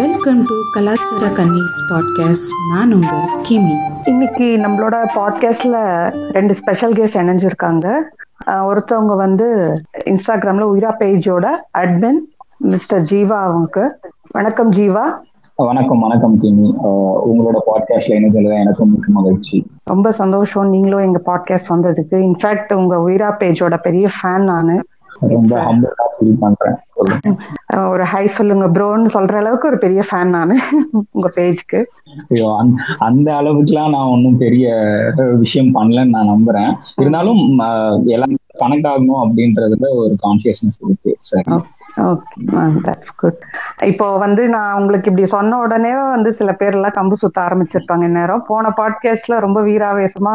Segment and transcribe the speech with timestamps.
[0.00, 3.14] Welcome to கலாச்சார கன்னிஸ் podcast நான் உங்க
[3.48, 3.72] கிமி.
[4.04, 5.76] இன்னைக்கு நம்மளோட பாட்காஸ்ட்ல
[6.30, 7.86] ரெண்டு ஸ்பெஷல் கெஸ்ட் இணைஞ்சிருக்காங்க.
[8.46, 9.48] ஒருத்தவங்க வந்து
[10.04, 11.46] இன்ஸ்டாகிராம்ல உயிரா பேஜோட
[11.78, 12.20] அட்மின்
[12.56, 13.98] மிஸ்டர் ஜீவா அவங்க
[14.30, 15.04] வணக்கம் ஜீவா.
[15.54, 16.70] வணக்கம் வணக்கம் கிமி.
[17.32, 19.66] உங்களோட பாட்காஸ்ட்ல இணைஞ்சதுல எனக்கும் மிக்க மகிழ்ச்சி.
[19.84, 20.68] ரொம்ப சந்தோஷம்.
[20.68, 22.16] நீங்களும் எங்க பாட்காஸ்ட் வந்ததுக்கு.
[22.28, 24.84] இன்ஃபேக்ட் உங்க உயிரா பேஜோட பெரிய ஃபேன் நானு.
[25.20, 26.76] ரொம்ப ஹம்பிளா ஃபீல் பண்றேன்.
[27.88, 30.54] ஒரு ஹை சொல்லுங்க ப்ரோன்னு சொல்ற அளவுக்கு ஒரு பெரிய ஃபேன் நானு
[31.10, 31.80] உங்க பேஜ்க்கு
[32.28, 32.56] ஐயோ
[32.98, 34.68] அந்த- அளவுக்குலாம் நான் ஒன்றும் பெரிய
[35.36, 36.72] விஷயம் பண்ணலன்னு நான் நம்புறேன்.
[36.96, 37.42] இருந்தாலும்
[38.06, 41.58] எல்லாம் கனெக்ட் ஆகணும் அப்படின்றதுல ஒரு கான்சியஸ்னஸ் இருக்கு சரி
[43.86, 48.44] இப்போ வந்து நான் உங்களுக்கு இப்படி சொன்ன உடனே வந்து சில பேர் எல்லாம் கம்பு சுத்த ஆரம்பிச்சிருப்பாங்க இந்நேரம்.
[48.46, 50.34] போன பாட்காஸ்ட்ல ரொம்ப வீராவேசமா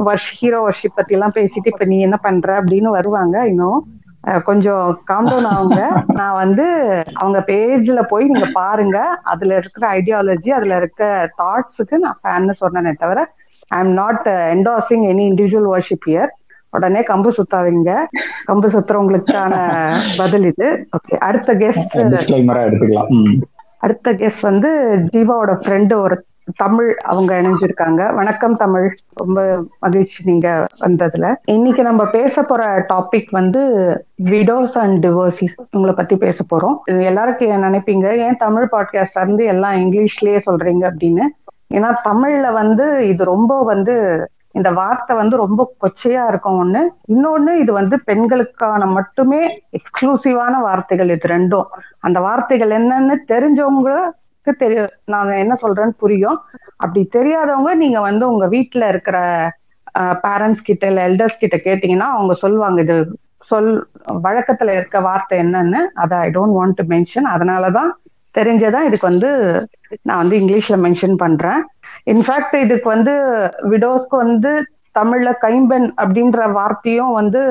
[0.00, 2.62] வர்ஷ் ஹீரோ வர்ஷிப் பத்தி எல்லாம் பேசிட்டு இப்ப நீ என்ன பண்ற?
[2.62, 3.80] அப்படின்னு வருவாங்க இன்னும்
[4.44, 6.04] கொஞ்சம் காம்டவுன் ஆகுங்க.
[6.06, 6.66] நான் வந்து
[7.14, 8.98] அவங்க பேஜ்ல போய் நீங்க பாருங்க.
[9.22, 13.26] அதுல இருக்கிற ஐடியாலஜி அதுல இருக்க தாட்ஸுக்கு நான் ஃபேன்னு சொன்னேனே தவிர
[13.68, 16.32] I am not endorsing any individual worship year
[16.70, 17.92] உடனே கம்பு சுத்தாதீங்க.
[18.48, 19.54] கம்பு சுத்துறவங்களுக்கான
[20.16, 20.88] பதில் இது.
[20.96, 21.96] ஓகே அடுத்த கெஸ்ட்.
[23.78, 24.70] அடுத்த கெஸ்ட் வந்து
[25.12, 26.24] ஜீவாவோட ஃப்ரெண்டு ஒரு
[26.56, 28.14] தமிழ் அவங்க இணைஞ்சிருக்காங்க.
[28.14, 28.98] வணக்கம் தமிழ்.
[29.14, 31.34] ரொம்ப மகிழ்ச்சி நீங்க வந்ததுல.
[31.44, 33.60] இன்னைக்கு நம்ம பேச போற டாபிக் வந்து
[34.24, 36.76] விடோஸ் அண்ட் டிவோர்சிஸ் உங்களை பத்தி பேச போறோம்.
[36.84, 38.16] இது எல்லாருக்கும் ஏன் நினைப்பீங்க?
[38.16, 41.22] ஏன் தமிழ் பாட்காஸ்ட்ல இருந்து எல்லாம் இங்கிலீஷ்லயே சொல்றீங்க அப்படின்னு?
[41.74, 46.80] ஏன்னா தமிழ்ல வந்து இது ரொம்ப வந்து இந்த வார்த்தை வந்து ரொம்ப கொச்சையா இருக்கும் ஒண்ணு.
[47.08, 51.64] இன்னொன்னு இது வந்து பெண்களுக்கான மட்டுமே எக்ஸ்க்ளூசிவான வார்த்தைகள் இது ரெண்டும்.
[51.98, 54.08] அந்த வார்த்தைகள் என்னன்னு தெரிஞ்சவங்களுக்கு
[54.50, 56.38] தெரியும் நான் என்ன சொல்றேன்னு புரியும்.
[56.76, 59.18] அப்படி தெரியாதவங்க நீங்க வந்து உங்க வீட்டுல இருக்கிற
[60.24, 62.96] பேரண்ட்ஸ் கிட்ட இல்ல எல்டர்ஸ் கிட்ட கேட்டீங்கன்னா அவங்க சொல்லுவாங்க இது
[63.50, 63.88] சொல்
[64.22, 65.80] வழக்கத்துல இருக்க வார்த்தை என்னன்னு.
[65.94, 67.90] அதை I don't want to mention அதனாலதான்
[68.34, 69.30] தெரிஞ்சதான் இதுக்கு வந்து
[70.02, 71.60] நான் வந்து இங்கிலீஷ்ல மென்ஷன் பண்றேன்.
[72.06, 73.14] இன்ஃபேக்ட் இதுக்கு வந்து
[73.70, 74.52] விடோஸ்க்கு வந்து
[74.98, 77.42] தமிழ்ல கைம்பெண் அப்படின்ற வார்த்தையும் வந்து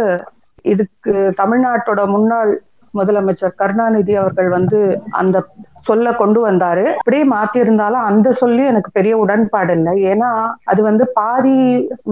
[0.61, 2.61] இதுக்கு தமிழ்நாட்டோட முன்னாள்
[2.93, 5.37] முதலமைச்சர் கருணாநிதி அவர்கள் வந்து அந்த
[5.85, 6.85] சொல்ல கொண்டு வந்தாரு.
[6.95, 9.93] அப்படியே மாத்தி இருந்தாலும் அந்த சொல்லி எனக்கு பெரிய உடன்பாடு இல்லை.
[10.11, 10.29] ஏன்னா
[10.65, 11.55] அது வந்து பாதி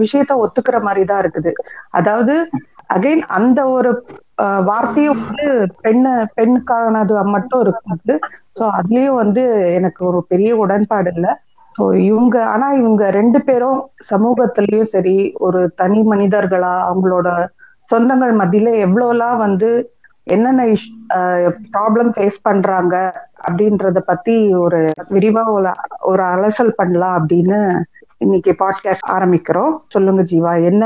[0.02, 1.52] விஷயத்த ஒத்துக்கிற மாதிரி தான் இருக்குது.
[1.92, 2.36] அதாவது
[2.90, 3.90] அகைன் அந்த ஒரு
[4.38, 5.48] அஹ், வார்த்தையும் வந்து
[5.84, 8.16] பெண்ணு பெண்ணுக்கானது மட்டும் இருக்குது.
[8.58, 9.44] ஸோ அதுலயும் வந்து
[9.78, 11.32] எனக்கு ஒரு பெரிய உடன்பாடு இல்லை.
[11.76, 13.80] ஸோ இவங்க ஆனா இவங்க ரெண்டு பேரும்
[14.10, 15.16] சமூகத்திலயும் சரி
[15.46, 17.28] ஒரு தனி மனிதர்களா அவங்களோட
[17.92, 19.70] சொந்தங்கள் மத்தியில எவ்வளோலாம் வந்து
[20.30, 20.64] என்னென்ன
[21.74, 22.96] ப்ராப்ளம் ஃபேஸ் பண்றாங்க
[23.48, 24.80] அப்படின்றத பத்தி ஒரு
[25.10, 25.70] விரிவா ஒரு
[26.02, 27.60] ஒரு அலசல் பண்ணலாம் அப்படின்னு
[28.18, 29.74] இன்னைக்கு பாட்காஸ்ட் ஆரம்பிக்கிறோம்.
[29.88, 30.86] சொல்லுங்க ஜீவா என்ன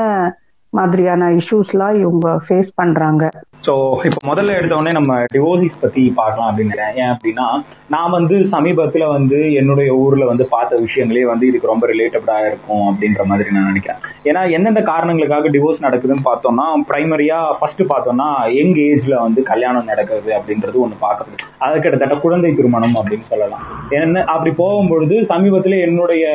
[0.73, 3.23] மாதிரியான இஷ்யூஸ்லாம் இவங்க ஃபேஸ் பண்றாங்க?
[3.67, 3.73] ஸோ
[4.07, 7.45] இப்போ முதல்ல எடுத்த உடனே நம்ம டிவோர்ஸிஸ் பத்தி பார்க்கலாம் அப்படின்னு ஏன் அப்படின்னா
[7.93, 13.23] நான் வந்து சமீபத்தில் வந்து என்னுடைய ஊர்ல வந்து பார்த்த விஷயங்களே வந்து இதுக்கு ரொம்ப ரிலேட்டடா இருக்கும் அப்படின்ற
[13.29, 13.99] மாதிரி நான் நினைக்கிறேன்.
[14.29, 20.77] ஏன்னா எந்தெந்த காரணங்களுக்காக டிவோர்ஸ் நடக்குதுன்னு பார்த்தோம்னா பிரைமரியா ஃபர்ஸ்ட் பார்த்தோம்னா யங் ஏஜ்ல வந்து கல்யாணம் நடக்குது அப்படின்றது
[20.85, 21.39] ஒன்று பார்க்குறது.
[21.65, 23.63] அது கிட்டத்தட்ட குழந்தை திருமணம் அப்படின்னு சொல்லலாம்.
[23.99, 26.25] என்ன அப்படி போகும்பொழுது சமீபத்தில் என்னுடைய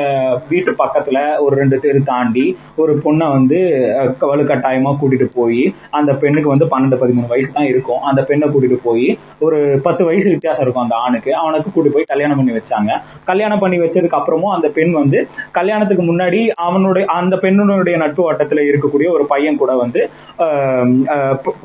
[0.52, 2.46] வீட்டு பக்கத்துல ஒரு ரெண்டு தெரு தாண்டி
[2.84, 3.60] ஒரு பொண்ணை வந்து
[4.00, 5.62] வலுக்கட்டாயமாக வலுக்கட்டாயமா கூட்டிட்டு போய்
[6.00, 8.02] அந்த பெண்ணுக்கு வந்து பன்னெண்டு பதிமூணு வயசு தான் இருக்கும்.
[8.10, 9.06] அந்த பெண்ணை கூட்டிட்டு போய்
[9.46, 11.30] ஒரு பத்து வயசு வித்தியாசம் இருக்கும் அந்த ஆணுக்கு.
[11.42, 12.90] அவனுக்கு கூட்டிட்டு போய் கல்யாணம் பண்ணி வச்சாங்க.
[13.30, 15.18] கல்யாணம் பண்ணி வச்சதுக்கு அப்புறமும் அந்த பெண் வந்து
[15.58, 20.00] கல்யாணத்துக்கு முன்னாடி அவனுடைய அந்த பெண்ணுடைய நட்பு வட்டத்துல இருக்கக்கூடிய ஒரு பையன் கூட வந்து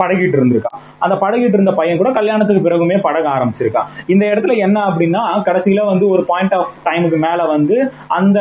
[0.02, 5.22] பழகிட்டு இருந்திருக்கான் அந்த பழகிட்டு இருந்த பையன் கூட கல்யாணத்துக்கு பிறகுமே பழக ஆரம்பிச்சிருக்கான் இந்த இடத்துல என்ன அப்படின்னா
[5.48, 7.78] கடைசியில வந்து ஒரு பாயிண்ட் ஆஃப் டைமுக்கு மேல வந்து
[8.18, 8.40] அந்த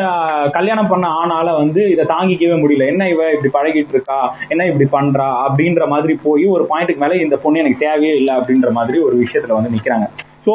[0.57, 2.87] கல்யாணம் பண்ண ஆனால வந்து இதை தாங்கிக்கவே முடியல.
[2.93, 4.19] என்ன இவ இப்படி பழகிட்டு இருக்கா?
[4.49, 5.29] என்ன இப்படி பண்றா?
[5.47, 9.57] அப்படின்ற மாதிரி போய் ஒரு பாயிண்ட்டுக்கு மேல இந்த பொண்ணு எனக்கு தேவையே இல்லை அப்படின்ற மாதிரி ஒரு விஷயத்துல
[9.59, 10.09] வந்து நிக்கிறாங்க.
[10.47, 10.55] ஸோ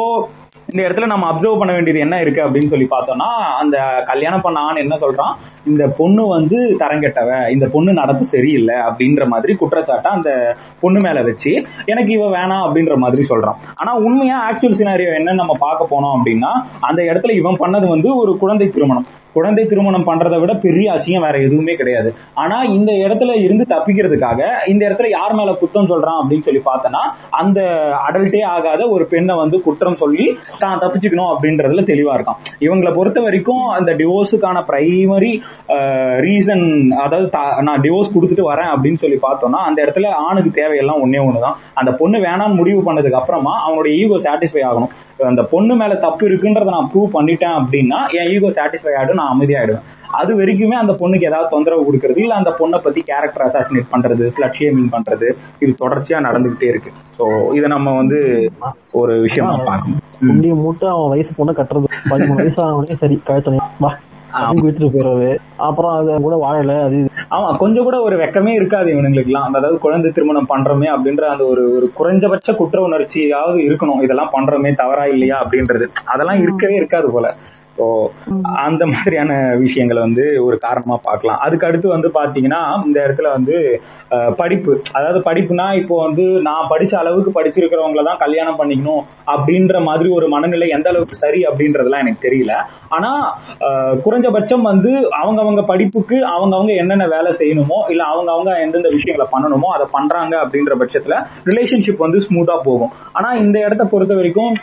[0.70, 3.28] இந்த இடத்துல நம்ம அப்சர்வ் பண்ண வேண்டியது என்ன இருக்கு அப்படின்னு சொல்லி பார்த்தோம்னா
[3.60, 3.76] அந்த
[4.08, 5.34] கல்யாணம் பண்ண ஆண் என்ன சொல்றான்?
[5.70, 10.30] இந்த பொண்ணு வந்து தரங்கெட்டவ இந்த பொண்ணு நடப்பு சரியில்லை அப்படின்ற மாதிரி குற்றச்சாட்டை அந்த
[10.82, 11.52] பொண்ணு மேல வச்சு
[11.92, 13.58] எனக்கு இவ வேணாம் அப்படின்ற மாதிரி சொல்றான்.
[13.74, 18.34] ஆனா உண்மையா ஆக்சுவல் சினாரியோ என்னன்னு நம்ம பார்க்க போனோம் அப்படின்னா அந்த இடத்துல இவன் பண்ணது வந்து ஒரு
[18.42, 19.08] குழந்தை திருமணம்.
[19.38, 22.10] குழந்தை திருமணம் பண்றதை விட பெரிய அசிங்கம் வேற எதுவுமே கிடையாது.
[22.42, 24.40] ஆனா இந்த இடத்துல இருந்து தப்பிக்கிறதுக்காக
[24.72, 27.02] இந்த இடத்துல யார் மேல குற்றம் சொல்றான் அப்படின்னு சொல்லி பார்த்தனா
[27.40, 27.60] அந்த
[28.06, 30.26] அடல்ட்டே ஆகாத ஒரு பெண்ணை வந்து குற்றம் சொல்லி
[30.62, 32.40] தான் தப்பிச்சுக்கணும் அப்படின்றதுல தெளிவா இருக்கான்.
[32.66, 35.32] இவங்களை பொறுத்த வரைக்கும் அந்த டிவோர்ஸுக்கான பிரைமரி
[36.26, 36.66] ரீசன்
[37.04, 37.28] அதாவது
[37.68, 41.58] நான் டிவோர்ஸ் கொடுத்துட்டு வரேன் அப்படின்னு சொல்லி பார்த்தோம்னா அந்த இடத்துல ஆணுக்கு தேவையெல்லாம் ஒன்னே ஒண்ணுதான்.
[41.80, 44.92] அந்த பொண்ணு வேணாம்னு முடிவு பண்ணதுக்கு அப்புறமா அவனுடைய ஈகோ சாட்டிஸ்ஃபை ஆகணும்.
[45.26, 49.86] அந்த பொண்ணு மேல தப்பு இருக்குன்றத நான் ப்ரூவ் பண்ணிட்டேன் அப்படின்னா என் ஈகோ சாட்டிஸ்ஃபை ஆயிடும் நான் அமைதியாயிடுவேன்.
[50.18, 54.58] அது வரைக்குமே அந்த பொண்ணுக்கு ஏதாவது தொந்தரவு கொடுக்கறது இல்ல அந்த பொண்ணை பத்தி கேரக்டர் அசாசினேட் பண்றது ஸ்லட்
[54.58, 55.28] ஷேமிங் பண்றது
[55.62, 56.92] இது தொடர்ச்சியா நடந்துகிட்டே இருக்கு.
[57.18, 58.18] ஸோ இதை நம்ம வந்து
[59.00, 60.02] ஒரு விஷயமா பார்க்கணும்.
[60.20, 61.90] புண்ணிய மூட்டை அவன் வயசு பொண்ணை கட்டுறது.
[62.12, 63.66] பதிமூணு வயசு ஆனவனே சரி அப்படின்னு
[64.58, 66.98] விட்டுட்டு போயிடுறது அப்புறம் அது கூட வாழல அது.
[67.30, 71.72] ஆமா கொஞ்சம் கூட ஒரு வெக்கமே இருக்காது இவனுங்களுக்கு எல்லாம் அதாவது குழந்தை திருமணம் பண்றோமே அப்படின்ற அந்த ஒரு
[71.72, 74.02] ஒரு குறைஞ்சபட்ச குற்ற உணர்ச்சியாவது இருக்கணும்.
[74.02, 75.86] இதெல்லாம் பண்றோமே தவறா இல்லையா அப்படின்றது.
[76.04, 77.28] அதெல்லாம் இருக்கவே இருக்காது போல.
[77.78, 77.86] ஸோ
[78.62, 79.32] அந்த மாதிரியான
[79.62, 81.40] விஷயங்களை வந்து ஒரு காரணமா பார்க்கலாம்.
[81.44, 83.56] அதுக்கு அடுத்து வந்து பாத்தீங்கன்னா இந்த இடத்துல வந்து
[84.38, 84.72] படிப்பு.
[84.96, 89.02] அதாவது படிப்புனா இப்போ வந்து நான் படிச்ச அளவுக்கு படிச்சிருக்கிறவங்கள தான் கல்யாணம் பண்ணிக்கணும்
[89.32, 92.52] அப்படின்ற மாதிரி ஒரு மனநிலை எந்த அளவுக்கு சரி அப்படின்றதெல்லாம் எனக்கு தெரியல.
[92.90, 93.10] ஆனா
[93.66, 99.86] அஹ், குறைஞ்சபட்சம் வந்து அவங்கவங்க படிப்புக்கு அவங்கவங்க என்னென்ன வேலை செய்யணுமோ இல்ல அவங்கவங்க எந்தெந்த விஷயங்களை பண்ணணுமோ அதை
[99.92, 101.16] பண்றாங்க அப்படின்ற பட்சத்துல
[101.48, 102.92] ரிலேஷன்ஷிப் வந்து ஸ்மூத்தா போகும்.
[103.14, 104.54] ஆனா இந்த இடத்த பொறுத்த வரைக்கும்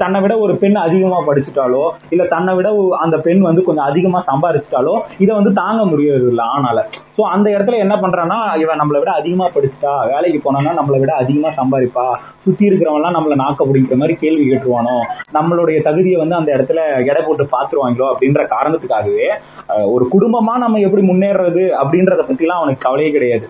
[0.00, 2.68] தன்னை விட ஒரு பெண் அதிகமா படிச்சுட்டாலோ இல்ல தன்னை விட
[3.04, 6.78] அந்த பெண் வந்து கொஞ்சம் அதிகமா சம்பாதிச்சிட்டாலோ இதை வந்து தாங்க முடியறது இல்ல ஆனால.
[7.16, 11.50] சோ அந்த இடத்துல என்ன பண்றான்னா இவன் நம்மளை விட அதிகமா படிச்சுட்டா வேலைக்கு போனான்னா நம்மளை விட அதிகமா
[11.60, 12.06] சம்பாதிப்பா
[12.44, 14.96] சுத்தி இருக்கிறவன்லாம் நம்மள நாக்க பிடிக்கிற மாதிரி கேள்வி கேட்டுருவானோ
[15.32, 16.80] நம்மளுடைய தகுதியை வந்து அந்த இடத்துல
[17.10, 19.28] எடை போட்டு பாத்துருவாங்களோ அப்படின்ற காரணத்துக்காகவே
[19.94, 23.46] ஒரு குடும்பமா நம்ம எப்படி முன்னேறது அப்படின்றத பத்திலாம் அவனுக்கு கவலையே கிடையாது.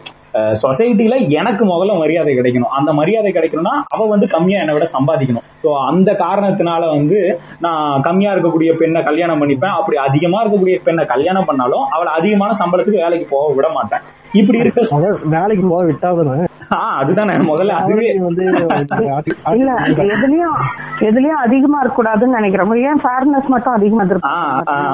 [0.62, 2.72] சொசைட்டில எனக்கு முதல்ல மரியாதை கிடைக்கணும்.
[2.78, 5.46] அந்த மரியாதை கிடைக்கணும்னா அவ வந்து கம்மியா என்னை விட சம்பாதிக்கணும்.
[5.64, 7.18] ஸோ அந்த காரணத்தினால வந்து
[7.66, 9.76] நான் கம்மியா இருக்கக்கூடிய பெண்ணை கல்யாணம் பண்ணிப்பேன்.
[9.80, 14.04] அப்படி அதிகமா இருக்கக்கூடிய பெண்ணை கல்யாணம் பண்ணாலும் அவளை அதிகமான சம்பளத்துக்கு வேலைக்கு போக விட மாட்டேன்.
[14.32, 17.32] இப்படி இருக்க வேலைக்கு போக விட்டாதானே ஆஹ் அதுதானே.
[17.48, 18.06] முதல்ல அதுவே.
[18.18, 18.44] வந்து
[19.56, 19.70] இல்ல
[20.12, 20.56] எதுலயும்
[21.00, 22.72] எதுலயும் அதிகமா இருக்க கூடாதுன்னு நினைக்கிறேன்.
[22.84, 24.34] ஏன் ஃபேர்னஸ் மட்டும் அதிகமா ஆ,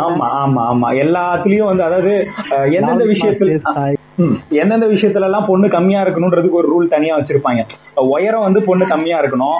[0.01, 0.89] ஆமா ஆமா ஆமா.
[1.03, 2.13] எல்லாத்துலயும் வந்து அதாவது
[2.73, 3.55] எந்தெந்த விஷயத்துல.
[4.59, 7.61] எந்தெந்த விஷயத்துல எல்லாம் பொண்ணு கம்மியா இருக்கணும்ன்றதுக்கு ஒரு ரூல் தனியா வச்சிருப்பாங்க.
[8.09, 9.59] உயரம் வந்து பொண்ணு கம்மியா இருக்கணும்.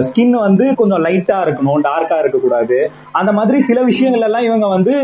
[0.00, 2.76] ஸ்கின் வந்து கொஞ்சம் லைட்டா இருக்கணும் டார்க்கா இருக்க கூடாது
[3.12, 4.94] அந்த மாதிரி சில விஷயங்கள் எல்லாம் இவங்க வந்து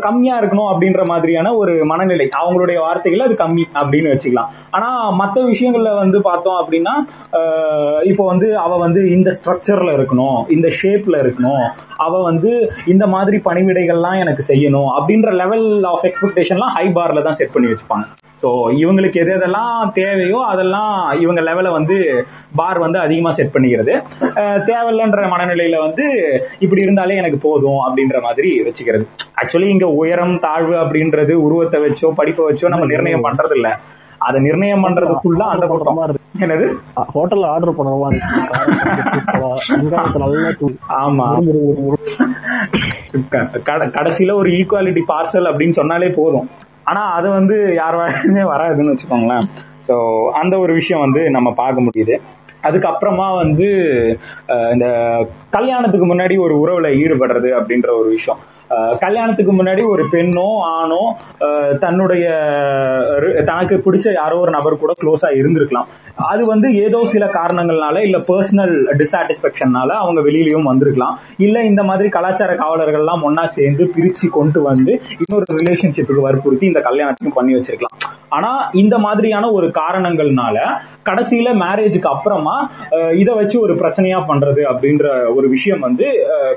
[0.00, 2.28] கம்மியா இருக்கணும் அப்படின்ற மாதிரியான ஒரு மனநிலை.
[2.40, 4.52] அவங்களுடைய வார்த்தைகள் அது கம்மி அப்படின்னு வச்சுக்கலாம்.
[4.76, 4.90] ஆனா
[5.20, 6.94] மற்ற விஷயங்கள்ல வந்து பார்த்தோம் அப்படின்னா
[8.10, 11.64] இப்போ வந்து அவ வந்து இந்த ஸ்ட்ரக்சர்ல இருக்கணும் இந்த ஷேப்ல இருக்கணும்
[12.06, 12.50] அவ வந்து
[12.92, 18.06] இந்த மாதிரி பணிவிடைகள்லாம் எனக்கு செய்யணும் அப்படின்ற லெவல் ஆஃப் எக்ஸ்பெக்டேஷன்லாம் ஹை பார்ல தான் செட் பண்ணி வச்சுப்பாங்க.
[18.42, 18.48] ஸோ
[18.80, 20.90] இவங்களுக்கு எது எதெல்லாம் தேவையோ அதெல்லாம்
[21.22, 21.96] இவங்க லெவலை வந்து
[22.56, 24.02] பார் வந்து அதிகமா செட் பண்ணிக்கிறது.
[24.40, 26.04] தேவையில்லைன்ற மனநிலையில வந்து
[26.58, 29.04] இப்படி இருந்தாலே எனக்கு போதும் அப்படின்ற மாதிரி வச்சுக்கிறது.
[29.42, 33.78] ஆக்சுவலி இங்க உயரம் தாழ்வு அப்படின்றது உருவத்தை வச்சோ படிப்பை வச்சோ நம்ம நிர்ணயம் பண்றது இல்ல
[34.18, 36.74] அதை நிர்ணயம் பண்றதுக்குள்ள அந்த கூட்டம் என்னது?
[37.14, 37.74] ஹோட்டல்ல ஆர்டர்
[40.54, 41.38] தூ- ஆமா.
[43.68, 46.48] கடைசியில ஒரு ஈக்குவாலிட்டி பார்சல் அப்படின்னு சொன்னாலே போதும்.
[46.84, 49.42] ஆனா அது வந்து யார் வாழ்க்கையுமே வராதுன்னு வச்சுக்கோங்களேன்.
[49.88, 52.18] சோ அந்த ஒரு விஷயம் வந்து நம்ம பார்க்க முடியுது.
[52.66, 53.68] அதுக்கப்புறமா வந்து
[54.74, 54.88] இந்த
[55.56, 58.42] கல்யாணத்துக்கு முன்னாடி ஒரு உறவுல ஈடுபடுறது அப்படின்ற ஒரு விஷயம்.
[59.02, 60.46] கல்யாணத்துக்கு முன்னாடி ஒரு பெண்ணோ
[60.76, 61.02] ஆணோ
[61.82, 62.24] தன்னுடைய
[63.50, 65.90] தனக்கு பிடிச்ச யாரோ ஒரு நபர் கூட க்ளோஸா இருந்திருக்கலாம்.
[66.30, 71.14] அது வந்து ஏதோ சில காரணங்கள்னால இல்ல பர்சனல் டிசாட்டிஸ்பேக்ஷன்னால அவங்க வெளியிலயும் வந்திருக்கலாம்.
[71.46, 74.92] இல்ல இந்த மாதிரி கலாச்சார காவலர்கள்லாம் ஒன்னா சேர்ந்து பிரிச்சு கொண்டு வந்து
[75.22, 77.96] இன்னொரு ரிலேஷன்ஷிப்புக்கு வற்புறுத்தி இந்த கல்யாணத்தையும் பண்ணி வச்சிருக்கலாம்.
[78.36, 78.52] ஆனா
[78.82, 80.58] இந்த மாதிரியான ஒரு காரணங்கள்னால
[81.06, 82.70] கடைசியில மேரேஜுக்கு அப்புறமா
[83.14, 86.06] இதை வச்சு ஒரு பிரச்சனையா பண்றது அப்படின்ற ஒரு விஷயம் வந்து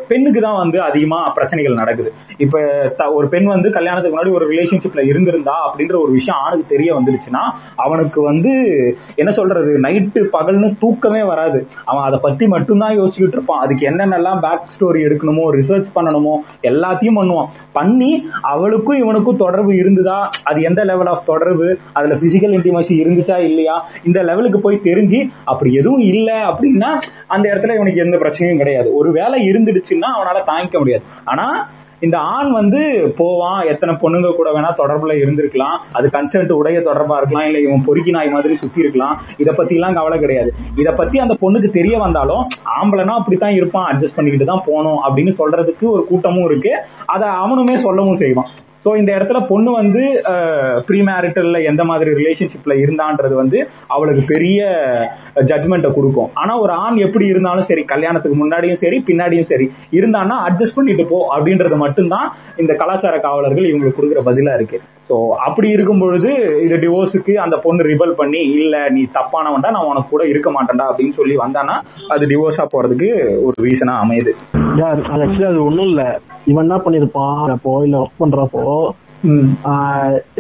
[0.08, 2.14] பெண்ணுக்கு தான் வந்து அதிகமா பிரச்சனைகள் நடக்குது.
[2.38, 2.60] இப்ப
[2.98, 7.52] த- ஒரு பெண் வந்து கல்யாணத்துக்கு முன்னாடி ஒரு ரிலேஷன்ஷிப்ல இருந்திருந்தா அப்படின்ற ஒரு விஷயம் ஆணுக்கு தெரிய வந்துருச்சுன்னா
[7.76, 8.52] அவனுக்கு வந்து
[9.16, 11.68] என்ன சொல்றது நைட்டு பகல்னு தூக்கமே வராது.
[11.86, 13.62] அவன் அதை பத்தி மட்டும்தான் யோசிச்சுட்டு இருப்பான்.
[13.62, 17.48] அதுக்கு என்னென்னலாம் பேக் ஸ்டோரி எடுக்கணுமோ ரிசர்ச் பண்ணணுமோ எல்லாத்தையும் பண்ணுவான்.
[17.74, 20.28] பண்ணி அவளுக்கும் இவனுக்கும் தொடர்பு இருந்துதா?
[20.44, 21.78] அது எந்த லெவல் ஆஃப் தொடர்பு?
[21.94, 23.86] அதுல பிசிக்கல் இன்டிமசி இருந்துச்சா இல்லையா?
[24.06, 26.92] இந்த லெவல் லெவலுக்கு போய் தெரிஞ்சு அப்படி எதுவும் இல்லை அப்படின்னா
[27.28, 28.96] அந்த இடத்துல இவனுக்கு எந்த பிரச்சனையும் கிடையாது.
[28.96, 31.04] ஒரு வேலை இருந்துடுச்சுன்னா அவனால தாங்கிக்க முடியாது.
[31.26, 31.68] ஆனா
[32.00, 32.82] இந்த ஆண் வந்து
[33.18, 35.78] போவான் எத்தனை பொண்ணுங்க கூட வேணா தொடர்புல இருந்திருக்கலாம்.
[35.92, 39.22] அது கன்சென்ட் உடைய தொடர்பா இருக்கலாம் இல்ல இவன் பொறுக்கி நாய் மாதிரி சுத்தி இருக்கலாம்.
[39.38, 40.54] இதை பத்தி எல்லாம் கவலை கிடையாது.
[40.78, 45.86] இதை பத்தி அந்த பொண்ணுக்கு தெரிய வந்தாலும் ஆம்பளைனா அப்படித்தான் இருப்பான் அட்ஜஸ்ட் பண்ணிக்கிட்டு தான் போனோம் அப்படின்னு சொல்றதுக்கு
[45.96, 46.74] ஒரு கூட்டமும் இருக்கு.
[47.06, 48.52] அதை அவனுமே சொல்லவும் செய்வான்.
[48.86, 50.02] ஸோ இந்த இடத்துல பொண்ணு வந்து
[50.88, 53.58] ப்ரீ மேரிட்டல்ல எந்த மாதிரி ரிலேஷன்ஷிப்ல இருந்தான்றது வந்து
[53.96, 54.60] அவளுக்கு பெரிய
[55.50, 56.30] ஜட்மெண்ட்டை கொடுக்கும்.
[56.42, 59.68] ஆனா ஒரு ஆண் எப்படி இருந்தாலும் சரி கல்யாணத்துக்கு முன்னாடியும் சரி பின்னாடியும் சரி
[60.00, 62.30] இருந்தான்னா அட்ஜஸ்ட் பண்ணிட்டு போ அப்படின்றது மட்டும்தான்
[62.64, 64.80] இந்த கலாச்சார காவலர்கள் இவங்களுக்கு கொடுக்குற பதிலா இருக்கு.
[65.10, 65.18] ஸோ
[65.48, 66.32] அப்படி இருக்கும் பொழுது
[66.66, 71.18] இது டிவோர்ஸுக்கு அந்த பொண்ணு ரிபல் பண்ணி இல்ல நீ தப்பானவன்டா நான் உனக்கு கூட இருக்க மாட்டேன்டா அப்படின்னு
[71.20, 71.76] சொல்லி வந்தானா
[72.16, 73.10] அது டிவோர்ஸா போறதுக்கு
[73.48, 74.34] ஒரு ரீசனா அமையுது.
[74.90, 76.04] அது ஆக்சுவலி அது இல்ல.
[76.52, 78.64] இவன் என்ன பண்ணிருப்பான் அப்போ இல்ல ஒர்க் பண்றப்போ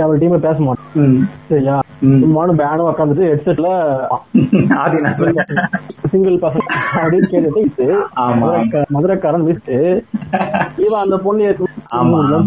[0.03, 1.15] அவள் டீமே பேச மாட்டான்.
[1.49, 1.73] சரியா?
[2.05, 2.19] ம்.
[2.21, 3.69] சும்மானு பேனும் உட்காந்துட்டு ஹெட்செட்ல
[6.11, 6.63] சிங்கிள் பசங்க
[6.99, 7.87] அப்படின்னு கேட்டுட்டு
[8.95, 9.75] மதுரைக்காரன் வீட்டு
[10.85, 11.49] இவன் அந்த பொண்ணு.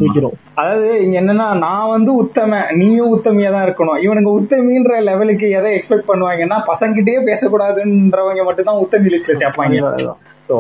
[0.03, 4.01] தூக்கிறோம் அதாவது இங்க என்னன்னா நான் வந்து உத்தம நீயும் உத்தமியா தான் இருக்கணும்.
[4.07, 10.15] இவனுங்க உத்தமின்ற லெவலுக்கு எதை எக்ஸ்பெக்ட் பண்ணுவாங்கன்னா பசங்கிட்டே பேசக்கூடாதுன்றவங்க மட்டும் தான் உத்தமி லிஸ்ட்ல சேர்ப்பாங்க
[10.49, 10.57] ஸோ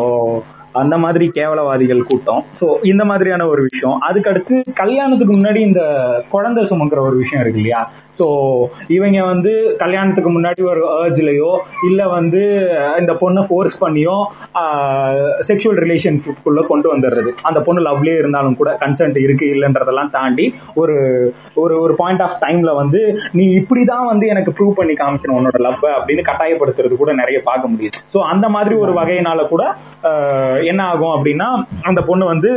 [0.72, 2.44] அந்த மாதிரி கேவலவாதிகள் கூட்டம்.
[2.60, 4.00] ஸோ இந்த மாதிரியான ஒரு விஷயம்.
[4.10, 5.82] அதுக்கடுத்து கல்யாணத்துக்கு முன்னாடி இந்த
[6.30, 7.90] குழந்தை சுமக்கிற ஒரு விஷயம் இருக்கு இல்லையா?
[8.18, 8.26] ஸோ
[8.96, 9.52] இவங்க வந்து
[9.82, 11.50] கல்யாணத்துக்கு முன்னாடி ஒரு ஏர்ஜ்லயோ
[11.88, 12.42] இல்லை வந்து
[13.00, 14.16] இந்த பொண்ணை ஃபோர்ஸ் பண்ணியோ
[15.48, 17.30] செக்ஷுவல் ரிலேஷன்ஷிப்குள்ள கொண்டு வந்துடுறது.
[17.48, 20.96] அந்த பொண்ணு லவ்லேயே இருந்தாலும் கூட கன்சென்ட் இருக்கு இல்லைன்றதெல்லாம் தாண்டி ஒரு
[21.54, 23.00] ஒரு ஒரு பாயிண்ட் ஆஃப் டைம்ல வந்து
[23.32, 27.98] நீ இப்படிதான் வந்து எனக்கு ப்ரூவ் பண்ணி காமிக்கணும் உன்னோட லவ் அப்படின்னு கட்டாயப்படுத்துறது கூட நிறைய பார்க்க முடியுது.
[28.14, 29.62] ஸோ அந்த மாதிரி ஒரு வகையினால கூட
[30.72, 31.50] என்ன ஆகும் அப்படின்னா
[31.82, 32.52] அந்த பொண்ணு வந்து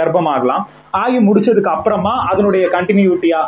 [0.00, 0.64] கர்ப்பமாகலாம்.
[1.00, 3.40] ஆகி முடிச்சதுக்கு அப்புறமா அதனுடைய கண்டினியூட்டியா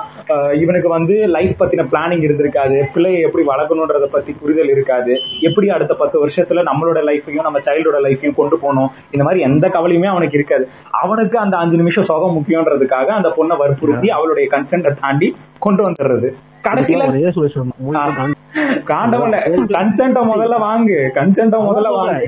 [0.63, 2.77] இவனுக்கு வந்து லைஃப் பத்தின பிளானிங் இருந்திருக்காது.
[2.95, 5.15] பிள்ளையை எப்படி வளர்க்கணுன்றத பத்தி புரிதல் இருக்காது.
[5.41, 8.91] எப்படி அடுத்த பத்து வருஷத்துல நம்மளோட லைஃபையும் நம்ம சைல்டோட லைஃபையும் கொண்டு போகணும்?
[9.11, 10.69] இந்த மாதிரி எந்த கவலையுமே அவனுக்கு இருக்காது.
[10.91, 16.31] அவனுக்கு அந்த அஞ்சு நிமிஷம் சுகம் முக்கியன்றதுக்காக அந்த பொண்ணை வற்புறுத்தி அவளுடைய கன்சென்ட்டை தாண்டி கொண்டு வந்துடுறது.
[16.63, 17.05] கடைசியில
[18.85, 21.09] காண்டம் கன்சென்ட முதல்ல வாங்கு.
[21.15, 22.23] கன்சென்ட முதல்ல வாங்கு.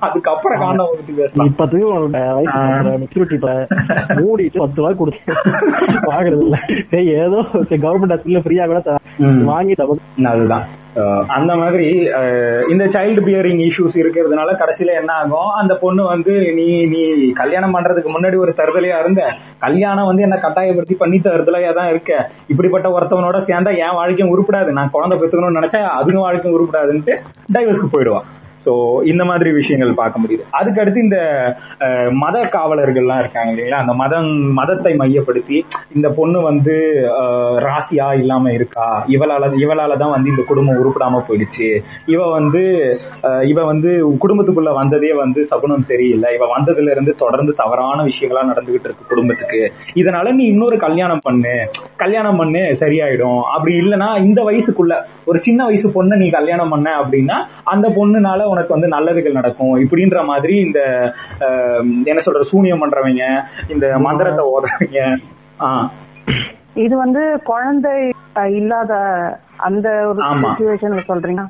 [0.00, 1.54] அதுக்கப்புறம் காண்டம் பத்தி பேசலாம்.
[1.54, 1.86] இப்பத்துக்கு
[3.02, 3.66] மெச்சூரிட்டி
[4.08, 5.32] மூடிட்டு பத்து ரூபாய் கொடுத்து
[6.06, 6.58] வாங்குறது இல்ல.
[6.90, 8.96] சரி ஏதோ கவர்மெண்ட் ஹாஸ்பிட்டல் ஃப்ரீயா கூட.
[9.44, 9.74] வாங்கி
[10.24, 10.64] அதுதான்.
[11.36, 11.86] அந்த மாதிரி
[12.72, 15.50] இந்த சைல்டு பியரிங் இஷ்யூஸ் இருக்கிறதுனால கடைசியில என்ன ஆகும்?
[15.60, 17.00] அந்த பொண்ணு வந்து நீ நீ
[17.40, 19.22] கல்யாணம் பண்றதுக்கு முன்னாடி ஒரு தருதலையா இருந்த?
[19.64, 22.30] கல்யாணம் வந்து என்ன கட்டாயப்படுத்தி பண்ணி தருதலையா தான் இருக்க.
[22.52, 24.70] இப்படிப்பட்ட ஒருத்தவனோட சேர்ந்தா என் வாழ்க்கையும் உருப்படாது.
[24.78, 27.16] நான் குழந்தை பெற்றுக்கணும்னு நினைச்சா அதுவும் வாழ்க்கையும் உருப்படாதுன்ட்டு
[27.56, 28.28] டைவர்ஸ்க்கு போயிடுவான்
[28.66, 28.72] ஸோ
[29.12, 30.44] இந்த மாதிரி விஷயங்கள் பார்க்க முடியுது.
[30.58, 31.18] அதுக்கு அடுத்து இந்த
[32.22, 33.80] மத காவலர்கள்லாம் இருக்காங்க இல்லைங்களா?
[33.84, 34.28] அந்த மதம்
[34.58, 35.58] மதத்தை மையப்படுத்தி
[35.96, 36.74] இந்த பொண்ணு வந்து
[37.66, 38.86] ராசியா இல்லாம இருக்கா?
[39.16, 41.68] இவளால இவளால தான் வந்து இந்த குடும்பம் உருப்படாம போயிடுச்சு.
[42.14, 42.62] இவ வந்து
[43.52, 43.90] இவ வந்து
[44.24, 46.30] குடும்பத்துக்குள்ள வந்ததே வந்து சகுனம் சரியில்லை.
[46.38, 49.60] இவ வந்ததுல இருந்து தொடர்ந்து தவறான விஷயங்களா நடந்துகிட்டு இருக்கு குடும்பத்துக்கு.
[50.02, 51.54] இதனால நீ இன்னொரு கல்யாணம் பண்ணு.
[52.04, 53.42] கல்யாணம் பண்ணு சரியாயிடும்.
[53.54, 54.94] அப்படி இல்லைன்னா இந்த வயசுக்குள்ள
[55.30, 57.36] ஒரு சின்ன வயசு பொண்ணை நீ கல்யாணம் பண்ண அப்படின்னா
[57.72, 59.74] அந்த பொண்ணுனால உனக்கு வந்து நல்லதுகள் நடக்கும்.
[59.78, 60.80] இப்படின்ற மாதிரி இந்த
[62.04, 63.24] என்ன சொல்ற சூனியம் பண்றவங்க
[63.68, 65.00] இந்த மந்திரத்தை ஓடுறவங்க
[65.60, 65.88] ஆஹ்
[66.74, 68.12] இது வந்து குழந்தை
[68.48, 68.94] இல்லாத
[69.56, 70.22] அந்த ஒரு.
[70.22, 71.44] சுச்சுவேஷன்ல சொல்றீங்க?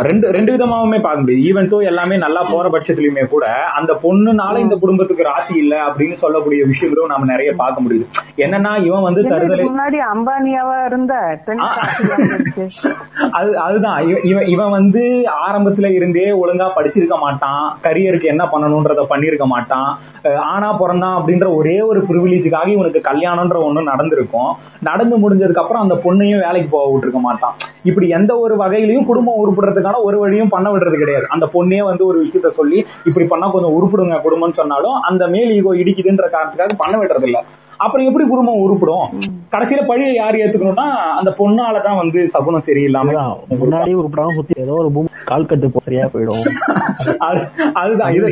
[0.00, 1.34] ரெண்டு ரெண்டு விதமாவுமே பார்க்க முடியுது.
[1.34, 6.64] ஈவன் தோ எல்லாமே நல்லா போற பட்சத்துலயுமே கூட அந்த பொண்ணுனால இந்த குடும்பத்துக்கு ராசி இல்ல அப்படின்னு சொல்லக்கூடிய
[6.66, 8.06] விஷயங்களும் நாம நிறைய பார்க்க முடியுது.
[8.36, 11.38] என்னன்னா இவன் வந்து தருதலை முன்னாடி அம்பானியாவா இருந்த.
[13.30, 14.08] அது அதுதான்.
[14.08, 17.76] இவ- இவன் இவன் வந்து ஆரம்பத்துல இருந்தே ஒழுங்கா படிச்சிருக்க மாட்டான்.
[17.82, 19.98] கரியருக்கு என்ன பண்ணணும்ன்றத பண்ணிருக்க மாட்டான்.
[20.32, 24.52] ஆனா பிறந்தான் அப்படின்ற ஒரே ஒரு ப்ரிவிலேஜுக்காக இவனுக்கு கல்யாணம்ன்ற ஒன்று நடந்திருக்கும்.
[24.82, 27.54] நடந்து முடிஞ்சதுக்கு அப்புறம் அந்த பொண்ணையும் வேலைக்கு போக விட்டுருக்க மாட்டான்.
[27.82, 31.26] இப்படி எந்த ஒரு வகையிலையும் குடும்பம் உருப்படுறதுக்கான ஒரு வழியும் பண்ண விடுறது கிடையாது.
[31.28, 35.74] அந்த பொண்ணே வந்து ஒரு விஷயத்த சொல்லி இப்படி பண்ணா கொஞ்சம் உருப்பிடுங்க குடும்பம்னு சொன்னாலும் அந்த மேல் ஈகோ
[35.74, 37.42] இடிக்குதுன்ற காரணத்துக்காக பண்ண விடுறது இல்லை
[37.76, 39.20] அப்புறம் எப்படி குடும்பம் உருப்பிடும்?
[39.52, 44.72] கடைசியில பழியை யார் ஏத்துக்கணும்னா அந்த பொண்ணாலதான் வந்து சகுனம் சரியில்லாம அதுதான் முன்னாடி ஒரு படம் சுத்தி ஏதோ
[44.72, 46.48] ஒரு பூம் கால் கட்டு சரியா போயிடும்.
[47.06, 48.12] அது- அதுதான்.
[48.12, 48.26] இது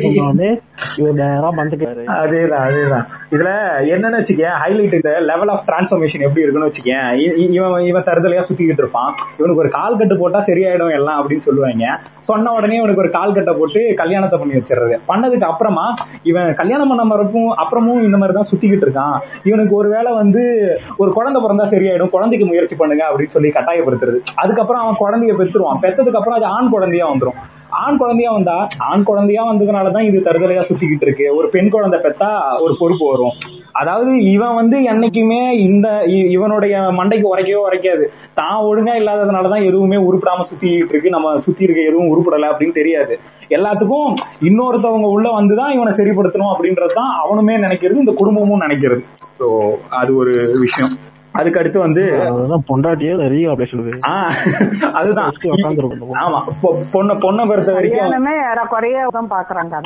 [1.55, 3.03] பந்துக்காரு அதேதான் அதேதான்.
[3.31, 3.45] இதுல
[3.91, 7.51] என்னன்னு வச்சுக்கேன் ஹைலைட் இந்த லெவல் ஆஃப் டிரான்ஸ்ஃபர்மேஷன் எப்படி இருக்குன்னு வச்சுக்கேன்.
[7.51, 9.13] இவன் இவன் தருதலையா சுத்திக்கிட்டு இருப்பான்.
[9.37, 11.99] இவனுக்கு ஒரு கால் கட்டு போட்டா சரியாயிடும் எல்லாம் அப்படின்னு சொல்லுவாங்க.
[12.19, 14.97] சொன்ன உடனே இவனுக்கு ஒரு கால் கட்டை போட்டு கல்யாணத்தை பண்ணி வச்சிடுறது.
[15.07, 19.32] பண்ணதுக்கு அப்புறமா இவன் கல்யாணம் பண்ண மறப்பும் அப்புறமும் இந்த மாதிரி தான் சுத்திக்கிட்டு இருக்கான்.
[19.43, 20.43] இவனுக்கு ஒருவேளை வந்து
[20.97, 24.19] ஒரு குழந்தை பிறந்தா சரியாயிடும் குழந்தைக்கு முயற்சி பண்ணுங்க அப்படின்னு சொல்லி கட்டாயப்படுத்துறது.
[24.35, 25.79] அதுக்கப்புறம் அவன் குழந்தைய பெற்றுருவான்.
[25.81, 27.39] பெற்றதுக்கு அப்புறம் அது ஆண் குழந்தையா வந்துரும்.
[27.69, 31.35] ஆண் குழந்தையா வந்தா ஆண் குழந்தையா வந்ததுனாலதான் இது தருதலையா சுத்திக்கிட்டு இருக்கு.
[31.35, 33.31] ஒரு பெண் குழந்தை பெத்தா ஒரு பொறுப்பு வரும்.
[33.73, 38.05] அதாவது இவன் வந்து என்னைக்குமே இந்த இ- இவனுடைய மண்டைக்கு உரைக்கவே உரைக்காது.
[38.33, 41.09] தான் ஒழுங்கா இல்லாததுனாலதான் எதுவுமே உருப்பிடாம சுத்திட்டு இருக்கு.
[41.09, 43.19] நம்ம சுத்தி இருக்க எதுவும் உருப்படல அப்படின்னு தெரியாது.
[43.49, 49.03] எல்லாத்துக்கும் இன்னொருத்தவங்க உள்ள வந்துதான் இவனை சரிப்படுத்தணும் அப்படின்றது தான் அவனுமே நினைக்கிறது இந்த குடும்பமும் நினைக்கிறது.
[49.39, 50.97] ஸோ அது ஒரு விஷயம்.
[51.33, 53.13] அதுக்கு அடுத்து வந்து அதுதான் பொண்டாட்டியே
[54.09, 54.33] ஆஹ்
[54.93, 55.29] அதுதான்.
[55.53, 56.39] உட்காந்துருக்கணும் ஆமா.
[56.61, 58.01] பொ- பொண்ணை பொண்ணை பொறுத்த வரைக்கும்
[58.43, 59.79] ஏறக்குறைய தான் பாக்குறாங்க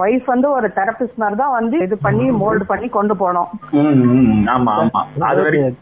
[0.00, 3.48] ஒய்ஃப் வந்து ஒரு தெரபிஸ்ட் மாதிரி தான் வந்து இது பண்ணி மோல்டு பண்ணி கொண்டு போனோம்.
[4.50, 5.02] ஆமா ஆமா.
[5.24, 5.78] அது வரைக்கும்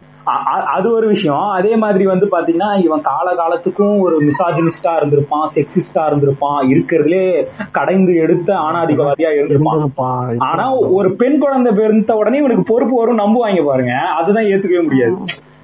[0.75, 1.47] அது ஒரு விஷயம்.
[1.49, 8.54] அதே மாதிரி வந்து பாத்தீங்கன்னா இவன் கால காலத்துக்கும் ஒரு மிசாஜினிஸ்டா இருந்திருப்பான் செக்ஸிஸ்டா இருந்திருப்பான் இருக்கிறதுலே கடைந்து எடுத்த
[8.54, 10.38] ஆணாதிக்கவாதியா இருந்திருப்பான்.
[10.38, 13.92] ஆனா ஒரு பெண் குழந்தை பிறந்த உடனே இவனுக்கு பொறுப்பு வரும் நம்புவாங்க பாருங்க.
[13.92, 15.16] அதுதான் ஏத்துக்கவே முடியாது.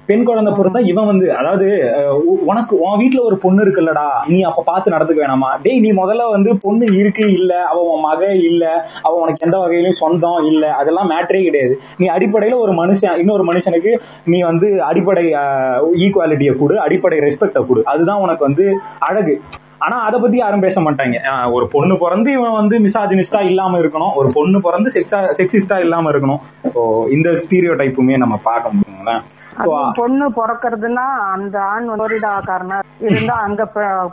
[0.07, 1.67] பெண் குழந்தை பிறந்தா இவன் வந்து அதாவது
[2.45, 5.49] உனக்கு உன் வீட்டுல ஒரு பொண்ணு இருக்குல்லடா நீ அப்ப பார்த்து நடந்துக்க வேணாமா?
[5.63, 8.63] டேய் நீ முதல்ல வந்து பொண்ணு இருக்கு இல்ல அவ உன் மக இல்ல
[9.01, 11.75] அவ உனக்கு எந்த வகையிலும் சொந்தம் இல்ல அதெல்லாம் மேட்டரே கிடையாது.
[11.97, 13.93] நீ அடிப்படையில ஒரு மனுஷன் இன்னொரு மனுஷனுக்கு
[14.25, 15.25] நீ வந்து அடிப்படை
[16.05, 17.83] ஈக்குவாலிட்டியை கொடு அடிப்படை ரெஸ்பெக்டை கொடு.
[17.85, 18.65] அதுதான் உனக்கு வந்து
[18.99, 19.35] அழகு.
[19.77, 21.15] ஆனா அதை பத்தி யாரும் பேச மாட்டாங்க.
[21.31, 24.13] ஆஹ் ஒரு பொண்ணு பிறந்து இவன் வந்து மிசாஜினிஸ்டா இல்லாம இருக்கணும்.
[24.15, 26.41] ஒரு பொண்ணு பிறந்து செக்ஸா செக்ஸிஸ்டா இல்லாம இருக்கணும்.
[27.09, 29.23] இந்த ஸ்டீரியோ டைப்புமே நம்ம பார்க்க முடியுங்களேன்
[29.95, 33.65] பொண்ணு பிறக்கிறதுனா அந்த ஆண் புளோரிடா காரணம் இருந்தா அங்க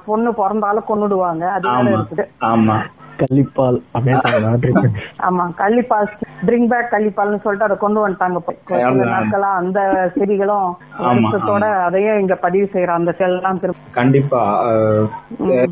[0.05, 1.49] பொண்ணு பிறந்தாலும் கொன்னுடுவாங்க.
[1.49, 2.29] அது இருக்குது.
[2.43, 2.77] ஆமா.
[3.23, 4.91] கள்ளிப்பால் அப்படின்னு
[5.29, 6.09] ஆமா கள்ளிப்பால்
[6.49, 8.41] ட்ரிங்க் பேக் கள்ளிப்பால்னு சொல்லிட்டு அதை கொண்டு வந்துட்டாங்க
[8.89, 9.13] அதுதான்.
[9.15, 9.81] நாட்களா அந்த
[10.17, 10.69] செடிகளும்
[11.89, 14.43] அதையே இங்க பதிவு செய்யற அந்த செல் எல்லாம் திரும்ப கண்டிப்பா.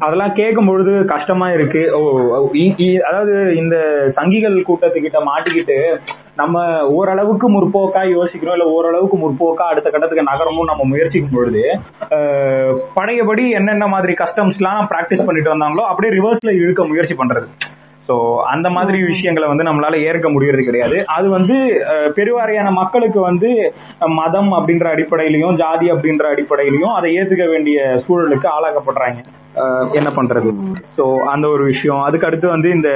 [0.06, 1.82] அதெல்லாம் கேட்கும் பொழுது கஷ்டமா இருக்கு.
[3.08, 3.76] அதாவது இந்த
[4.18, 5.78] சங்கிகள் கூட்டத்துக்கிட்ட மாட்டிக்கிட்டு
[6.40, 6.58] நம்ம
[6.96, 11.64] ஓரளவுக்கு முற்போக்கா யோசிக்கிறோம் இல்ல ஓரளவுக்கு முற்போக்கா அடுத்த கட்டத்துக்கு நகரமும் நம்ம முயற்சிக்கும் பொழுது
[12.98, 17.39] பழையபடி என்னென்ன மாதிரி கஸ்டம்ஸ் எல்லாம் பிராக்டிஸ் பண்ணிட்டு வந்தாங்களோ அப்படியே ரிவர்ஸ்ல இழுக்க முயற்சி பண்றது.
[18.08, 18.14] சோ
[18.52, 20.96] அந்த மாதிரி விஷயங்களை வந்து நம்மளால ஏற்க முடியறது கிடையாது.
[21.16, 21.56] அது வந்து
[22.16, 23.50] பெருவாரியான மக்களுக்கு வந்து
[24.20, 29.20] மதம் அப்படின்ற அடிப்படையிலையும் ஜாதி அப்படின்ற அடிப்படையிலையும் அதை ஏத்துக்க வேண்டிய சூழலுக்கு ஆளாக்கப்படுறாங்க.
[29.98, 30.50] என்ன பண்றது?
[30.96, 31.04] சோ
[31.34, 32.02] அந்த ஒரு விஷயம்.
[32.08, 32.90] அதுக்கு அடுத்து வந்து இந்த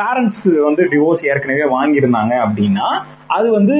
[0.00, 2.88] பேரண்ட்ஸ் வந்து டிவோர்ஸ் ஏற்கனவே வாங்கியிருந்தாங்க அப்படின்னா
[3.36, 3.78] அது வந்து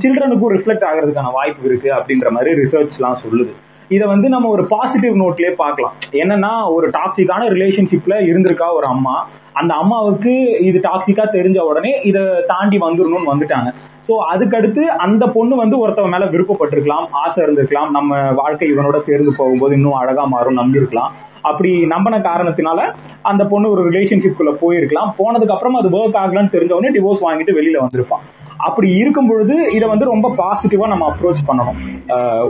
[0.00, 3.54] சில்ட்ரனுக்கும் ரிஃப்ளெக்ட் ஆகிறதுக்கான வாய்ப்பு இருக்கு அப்படின்ற மாதிரி ரிசர்ச் எல்லாம் சொல்லுது.
[3.94, 5.96] இதை வந்து நம்ம ஒரு பாசிட்டிவ் நோட்லயே பார்க்கலாம்.
[6.22, 9.16] என்னன்னா ஒரு டாக்ஸிக்கான ரிலேஷன்ஷிப்ல இருந்திருக்கா ஒரு அம்மா?
[9.60, 10.32] அந்த அம்மாவுக்கு
[10.68, 13.70] இது டாக்ஸிக்கா தெரிஞ்ச உடனே இதை தாண்டி வந்துடணும்னு வந்துட்டாங்க.
[14.08, 17.90] ஸோ அதுக்கடுத்து அந்த பொண்ணு வந்து ஒருத்தவங்க மேல விருப்பப்பட்டிருக்கலாம் ஆசை இருந்திருக்கலாம்.
[17.96, 21.12] நம்ம வாழ்க்கை இவனோட சேர்ந்து போகும்போது இன்னும் அழகா மாறும் நம்பியிருக்கலாம்.
[21.50, 22.80] அப்படி நம்பின காரணத்தினால
[23.30, 25.10] அந்த பொண்ணு ஒரு ரிலேஷன்ஷிப்குள்ள போயிருக்கலாம்.
[25.20, 28.24] போனதுக்கு அப்புறம் அது ஒர்க் ஆகலன்னு தெரிஞ்ச உடனே டிவோர்ஸ் வாங்கிட்டு வெளியில வந்திருப்பான்.
[28.58, 31.78] அப்படி இருக்கும் பொழுது இதை வந்து ரொம்ப பாசிட்டிவா நம்ம அப்ரோச் பண்ணணும்.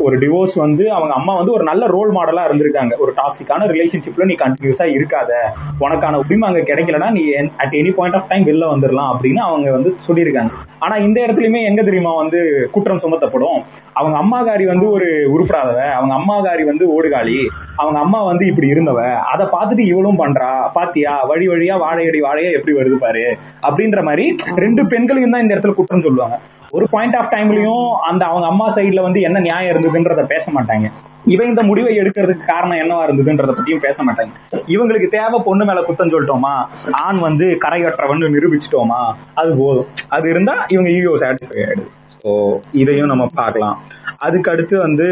[0.03, 2.95] ஒரு டிவோர்ஸ் வந்து அவங்க அம்மா வந்து ஒரு நல்ல ரோல் மாடலா இருந்திருக்காங்க.
[2.99, 5.33] ஒரு டாக்ஸிக்கான ரிலேஷன்ஷிப்ல நீ கண்டினியூஸா இருக்காத.
[5.81, 7.25] உனக்கான உரிமை அங்க கிடைக்கலன்னா நீ
[7.57, 10.53] at any point of time வெளில வந்துடலாம் அப்படின்னு அவங்க வந்து சொல்லியிருக்காங்க.
[10.79, 13.59] ஆனா இந்த இடத்துலயுமே எங்க தெரியுமா வந்து குற்றம் சுமத்தப்படும்?
[13.95, 17.39] அவங்க அம்மாகாரி வந்து ஒரு உருப்படாதவ அவங்க அம்மாகாரி வந்து ஓடுகாளி
[17.77, 19.01] அவங்க அம்மா வந்து இப்படி இருந்தவ
[19.33, 21.21] அதை பார்த்துட்டு இவளும் பண்றா பாத்தியா?
[21.25, 23.39] வழி வழியா வாழையடி வாழையா எப்படி வருது பாரு?
[23.69, 26.39] அப்படின்ற மாதிரி ரெண்டு பெண்களையும் தான் இந்த இடத்துல குற்றம் சொல்லுவாங்க.
[26.73, 30.87] ஒரு பாயிண்ட் ஆஃப் டைம்லயும் அந்த அவங்க அம்மா சைடுல வந்து என்ன நியாயம் இருந்ததுன்றத பேச மாட்டாங்க.
[31.25, 34.33] இவன் இந்த முடிவை எடுக்கிறதுக்கு காரணம் என்னவா இருந்ததுன்றத பத்தியும் பேச மாட்டாங்க.
[34.67, 36.55] இவங்களுக்கு தேவை பொண்ணு மேல குத்தம் சொல்லிட்டோமா?
[36.91, 39.15] ஆண் வந்து கரையற்றவன் நிரூபிச்சிட்டோமா?
[39.35, 39.87] அது போதும்.
[40.09, 41.91] அது இருந்தா இவங்க ஈகோ சாட்டிஸ்ஃபை ஆயிடுது.
[42.25, 42.33] ஸோ
[42.75, 43.79] இதையும் நம்ம பார்க்கலாம்.
[44.19, 45.07] அதுக்கு அடுத்து வந்து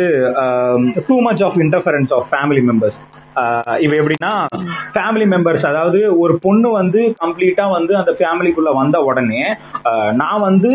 [1.08, 3.00] too much of interference of family members
[3.84, 4.30] இவ எப்படின்னா
[4.94, 9.42] ஃபேமிலி மெம்பர்ஸ் அதாவது ஒரு பொண்ணு வந்து கம்ப்ளீட்டா வந்து அந்த ஃபேமிலிக்குள்ள வந்த உடனே
[9.90, 10.72] ஆஹ் நான் வந்து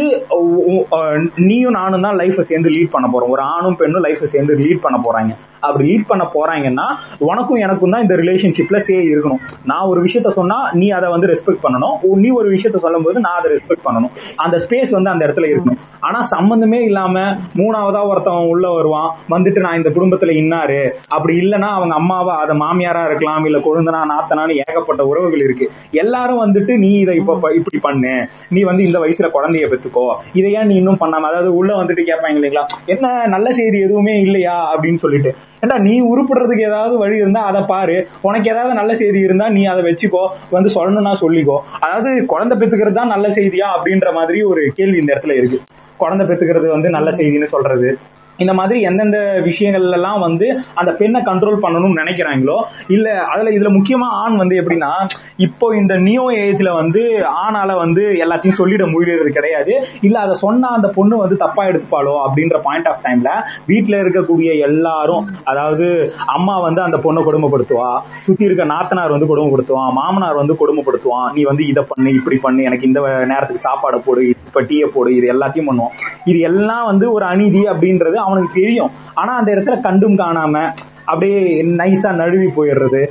[1.48, 3.34] நீயும் நானும் தான் லைஃப்பை சேர்ந்து லீட் பண்ண போறோம்.
[3.36, 5.34] ஒரு ஆணும் பெண்ணும் லைஃப்பை சேர்ந்து லீட் பண்ண போறாங்க.
[5.60, 6.86] அப்படி லீட் பண்ண போறாங்கன்னா
[7.18, 9.42] உனக்கும் எனக்கும் தான் இந்த ரிலேஷன்ஷிப்ல சே இருக்கணும்.
[9.66, 12.16] நான் ஒரு விஷயத்த சொன்னா நீ அதை வந்து ரெஸ்பெக்ட் பண்ணணும்.
[12.16, 14.12] நீ ஒரு விஷயத்த சொல்லும்போது நான் அதை ரெஸ்பெக்ட் பண்ணணும்.
[14.36, 15.78] அந்த ஸ்பேஸ் வந்து அந்த இடத்துல இருக்கணும்.
[16.00, 17.20] ஆனா சம்பந்தமே இல்லாம
[17.56, 19.16] மூணாவதா ஒருத்தவன் உள்ள வருவான்.
[19.30, 20.90] வந்துட்டு நான் இந்த குடும்பத்துல இன்னாரு.
[21.10, 25.72] அப்படி இல்லைன்னா அவங்க அம்மாவா அதை மாமியாரா இருக்கலாம் இல்ல கொழுந்தனா நாத்தனான்னு ஏகப்பட்ட உறவுகள் இருக்கு.
[25.92, 28.28] எல்லாரும் வந்துட்டு நீ இதை இப்ப இப்படி பண்ணு.
[28.50, 30.16] நீ வந்து இந்த வயசுல குழந்தைய பெத்துக்கோ.
[30.34, 32.66] இதை ஏன் நீ இன்னும் பண்ணாம அதாவது உள்ள வந்துட்டு கேட்பாங்க இல்லைங்களா?
[32.86, 34.76] என்ன நல்ல செய்தி எதுவுமே இல்லையா?
[34.76, 35.36] அப்படின்னு சொல்லிட்டு.
[35.64, 37.96] ஏன்டா நீ உருப்படுறதுக்கு ஏதாவது வழி இருந்தா அதை பாரு.
[38.22, 40.24] உனக்கு ஏதாவது நல்ல செய்தி இருந்தா நீ அதை வச்சுக்கோ.
[40.52, 41.58] வந்து சொல்லணும்னா சொல்லிக்கோ.
[41.80, 45.60] அதாவது குழந்தை பெத்துக்கிறது தான் நல்ல செய்தியா அப்படின்ற மாதிரி ஒரு கேள்வி இந்த இடத்துல இருக்கு.
[45.98, 47.90] குழந்தை பெத்துக்கிறது வந்து நல்ல செய்தின்னு சொல்றது.
[48.38, 54.10] இந்த மாதிரி எந்தெந்த விஷயங்கள் எல்லாம் வந்து அந்த பெண்ணை கண்ட்ரோல் பண்ணணும்னு நினைக்கிறாங்களோ இல்ல அதுல இதுல முக்கியமா
[54.24, 54.92] ஆண் வந்து எப்படின்னா
[55.38, 57.02] இப்போ இந்த நியோ ஏஜ்ல வந்து
[57.44, 59.74] ஆணால வந்து எல்லாத்தையும் சொல்லிட முடியறது கிடையாது.
[60.02, 63.32] இல்ல அதை சொன்னா அந்த பொண்ணு வந்து தப்பா எடுத்துப்பாளோ அப்படின்ற பாயிண்ட் ஆஃப் டைம்ல
[63.68, 65.88] வீட்டுல இருக்கக்கூடிய எல்லாரும் அதாவது
[66.28, 67.90] அம்மா வந்து அந்த பொண்ணை கொடுமைப்படுத்துவா
[68.26, 72.88] சுத்தி இருக்க நாத்தனார் வந்து கொடுமைப்படுத்துவான் மாமனார் வந்து கொடுமைப்படுத்துவான் நீ வந்து இதை பண்ணு இப்படி பண்ணு எனக்கு
[72.88, 75.94] இந்த நேரத்துக்கு சாப்பாடை போடு இப்ப டீயை போடு இது எல்லாத்தையும் பண்ணுவோம்.
[76.26, 78.92] இது எல்லாம் வந்து ஒரு அநீதி அப்படின்றது அவனுக்கு தெரியும்.
[79.22, 80.64] ஆனா அந்த இடத்துல கண்டும் காணாம
[81.12, 81.42] அப்படியே
[81.80, 83.02] நைஸா நழுவி போயிடுறது.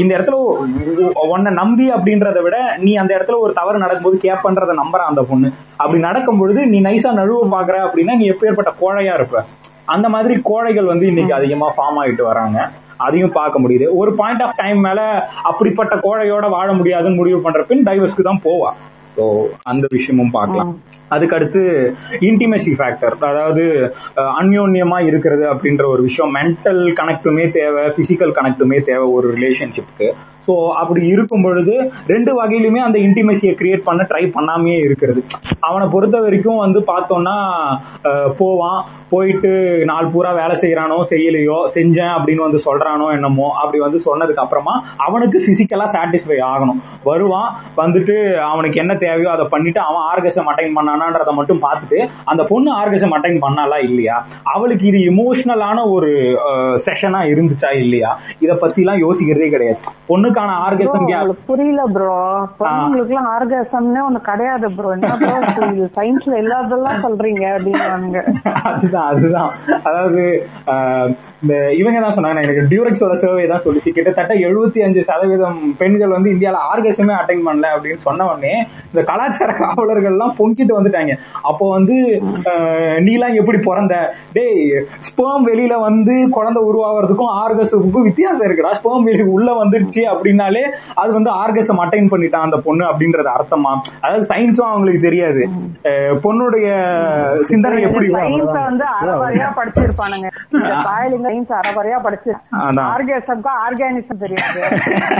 [0.00, 0.36] இந்த இடத்துல
[1.32, 5.48] உன்னை நம்பி அப்படின்றத விட நீ அந்த இடத்துல ஒரு தவறு நடக்கும்போது கேப்பன்றத நம்புற அந்த பொண்ணு.
[5.82, 9.40] அப்படி நடக்கும் பொழுது நீ நைஸா நழுவ பாக்குற அப்படின்னா நீ எப்பேற்பட்ட கோழையா இருப்ப.
[9.94, 12.58] அந்த மாதிரி கோழைகள் வந்து இன்னைக்கு அதிகமா ஃபார்ம் ஆகிட்டு வராங்க.
[13.06, 13.86] அதையும் பார்க்க முடியுது.
[14.00, 15.00] ஒரு பாயிண்ட் ஆஃப் டைம் மேல
[15.50, 18.70] அப்படிப்பட்ட கோழையோட வாழ முடியாதுன்னு முடிவு பண்ற பின் டைவர்ஸ்க்கு தான் போவா.
[19.16, 19.24] ஸோ
[19.70, 20.70] அந்த விஷயமும் பார்க்கலாம்.
[21.16, 21.62] அதுக்கு அடுத்து
[22.28, 23.64] இன்டிமேசி ஃபேக்டர் அதாவது
[24.40, 30.08] அந்யோன்யமா இருக்கிறது அப்படின்ற ஒரு விஷயம் மென்டல் கனெக்டுமே தேவை பிசிக்கல் கனெக்டுமே தேவை ஒரு ரிலேஷன்ஷிப்க்கு
[30.46, 31.74] ஸோ அப்படி இருக்கும் பொழுது
[32.12, 35.20] ரெண்டு வகையிலுமே அந்த இன்டிமேசியை கிரியேட் பண்ண ட்ரை பண்ணாமே இருக்கிறது.
[35.68, 37.34] அவனை பொறுத்த வரைக்கும் வந்து பார்த்தோம்னா
[38.40, 38.80] போவான்.
[39.12, 39.50] போயிட்டு
[39.90, 44.74] நாள் பூரா வேலை செய்கிறானோ செய்யலையோ செஞ்சேன் அப்படின்னு வந்து சொல்கிறானோ என்னமோ அப்படி வந்து சொன்னதுக்கு அப்புறமா
[45.06, 46.80] அவனுக்கு ஃபிசிக்கலாக சாட்டிஸ்ஃபை ஆகணும்.
[47.08, 47.48] வருவான்
[47.80, 48.16] வந்துட்டு
[48.50, 51.98] அவனுக்கு என்ன தேவையோ அதை பண்ணிட்டு அவன் ஆர்கசம் அட்டைன் பண்ணான பண்ணான்றத மட்டும் பார்த்துட்டு
[52.30, 54.16] அந்த பொண்ணு ஆர்கசம் அட்டைன் பண்ணாலா இல்லையா?
[54.54, 56.10] அவளுக்கு இது இமோஷனலான ஒரு
[56.86, 58.10] செஷனா இருந்துச்சா இல்லையா?
[58.44, 59.80] இத பத்தி எல்லாம் யோசிக்கிறதே கிடையாது.
[60.10, 61.08] பொண்ணுக்கான ஆர்கசம்
[61.48, 62.16] புரியல ப்ரோ
[62.60, 65.12] பொண்ணுங்களுக்கு எல்லாம் ஆர்காசம்னே ஒண்ணு கிடையாது ப்ரோ என்ன
[65.98, 68.18] சயின்ஸ்ல இல்லாததெல்லாம் சொல்றீங்க அப்படின்னாங்க
[68.70, 69.50] அதுதான் அதுதான்.
[69.88, 70.22] அதாவது
[71.42, 72.42] இந்த இவங்க தான் சொன்னாங்க.
[72.46, 73.90] எனக்கு டியூரக்ஸோட சர்வே தான் சொல்லிச்சு.
[73.96, 78.52] கிட்டத்தட்ட எழுபத்தி அஞ்சு சதவீதம் பெண்கள் வந்து இந்தியால ஆர்கசமே அட்டன் பண்ணல அப்படின்னு சொன்ன உடனே
[78.90, 81.14] இந்த கலாச்சார காவலர்கள் எல்லாம் பொங்கிட்டு வந்துட்டாங்க.
[81.50, 81.96] அப்போ வந்து
[83.08, 83.94] நீலாம் எப்படி பிறந்த?
[84.36, 84.62] டேய்
[85.08, 88.72] ஸ்பேம் வெளியில வந்து குழந்தை உருவாகிறதுக்கும் ஆர்கஸுக்கும் வித்தியாசம் இருக்குடா.
[88.80, 90.64] ஸ்பேம் வெளி உள்ள வந்துருச்சு அப்படின்னாலே
[91.02, 93.72] அது வந்து ஆர்கசம் அட்டைன் பண்ணிட்டான் அந்த பொண்ணு அப்படின்றது அர்த்தமா?
[94.04, 95.42] அதாவது சயின்ஸும் அவங்களுக்கு தெரியாது.
[96.26, 96.68] பொண்ணுடைய
[97.50, 98.86] சிந்தனை எப்படி வந்து
[99.60, 100.28] படிச்சிருப்பானுங்க.
[101.32, 102.32] சயின்ஸ் அறவரையா படிச்சு.
[102.92, 104.60] ஆர்கேசம்க்கும் ஆர்கானிசம் தெரியாது.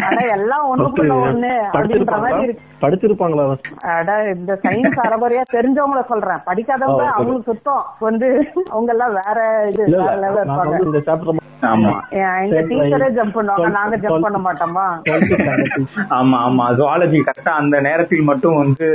[0.06, 2.70] ஆனா எல்லாம் ஒண்ணுக்குள்ள ஒண்ணு அப்படின்ற மாதிரி இருக்கு.
[2.82, 3.44] படிச்சிருப்பாங்களா?
[3.96, 6.40] அட இந்த சயின்ஸ் அறவரையா தெரிஞ்சவங்கள சொல்றேன்.
[6.46, 7.06] படிக்காதவங்க.
[7.16, 7.84] அவங்களுக்கு சுத்தம்.
[7.98, 8.28] வந்து
[8.70, 10.78] அவங்க எல்லாம் வேற இது வேற லெவல் இருப்பாங்க.
[12.12, 13.14] எங்க டீச்சரே சரி.
[13.18, 13.70] ஜம்ப் பண்ணுவாங்க.
[13.70, 14.86] நாங்க ஜம்ப் பண்ண மாட்டோமா?
[16.18, 16.64] ஆமா ஆமா.
[16.78, 18.88] ஜுவாலஜி கரெக்டா அந்த நேரத்தில் மட்டும் வந்து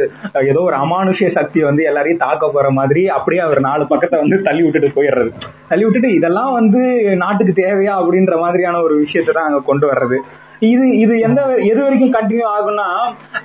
[0.44, 4.64] ஏதோ ஒரு அமானுஷ்ய சக்தி வந்து எல்லாரையும் தாக்க போற மாதிரி அப்படியே அவர் நாலு பக்கத்தை வந்து தள்ளி
[4.64, 5.32] விட்டுட்டு போயிடுறது.
[5.68, 6.82] தள்ளி விட்டுட்டு இதெல்லாம் வந்து
[7.22, 10.18] நாட்டுக்கு தேவையா அப்படின்ற மாதிரியான ஒரு விஷயத்தை தான் அங்க கொண்டு வர்றது.
[10.68, 12.88] இது இது எந்த எது வரைக்கும் கண்டினியூ ஆகும்னா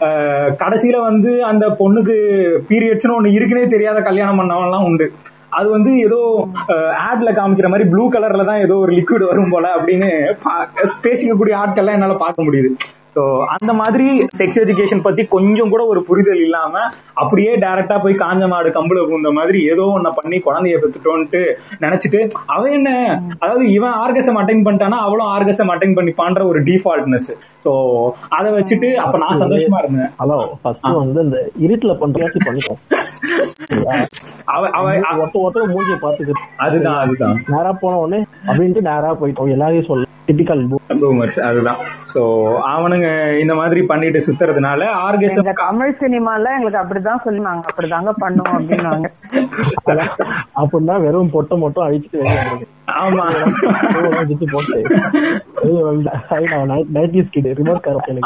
[0.07, 2.17] அஹ், கடைசியில வந்து அந்த பொண்ணுக்கு
[2.71, 5.07] பீரியட்ஸ்னு ஒண்ணு இருக்குன்னே தெரியாத கல்யாணம் பண்ணவன்லாம் உண்டு.
[5.53, 6.19] அது வந்து ஏதோ
[7.03, 10.09] ஆட்ல காமிக்கிற மாதிரி ப்ளூ கலர்ல தான் ஏதோ ஒரு லிக்விட் வரும் போல அப்படின்னு
[11.03, 12.71] பேசிக்கக்கூடிய ஆட்கள்லாம் என்னால பார்க்க முடியுது.
[13.17, 13.23] ஸோ
[13.55, 16.75] அந்த மாதிரி செக்ஸ் எஜுகேஷன் பத்தி கொஞ்சம் கூட ஒரு புரிதல் இல்லாம
[17.15, 21.43] அப்படியே டைரக்டா போய் காஞ்ச மாடு கம்புல பூந்த மாதிரி ஏதோ ஒன்ன பண்ணி குழந்தைய பெற்றுட்டோன்ட்டு
[21.81, 22.91] நினைச்சிட்டு அவன் என்ன?
[23.39, 27.31] அதாவது இவன் ஆர்கசம் அட்டைன் பண்ணிட்டானா அவளும் ஆர்கசம் அட்டைன் பண்ணிப்பான்ற ஒரு டிஃபால்ட்னஸ்
[27.65, 27.73] ஸோ
[28.31, 30.11] அதை வச்சுட்டு அப்ப நான் சந்தோஷமா இருந்தேன்.
[30.19, 32.81] ஹலோ ஃபர்ஸ்ட் வந்து இந்த இருட்டுல பண்றாச்சு பண்ணிட்டோம்.
[34.53, 37.37] அவ அவ அவ- ஒருத்த ஒருத்தர் மூஞ்சிய பாத்துக்கிட்டு அதுதான் அதுதான்.
[37.49, 39.51] நேரா போன உடனே அப்படின்ட்டு நேரா போயிட்டோம்.
[39.51, 40.63] எல்லாரையும் சொல்ல டிபிக்கல்
[41.03, 41.79] பூமர்ஸ் அதுதான்.
[42.13, 42.21] சோ
[42.73, 43.09] அவனுங்க
[43.39, 47.63] இந்த மாதிரி பண்ணிட்டு சுத்துறதுனால ஆர்கசம் தமிழ் சினிமால எங்களுக்கு அப்படிதான் சொல்லுவாங்க.
[47.71, 49.09] அப்படிதாங்க பண்ணுவோம் அப்படின்னாங்க.
[50.63, 52.21] அப்படின்னா வெறும் பொட்டை மட்டும் அழிச்சிட்டு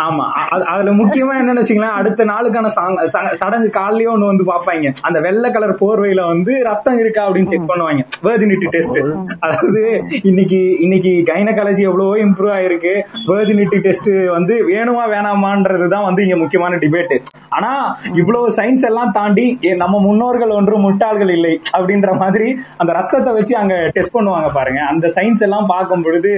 [0.04, 0.24] ஆமா.
[0.70, 2.96] அதுல முக்கியமா என்னன்னு வச்சுங்களேன் அடுத்த நாளுக்கான சாங்
[3.42, 8.04] சடங்கு காலையிலயே ஒண்ணு வந்து பாப்பாங்க அந்த வெள்ளை கலர் போர்வையில வந்து ரத்தம் இருக்கா அப்படின்னு செக் பண்ணுவாங்க.
[8.26, 8.98] வேர்ஜினிட்டி டெஸ்ட்
[9.38, 9.82] அதாவது
[10.22, 12.92] இன்னைக்கு இன்னைக்கு கைனகாலஜி எவ்வளவோ இம்ப்ரூவ் ஆயிருக்கு.
[13.28, 17.14] வேர்ஜினிட்டி டெஸ்ட் வந்து வேணுமா வேணாமான்றதுதான் வந்து இங்க முக்கியமான டிபேட்
[17.50, 17.70] ஆனா
[18.14, 23.54] இவ்வளவு சயின்ஸ் எல்லாம் தாண்டி ஏ, நம்ம முன்னோர்கள் ஒன்று முட்டாள்கள் இல்லை அப்படின்ற மாதிரி அந்த ரத்தத்தை வச்சு
[23.56, 24.80] அங்க டெஸ்ட் பண்ணுவாங்க பாருங்க.
[24.92, 26.32] அந்த சயின்ஸ் எல்லாம் பார்க்கும் பொழுது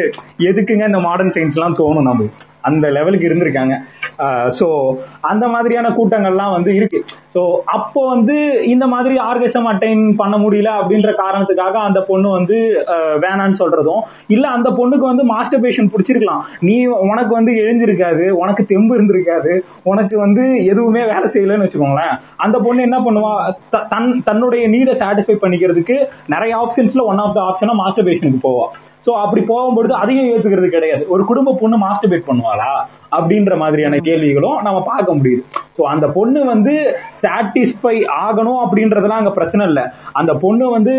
[0.48, 2.28] எதுக்குங்க இந்த மாடர்ன் சயின்ஸ் எல்லாம் தோணும் நம்ம
[2.68, 3.74] அந்த லெவலுக்கு இருந்திருக்காங்க.
[4.58, 4.66] ஸோ
[5.20, 7.00] அந்த மாதிரியான கூட்டங்கள்லாம் வந்து இருக்கு.
[7.34, 12.58] ஸோ அப்போ வந்து இந்த மாதிரி ஆர்கசம் அட்டைன் பண்ண முடியல அப்படின்ற காரணத்துக்காக அந்த பொண்ணு வந்து
[13.20, 16.42] வேணான்னு சொல்றதும் இல்ல அந்த பொண்ணுக்கு வந்து மாஸ்டர் பேஷன் பிடிச்சிருக்கலாம்.
[16.60, 19.52] நீ உனக்கு வந்து எழுந்திருக்காது உனக்கு தெம்பு இருந்திருக்காது
[19.84, 22.16] உனக்கு வந்து எதுவுமே வேலை செய்யலன்னு வச்சுக்கோங்களேன்.
[22.36, 23.32] அந்த பொண்ணு என்ன பண்ணுவா?
[23.70, 28.66] த- தன் தன்னுடைய நீடை சாட்டிஸ்ஃபை பண்ணிக்கிறதுக்கு நிறைய ஆப்ஷன்ஸ்ல ஒன் ஆஃப் த ஆப்ஷனா மாஸ்டர் பேஷனுக்கு போவா.
[29.08, 31.02] சோ அப்படி போகும்பொழுது அதையும் ஏத்துக்கிறது கிடையாது.
[31.14, 32.72] ஒரு குடும்ப பொண்ணு மாஸ்டர்பேட் பண்ணுவாளா?
[33.16, 35.42] அப்படின்ற மாதிரியான கேள்விகளும் நம்ம பார்க்க முடியுது.
[35.76, 36.74] சோ அந்த பொண்ணு வந்து
[37.22, 37.94] சாட்டிஸ்ஃபை
[38.24, 39.82] ஆகணும் அப்படின்றதெல்லாம் அங்க பிரச்சனை இல்ல.
[40.20, 40.94] அந்த பொண்ணு வந்து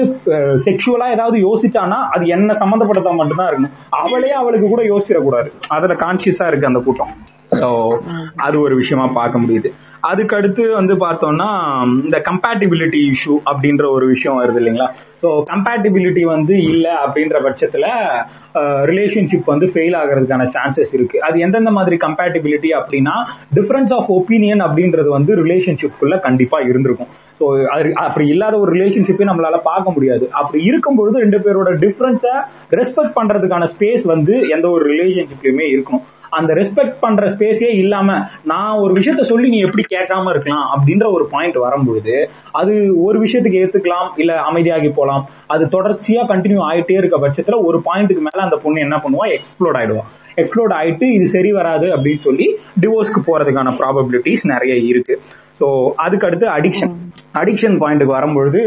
[0.67, 3.75] செக்ஷுவலா ஏதாவது யோசிச்சானா அது என்ன சம்மந்தப்பட்டதா மட்டும்தான் இருக்கணும்.
[4.03, 5.51] அவளே அவளுக்கு கூட யோசிச்சிடக்கூடாது.
[5.77, 7.13] அதுல கான்சியஸா இருக்கு அந்த கூட்டம்.
[7.61, 7.69] சோ
[8.47, 9.71] அது ஒரு விஷயமா பார்க்க முடியுது.
[10.09, 11.47] அதுக்கடுத்து வந்து பார்த்தோம்னா
[12.07, 14.87] இந்த கம்பேட்டிபிலிட்டி இஷ்யூ அப்படின்ற ஒரு விஷயம் வருது இல்லைங்களா?
[15.21, 17.87] ஸோ கம்பேட்டிபிலிட்டி வந்து இல்லை அப்படின்ற பட்சத்தில்
[18.91, 21.17] ரிலேஷன்ஷிப் வந்து ஃபெயில் ஆகிறதுக்கான சான்சஸ் இருக்கு.
[21.27, 23.15] அது எந்தெந்த மாதிரி கம்பேட்டிபிலிட்டி அப்படின்னா
[23.57, 27.11] டிஃபரன்ஸ் ஆஃப் ஒப்பீனியன் அப்படின்றது வந்து ரிலேஷன்ஷிப்குள்ள கண்டிப்பாக இருந்திருக்கும்.
[27.39, 30.25] ஸோ அது அப்படி இல்லாத ஒரு ரிலேஷன்ஷிப்பே நம்மளால பார்க்க முடியாது.
[30.39, 32.33] அப்படி இருக்கும்பொழுது ரெண்டு பேரோட டிஃப்ரென்ஸை
[32.79, 36.05] ரெஸ்பெக்ட் பண்றதுக்கான ஸ்பேஸ் வந்து எந்த ஒரு ரிலேஷன்ஷிப்லையுமே இருக்கணும்.
[36.29, 41.27] அந்த ரெஸ்பெக்ட் பண்ற ஸ்பேஸே இல்லாம நான் ஒரு விஷயத்த சொல்லி நீ எப்படி கேட்காம இருக்கலாம் அப்படின்ற ஒரு
[41.31, 42.15] பாயிண்ட் வரும்பொழுது
[42.51, 45.29] அது ஒரு விஷயத்துக்கு ஏத்துக்கலாம் இல்ல அமைதியாகி போலாம்.
[45.47, 49.27] அது தொடர்ச்சியா கண்டினியூ ஆயிட்டே இருக்க பட்சத்துல ஒரு பாயிண்ட்டுக்கு மேல அந்த பொண்ணு என்ன பண்ணுவா?
[49.37, 50.03] எக்ஸ்ப்ளோட் ஆயிடுவா.
[50.35, 55.21] எக்ஸ்ப்ளோட் ஆயிட்டு இது சரி வராது அப்படின்னு சொல்லி டிவோர்ஸ்க்கு போறதுக்கான ப்ராபபிலிட்டிஸ் நிறைய இருக்கு.
[55.59, 56.93] ஸோ அதுக்கு அடுத்து அடிக்ஷன்
[57.33, 58.61] அடிக்ஷன் பாயிண்ட்டுக்கு வரும்பொழுது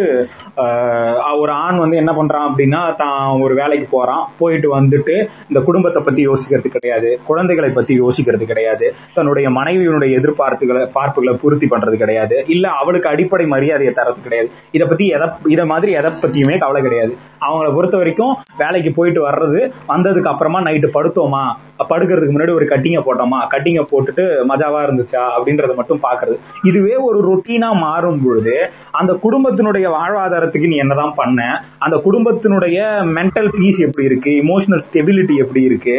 [1.42, 4.25] ஒரு ஆண் வந்து என்ன பண்றான் அப்படின்னா தான் ஒரு வேலைக்கு போறான்.
[4.38, 5.14] போயிட்டு வந்துட்டு
[5.48, 7.11] இந்த குடும்பத்தை பத்தி யோசிக்கிறது கிடையாது.
[7.27, 8.88] குழந்தைகளை பத்தி யோசிக்கிறது கிடையாது.
[9.14, 12.44] தன்னுடைய மனைவியினுடைய எதிர்பார்ப்புகளை பார்ப்புகளை பூர்த்தி பண்றது கிடையாது.
[12.48, 14.51] இல்ல அவளுக்கு அடிப்படை மரியாதையை தரது கிடையாது.
[14.70, 17.14] இதை பத்தி எதை இதை மாதிரி எதை பத்தியுமே கவலை கிடையாது.
[17.46, 19.61] அவங்கள பொறுத்த வரைக்கும் வேலைக்கு போயிட்டு வர்றது
[19.92, 21.44] வந்ததுக்கு அப்புறமா நைட்டு படுத்தோமா?
[21.90, 23.38] படுக்கிறதுக்கு முன்னாடி ஒரு கட்டிங்கை போட்டோமா?
[23.55, 25.22] கட்டிங்கை போட்டுட்டு மஜாவா இருந்துச்சா?
[25.37, 26.37] அப்படின்றத மட்டும் பாக்குறது
[26.70, 28.51] இதுவே ஒரு ரொட்டீனாக மாறும் பொழுது
[28.90, 31.40] அந்த குடும்பத்தினுடைய வாழ்வாதாரத்துக்கு நீ என்னதான் பண்ண
[31.78, 32.78] அந்த குடும்பத்தினுடைய
[33.18, 35.96] மென்டல் பீஸ் எப்படி இருக்கு இமோஷனல் ஸ்டெபிலிட்டி எப்படி இருக்கு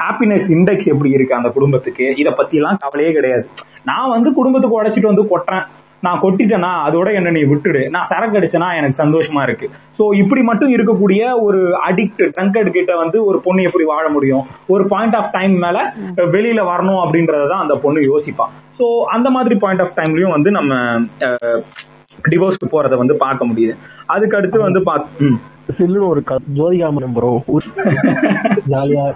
[0.00, 3.46] ஹாப்பினஸ் இண்டெக்ஸ் எப்படி இருக்கு அந்த குடும்பத்துக்கு இத பத்தி எல்லாம் கவலையே கிடையாது.
[3.84, 5.66] நான் வந்து குடும்பத்துக்கு உடைச்சிட்டு வந்து கொட்டுறேன்.
[6.02, 7.88] நான் கொட்டிட்டேனா அதோட என்ன நீ விட்டுடு.
[7.88, 9.70] நான் சரக்கு அடிச்சேனா எனக்கு சந்தோஷமா இருக்கு.
[9.98, 14.46] சோ இப்படி மட்டும் இருக்கக்கூடிய ஒரு அடிக்ட் ட்ரங்கட் கிட்ட வந்து ஒரு பொண்ணு எப்படி வாழ முடியும்?
[14.66, 18.46] ஒரு பாயிண்ட் ஆஃப் டைம் மேல வெளியில வரணும் அப்படின்றதான் அந்த பொண்ணு யோசிப்பா.
[18.78, 20.74] சோ அந்த மாதிரி பாயிண்ட் ஆஃப் டைம்லயும் வந்து நம்ம
[22.30, 23.76] டிவோர்ஸ்க்கு போறத வந்து பார்க்க முடியுது.
[24.06, 24.82] அதுக்கு அடுத்து வந்து.
[25.78, 27.42] சில்லுன்னு ஒரு க- ஜோதிகா மரம் ப்ரோ
[28.68, 29.12] ஜாலியா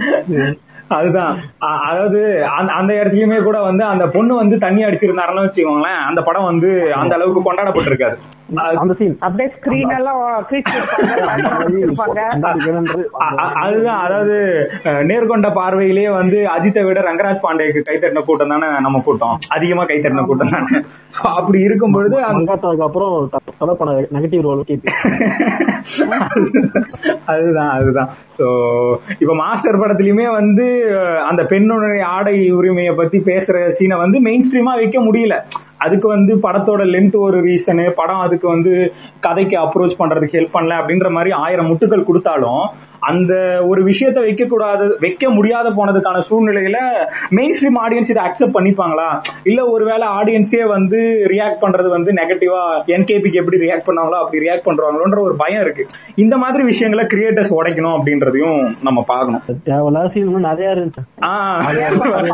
[0.88, 1.42] அதுதான்.
[1.58, 6.92] அதாவது அந்த அந்த இடத்துலயுமே கூட வந்து அந்த பொண்ணு வந்து தண்ணி அடிச்சிருந்தாருன்னு வச்சுக்கோங்களேன் அந்த படம் வந்து
[6.94, 8.16] அந்த அளவுக்கு கொண்டாடப்பட்டிருக்காது.
[9.18, 10.26] அப்படியே ஸ்கிரீன் எல்லாம்
[13.62, 13.98] அதுதான்.
[13.98, 14.68] அதாவது
[15.10, 19.38] நேர்கொண்ட பார்வையிலேயே வந்து அஜித்தை விட ரங்கராஜ் பாண்டேக்கு கைத்தட்டின கூட்டம் தானே நம்ம கூட்டம்.
[19.48, 20.82] அதிகமா கைத்தட்டின கூட்டம் தானே.
[21.34, 23.30] அப்படி இருக்கும் பொழுது அப்புறம்
[24.14, 24.90] நெகட்டிவ் ரோல் கேட்டு
[27.24, 28.08] அதுதான் அதுதான்.
[28.38, 28.44] சோ
[29.18, 30.92] இப்ப மாஸ்டர் படத்துலயுமே வந்து
[31.26, 35.42] அந்த பெண்ணுடைய ஆடை உரிமையை பத்தி பேசுற சீனை வந்து மெயின் ஸ்ட்ரீமா வைக்க முடியல.
[35.78, 38.72] அதுக்கு வந்து படத்தோட லென்த் ஒரு ரீசனு படம் அதுக்கு வந்து
[39.20, 42.64] கதைக்கு அப்ரோச் பண்றதுக்கு ஹெல்ப் பண்ணல அப்படின்ற மாதிரி ஆயிரம் முட்டுகள் கொடுத்தாலும்
[43.00, 46.76] அந்த ஒரு விஷயத்த வைக்க கூடாது வைக்க முடியாத போனதுக்கான சூழ்நிலையில
[47.30, 49.20] மெயின் ஸ்ட்ரீம் ஆடியன்ஸ் இதை அக்செப்ட் பண்ணிப்பாங்களா?
[49.42, 55.20] இல்ல ஒருவேளை ஆடியன்ஸே வந்து ரியாக்ட் பண்றது வந்து நெகட்டிவா என்கேபிக்கு எப்படி ரியாக்ட் பண்ணாங்களோ அப்படி ரியாக்ட் பண்றாங்களோன்ற
[55.20, 55.86] ஒரு பயம் இருக்கு.
[56.14, 59.42] இந்த மாதிரி விஷயங்களை கிரியேட்டர்ஸ் உடைக்கணும் அப்படின்றதையும் நம்ம பார்க்கணும்.
[60.40, 61.02] நிறைய இருந்துச்சு.
[61.20, 61.64] ஆஹ்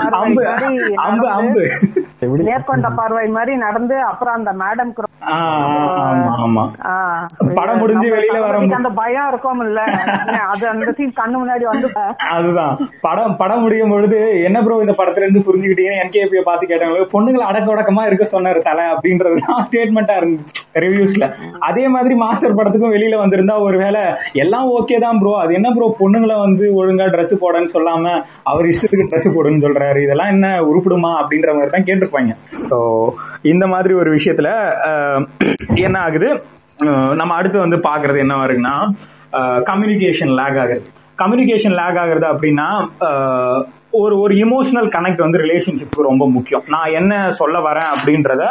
[0.23, 0.47] அம்பு
[0.95, 1.71] அம்பு அம்பு.
[2.21, 2.45] எப்படி?
[2.45, 4.91] நேர்கொண்ட பார்வை மாதிரி நடந்து அப்புறம் அந்த மேடம்
[7.55, 8.71] படம் முடிஞ்சு வெளியில வரும்.
[8.71, 9.85] அந்த பயம் இருக்கும் இல்ல
[10.63, 11.89] அது அந்த சீன் கண்ணு முன்னாடி வந்து
[12.35, 12.75] அதுதான்.
[13.07, 17.75] படம் படம் முடியும் பொழுது என்ன ப்ரோ இந்த படத்துல இருந்து புரிஞ்சுக்கிட்டீங்க என்கேபியை பார்த்து கேட்டாங்க பொண்ணுங்களை அடக்க
[17.75, 21.25] உடக்கமா இருக்க சொன்னாரு தலை அப்படின்றது ஸ்டேட்மெண்டா இருந்துச்சு ரிவ்யூஸ்ல
[21.69, 24.03] அதே மாதிரி மாஸ்டர் படத்துக்கும் வெளியில வந்திருந்தா ஒருவேளை
[24.43, 28.15] எல்லாம் ஓகே தான் ப்ரோ அது என்ன ப்ரோ பொண்ணுங்களை வந்து ஒழுங்கா ட்ரெஸ் போடன்னு சொல்லாம
[28.51, 30.01] அவர் இஷ்டத்துக்கு ட்ரெஸ் போடுன்னு சொல்றாரு.
[30.07, 32.33] இதெல்லாம் என்ன உருப்பிடுமா அப்படின்ற மாதிரி தான் கேட்டிருப்பாங்க.
[32.71, 32.79] ஸோ
[33.53, 34.51] இந்த மாதிரி ஒரு விஷயத்துல
[35.87, 36.31] என்ன ஆகுது?
[37.19, 38.75] நம்ம அடுத்து வந்து பாக்குறது என்ன வருதுன்னா
[39.71, 40.83] கம்யூனிகேஷன் லேக் ஆகுது.
[41.19, 42.69] கம்யூனிகேஷன் லேக் ஆகுறது அப்படின்னா
[43.91, 46.63] ஒரு ஒரு இமோஷனல் கனெக்ட் வந்து ரிலேஷன்ஷிப்புக்கு ரொம்ப முக்கியம்.
[46.69, 48.43] நான் என்ன சொல்ல வரேன் அப்படின்றத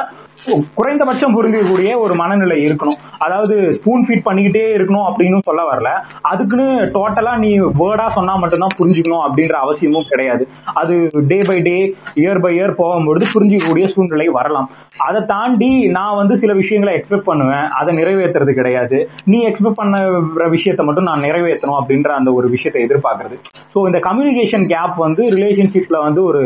[0.77, 2.99] குறைந்தபட்சம் புரிஞ்சிக்கக்கூடிய ஒரு மனநிலை இருக்கணும்.
[3.25, 5.89] அதாவது ஸ்பூன் ஃபீட் பண்ணிக்கிட்டே இருக்கணும் அப்படின்னு சொல்ல வரல.
[6.31, 7.51] அதுக்குன்னு டோட்டலா நீ
[7.81, 10.43] வேர்டா சொன்னா மட்டும்தான் புரிஞ்சுக்கணும் அப்படின்ற அவசியமும் கிடையாது.
[10.81, 10.95] அது
[11.31, 11.75] day by day
[12.21, 14.69] year by year போகும்பொழுது புரிஞ்சிக்கக்கூடிய சூழ்நிலை வரலாம்.
[15.07, 17.67] அதை தாண்டி நான் வந்து சில விஷயங்களை எக்ஸ்பெக்ட் பண்ணுவேன்.
[17.79, 18.97] அதை நிறைவேற்றுறது கிடையாது.
[19.33, 23.37] நீ எக்ஸ்பெக்ட் பண்ண விஷயத்தை மட்டும் நான் நிறைவேற்றணும் அப்படின்ற அந்த ஒரு விஷயத்தை எதிர்பார்க்கறது.
[23.73, 26.41] ஸோ இந்த கம்யூனிகேஷன் கேப் வந்து ரிலேஷன்ஷிப்ல வந்து ஒரு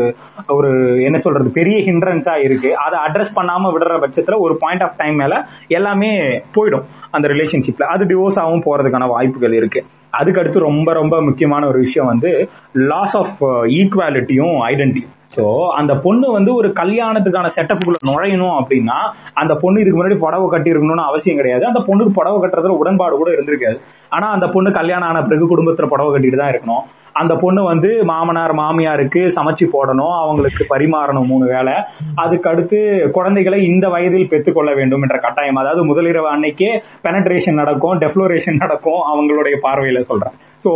[0.56, 0.70] ஒரு
[1.08, 2.70] என்ன சொல்றது பெரிய ஹிண்ட்ரன்ஸா இருக்கு.
[2.84, 6.10] அதை அட்ரஸ் பண்ணாம விடுற பட்சத்துல ஒரு பாயிண்ட் ஆஃப் டைம் மேல எல்லாமே
[6.54, 9.84] போயிடும் அந்த ரிலேஷன்ஷிப்ல அது டிவோர்ஸ் ஆகும் போறதுக்கான வாய்ப்புகள் இருக்கு.
[10.10, 13.44] அதுக்கு அடுத்து ரொம்ப ரொம்ப முக்கியமான ஒரு விஷயம் வந்து லாஸ் ஆஃப்
[13.78, 18.98] ஈக்குவாலிட்டியும் ஐடென்டிட்டி ஸோ அந்த பொண்ணு வந்து ஒரு கல்யாணத்துக்கான செட்டப்புக்குள்ள நுழையணும் அப்படின்னா
[19.34, 21.64] அந்த பொண்ணு இதுக்கு முன்னாடி புடவை கட்டி இருக்கணும்னு அவசியம் கிடையாது.
[21.66, 23.78] அந்த பொண்ணுக்கு புடவை கட்டுறதுல உடன்பாடு கூட இருந்திருக்காது.
[24.08, 26.84] ஆனா அந்த பொண்ணு கல்யாணம் ஆன பிறகு குடும்பத்துல புடவை கட்டிட்டு தான் இருக்கணும்.
[27.12, 30.14] அந்த பொண்ணு வந்து மாமனார் மாமியாருக்கு சமைச்சு போடணும்.
[30.22, 31.74] அவங்களுக்கு பரிமாறணும் மூணு வேளை.
[32.14, 32.78] அதுக்கு அடுத்து
[33.12, 35.56] குழந்தைகளை இந்த வயதில் பெற்றுக்கொள்ள வேண்டும் என்ற கட்டாயம்.
[35.56, 36.70] அதாவது முதலிரவு அன்னைக்கே
[37.06, 40.36] பெனட்ரேஷன் நடக்கும் டெஃப்ளோரேஷன் நடக்கும் அவங்களுடைய பார்வையில சொல்றேன்.
[40.66, 40.72] சோ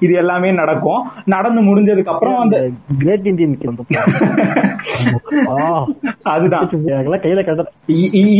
[0.00, 1.02] இது எல்லாமே நடக்கும்.
[1.24, 3.58] நடந்து முடிஞ்சதுக்கு அப்புறம் அந்த கிரேட் இந்தியன்
[6.22, 6.70] அதுதான்.
[7.24, 7.42] கையில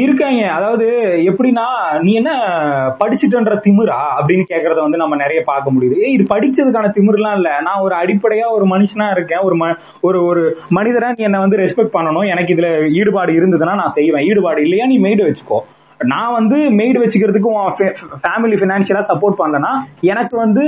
[0.02, 0.46] இருக்காங்க.
[0.48, 0.86] அதாவது
[1.30, 1.66] எப்படின்னா
[2.00, 2.30] நீ என்ன
[3.00, 5.96] படிச்சுட்டன்ற திமிரா அப்படின்னு கேக்குறத வந்து நம்ம நிறைய பார்க்க முடியுது.
[5.96, 7.60] ஏய், இது படிச்சதுக்கான திமிர்லாம் இல்ல.
[7.60, 9.38] நான் ஒரு அடிப்படையா ஒரு மனுஷனா இருக்கேன்.
[9.38, 9.56] ஒரு
[10.00, 12.28] ஒரு ஒரு மனிதரா நீ என்ன வந்து ரெஸ்பெக்ட் பண்ணணும்.
[12.28, 14.26] எனக்கு இதுல ஈடுபாடு இருந்ததுன்னா நான் செய்வேன்.
[14.26, 15.60] ஈடுபாடு இல்லையா நீ மெய்டு வச்சுக்கோ.
[16.06, 17.50] நான் வந்து மெய்டு வச்சுக்கிறதுக்கு
[18.20, 19.72] ஃபேமிலி ஃபினான்ஷியலா சப்போர்ட் பண்ணலன்னா
[20.04, 20.64] எனக்கு வந்து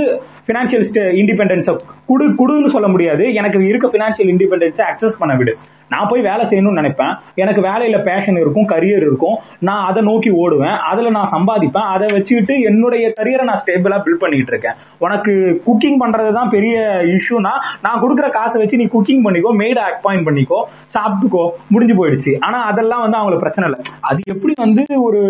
[0.49, 0.85] ஃபினான்ஷியல்
[1.23, 1.75] இண்டிபெண்டன்ஸை
[2.11, 3.25] குடு குடுன்னு சொல்ல முடியாது.
[3.41, 5.55] எனக்கு இருக்க ஃபினான்ஷியல் இண்டிபெண்டன்ஸை அக்சஸ் பண்ண விடு.
[5.93, 7.13] நான் போய் வேலை செய்யணும்னு நினைப்பேன்.
[7.43, 9.37] எனக்கு வேலையில பேஷன் இருக்கும் கரியர் இருக்கும்.
[9.69, 10.77] நான் அதை நோக்கி ஓடுவேன்.
[10.91, 11.87] அதுல நான் சம்பாதிப்பேன்.
[11.95, 14.79] அதை வச்சுக்கிட்டு என்னுடைய கரியரை நான் ஸ்டேபிளா பில்ட் பண்ணிட்டு இருக்கேன்.
[15.05, 15.33] உனக்கு
[15.67, 16.77] குக்கிங் பண்ணுறது தான் பெரிய
[17.17, 17.53] இஷ்யூனா
[17.87, 20.61] நான் கொடுக்குற காசை வச்சு நீ குக்கிங் பண்ணிக்கோ மெய்டு அப்பாயிண்ட் பண்ணிக்கோ
[20.97, 22.35] சாப்பிட்டுக்கோ முடிஞ்சு போயிடுச்சு.
[22.49, 23.81] ஆனா அதெல்லாம் வந்து அவங்களுக்கு பிரச்சனை இல்லை.
[24.11, 25.23] அது எப்படி வந்து ஒரு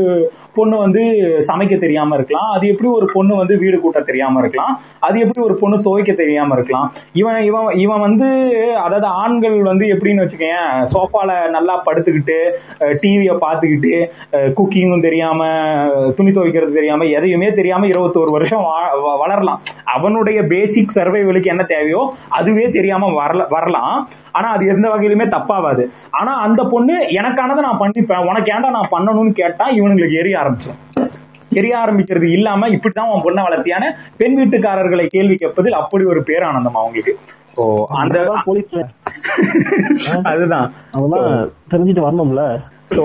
[0.57, 1.01] பொண்ணு வந்து
[1.47, 2.51] சமைக்க தெரியாம இருக்கலாம்.
[2.51, 4.81] அது எப்படி ஒரு பொண்ணு வந்து வீடு கூட்ட தெரியாம இருக்கலாம்.
[5.01, 6.93] அது எப்படி ஒரு பொண்ணு துவைக்க தெரியாம இருக்கலாம்.
[7.13, 15.03] இவன் இவன் இவன் வந்து அதாவது ஆண்கள் வந்து எப்படின்னு வச்சுக்கேன் சோஃபால நல்லா படுத்துக்கிட்டு டிவியை பார்த்துக்கிட்டு குக்கிங்கும்
[15.03, 15.47] தெரியாம
[16.17, 18.65] துணி துவைக்கிறது தெரியாம எதையுமே தெரியாம இருபத்தோரு வருஷம்
[19.05, 19.59] வ- வளரலாம்.
[19.85, 24.09] அவனுடைய பேசிக் சர்வைவலுக்கு என்ன தேவையோ அதுவே தெரியாம வரல வரலாம்.
[24.37, 29.33] ஆனா அது எந்த வகையிலுமே தப்பாவாது ஆனா அந்த பொண்ணு எனக்கானதை நான் பண்ணிப்பேன் உனக்கு ஏன்டா நான் பண்ணணும்னு
[29.33, 30.83] கேட்டா இவனுங்களுக்கு எரிய ஆரம்பிச்சிடும்
[31.51, 33.85] எரிய ஆரம்பிக்கிறது இல்லாம இப்படிதான் உன் பொண்ணை வளர்த்தியான
[34.17, 37.15] பெண் வீட்டுக்காரர்களை கேள்வி கேட்பதில் அப்படி ஒரு பேரானந்தம் அவங்களுக்கு.
[37.55, 38.75] ஓ அந்த போலீஸ்.
[40.23, 40.67] அதுதான்.
[40.93, 41.29] அதெல்லாம்
[41.71, 42.43] தெரிஞ்சுட்டு வரணும்ல.
[42.91, 43.05] ஸோ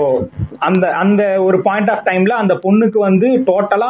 [0.66, 3.88] அந்த அந்த ஒரு பாயிண்ட் ஆஃப் டைம்ல அந்த பொண்ணுக்கு வந்து டோட்டலா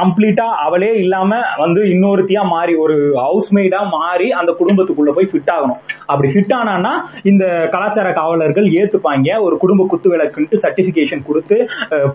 [0.00, 1.30] கம்ப்ளீட்டா அவளே இல்லாம
[1.62, 5.80] வந்து இன்னொருத்தியா மாறி ஒரு ஹவுஸ் மெய்டா மாறி அந்த குடும்பத்துக்குள்ள போய் ஃபிட் ஆகணும்.
[6.10, 6.92] அப்படி ஃபிட் ஆனானா
[7.30, 9.28] இந்த கலாச்சார காவலர்கள் ஏத்துப்பாங்க.
[9.46, 11.56] ஒரு குடும்ப குத்து விளக்குன்ட்டு சர்டிபிகேஷன் கொடுத்து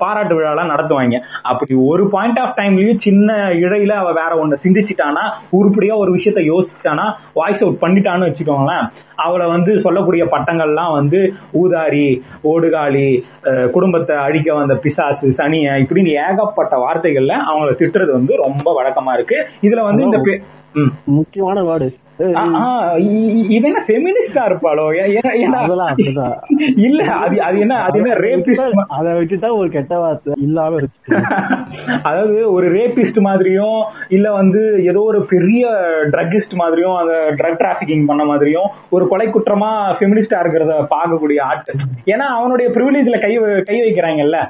[0.04, 1.18] பாராட்டு விழாலாம் நடத்துவாங்க.
[1.52, 3.30] அப்படி ஒரு பாயிண்ட் ஆஃப் டைம்லயும் சின்ன
[3.64, 5.26] இழையில அவ வேற ஒன்னு சிந்திச்சிட்டானா
[5.60, 7.08] உருப்படியா ஒரு விஷயத்த யோசிச்சிட்டானா
[7.40, 8.86] வாய்ஸ் அவுட் பண்ணிட்டான்னு வச்சுக்கோங்களேன்
[9.26, 11.20] அவளை வந்து சொல்லக்கூடிய பட்டங்கள்லாம் வந்து
[11.60, 12.08] ஊதாரி
[12.52, 12.90] ஓடுகாலி
[13.44, 19.38] அஹ், குடும்பத்தை அழிக்க வந்த பிசாசு சனிய இப்படின்னு ஏகப்பட்ட வார்த்தைகள்ல அவங்கள திட்டுறது வந்து ரொம்ப வழக்கமா இருக்கு
[19.62, 20.20] இதுல வந்து இந்த.
[21.06, 22.00] முக்கியமான வேர்டு.
[22.36, 24.94] ஆ, ஆ, இ- இ- இவ என்ன ஃபெமினிஸ்டா இருப்பாளோ?
[26.78, 31.18] இல்ல அது அது என்ன அது என்ன ரேபிஸ்ட் அதை விட்டுட்டா ஒரு கெட்ட வார்த்தை இல்லாம இருக்கு.
[32.04, 35.68] அதாவது ஒரு ரேபிஸ்ட் மாதிரியும் இல்ல வந்து ஏதோ ஒரு பெரிய
[36.12, 41.76] ட்ரக்கிஸ்ட் மாதிரியும் அந்த ட்ரக் டிராபிகிங் பண்ண மாதிரியும் ஒரு கொலை குற்றமா ஃபெமினிஸ்டா இருக்கிறத பார்க்கக்கூடிய ஆட்கள்.
[42.06, 44.48] ஏன்னா அவனுடைய ப்ரிவிலேஜ்ல கை கை வைக்கிறாங்கல்ல.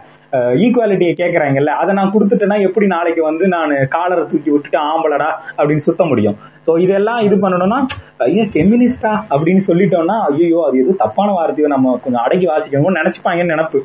[0.66, 6.04] ஈக்குவாலிட்டியை கேட்கறாங்கல்ல அதை நான் கொடுத்துட்டேன்னா எப்படி நாளைக்கு வந்து நான் காலரை தூக்கி விட்டுட்டு ஆம்பளடா அப்படின்னு சுத்த
[6.06, 6.38] முடியும்?
[6.68, 7.80] ஸோ இதெல்லாம் இது பண்ணணும்னா
[8.28, 13.82] ஐயோ ஃபெமினிஸ்டா அப்படின்னு சொல்லிட்டோம்னா ஐயோ அது எதுவும் தப்பான வார்த்தையோ நம்ம கொஞ்சம் அடக்கி வாசிக்கணும்னு நினைச்சுப்பாங்கன்னு நினப்பு.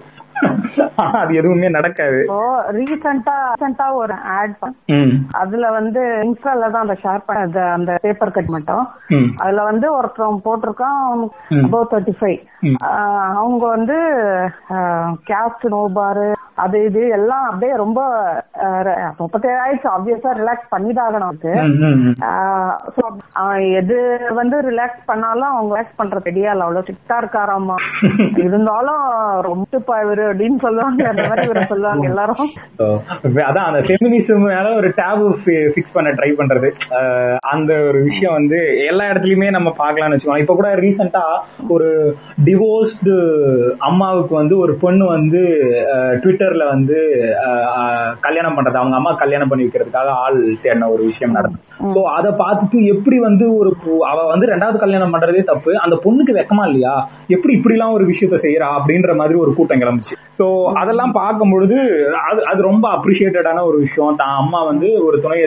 [0.96, 2.18] ஆனா அது எதுவுமே நடக்காது.
[2.78, 4.54] ரீசெண்டா ரீசெண்டா ஒரு ஆட்
[5.36, 8.84] அதுல வந்து இன்ஸ்டால தான் அந்த ஷேர் பண்ண அந்த பேப்பர் கட் மட்டும்.
[9.36, 11.26] அதுல வந்து ஒருத்தன் போட்டிருக்கான்.
[11.64, 12.40] Above thirty five.
[13.36, 13.98] அவங்க வந்து
[15.30, 18.00] கேஸ்ட் நோபாரு அது இது எல்லாம் அப்படியே ரொம்ப
[19.18, 19.88] முப்பத்தேழு ஆயிடுச்சு.
[19.96, 22.14] ஆப்வியஸா ரிலாக்ஸ் பண்ணிதாகணும் அதுக்கு ம், ம், ம்.
[22.24, 23.96] ஆஹ் so, அவன் எது
[24.34, 27.76] வந்து ரிலாக்ஸ் பண்ணாலும் அவங்க ரிலாக்ஸ் பண்ற ரெடியா இல்ல அவ்வளவு ஸ்ட்ரிக்டா இருக்காராமா.
[28.46, 29.04] இருந்தாலும்
[29.42, 29.64] ரொம்ப
[30.04, 30.25] இவரு.
[30.32, 32.50] அப்படின்னு சொல்லுவாங்க அந்த மாதிரி சொல்லுவாங்க எல்லாரும்.
[33.48, 36.70] அதான் அந்த ஃபெமினிசம் மேல ஒரு டேபு ஃபிக்ஸ் பண்ண ட்ரை பண்றது.
[37.48, 40.44] அந்த ஒரு விஷயம் வந்து எல்லா இடத்துலயுமே நம்ம பார்க்கலாம்னு வச்சுக்கோங்க.
[40.44, 41.24] இப்ப கூட ரீசெண்டா
[41.68, 41.88] ஒரு
[42.44, 43.14] டிவோர்ஸ்டு
[43.88, 45.42] அம்மாவுக்கு வந்து ஒரு பொண்ணு வந்து
[46.22, 46.98] ட்விட்டர்ல வந்து
[48.20, 48.80] கல்யாணம் பண்றது.
[48.82, 51.62] அவங்க அம்மா கல்யாணம் பண்ணி வைக்கிறதுக்காக ஆள் தேடின ஒரு விஷயம் நடந்தது.
[51.86, 53.70] சோ அதை பார்த்துட்டு எப்படி வந்து ஒரு
[54.10, 55.72] அவ வந்து ரெண்டாவது கல்யாணம் பண்றதே தப்பு.
[55.76, 56.94] அந்த பொண்ணுக்கு வெக்கமா இல்லையா?
[57.28, 60.14] எப்படி இப்படிலாம் ஒரு விஷயத்த செய்யறா அப்படின்ற மாதிரி ஒரு கூட்டம் கிளம்புச்சு.
[60.38, 60.46] சோ
[60.80, 61.76] அதெல்லாம் பார்க்கும் பொழுது
[62.26, 63.94] அது அது ரொம்ப அப்ரிஷியேட்டடான ஒரு விஷயம்.
[64.16, 65.46] தான் அம்மா வந்து ஒரு துணையை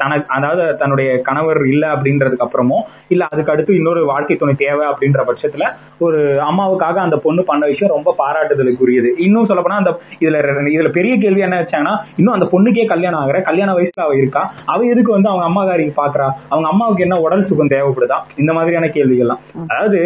[0.00, 5.22] தனக்கு அதாவது தன்னுடைய கணவர் இல்ல அப்படின்றதுக்கு அப்புறமும் இல்ல அதுக்கு அடுத்து இன்னொரு வாழ்க்கை துணை தேவை அப்படின்ற
[5.28, 5.64] பட்சத்துல
[6.00, 6.18] ஒரு
[6.48, 9.10] அம்மாவுக்காக அந்த பொண்ணு பண்ண விஷயம் ரொம்ப பாராட்டுதலுக்குரியது.
[9.26, 10.38] இன்னும் சொல்ல போனா அந்த இதுல
[10.74, 14.42] இதுல பெரிய கேள்வி என்ன வச்சாங்கன்னா இன்னும் அந்த பொண்ணுக்கே கல்யாணம் ஆகுற கல்யாண வயசுல அவ இருக்கா?
[14.66, 18.18] அவ எதுக்கு வந்து அவங்க அம்மாக்காரிக்கு பாக்குறா அவங்க அம்மாவுக்கு என்ன உடல் சுகம் தேவைப்படுதா?
[18.36, 19.42] இந்த மாதிரியான கேள்விகள்லாம்.
[19.66, 19.98] அதாவது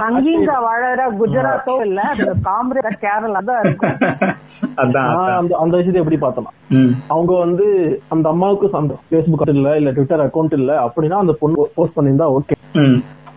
[0.00, 3.96] தங்கிங்க வாழற குஜராத்தோ இல்ல அது காங்கிரஸ் கேரளா தான் இருக்கும்.
[4.82, 5.10] அதான்.
[5.62, 6.48] அந்த விஷயத்தை எப்படி பார்த்தோம்
[7.08, 7.66] அவங்க வந்து
[8.08, 8.68] அந்த அம்மாவுக்கு
[9.04, 12.56] ஃபேஸ்புக் அக்கௌண்ட் இல்ல இல்ல ட்விட்டர் அக்கௌண்ட் இல்ல அப்படின்னா அந்த பொண்ணு போஸ்ட் பண்ணியிருந்தா ஓகே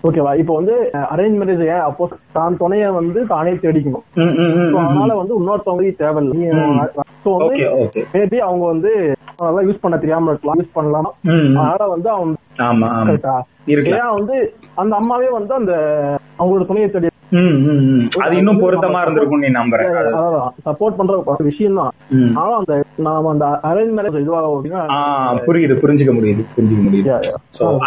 [0.05, 0.73] ஓகேவா இப்போ வந்து
[1.13, 1.83] அரேஞ்ச் மேரேஜ் ஏன்?
[1.89, 2.03] அப்போ
[2.37, 4.05] தான் துணைய வந்து தானே தேடிக்கணும்.
[4.81, 6.35] அதனால வந்து இன்னொருத்தவங்க தேவையில்லை.
[7.23, 7.63] ஸோ வந்து
[8.13, 8.91] மேபி அவங்க வந்து
[9.39, 10.59] அதெல்லாம் யூஸ் பண்ண தெரியாம இருக்கலாம்.
[10.61, 11.09] யூஸ் பண்ணலாம்.
[11.27, 12.35] அதனால வந்து அவங்க
[14.19, 14.37] வந்து
[14.81, 15.73] அந்த அம்மாவே வந்து அந்த
[16.39, 17.09] அவங்களோட துணையை தேடி.
[18.23, 19.89] அது இன்னும் பொருத்தமா இருந்திருக்கும் நீ நம்புறேன்
[20.67, 21.93] சப்போர்ட் பண்ற விஷயம் தான்.
[22.41, 22.75] ஆனா அந்த
[23.07, 27.11] நாம அந்த அரேஞ்ச் மேரேஜ் இதுவாக புரியுது புரிஞ்சுக்க முடியுது புரிஞ்சுக்க முடியுது.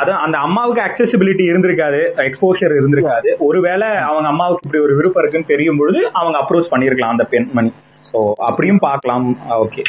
[0.00, 3.30] அதான் அந்த அம்மாவுக்கு அக்சசிபிலிட்டி இருந்திருக்காது எக்ஸ்போஷர் இருந்திருக்காது.
[3.48, 7.72] ஒருவேளை அவங்க அம்மாவுக்கு இப்படி ஒரு விருப்பம் இருக்குன்னு தெரியும் பொழுது அவங்க அப்ரோச் பண்ணிருக்கலாம் அந்த பெண்மணி.
[8.12, 9.26] சோ அப்படியும் பார்க்கலாம்.
[9.64, 9.82] ஓகே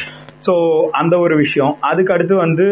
[0.46, 0.54] சோ
[0.92, 1.76] அந்த ஒரு விஷயம்.
[1.80, 2.66] அதுக்கு அடுத்து வந்து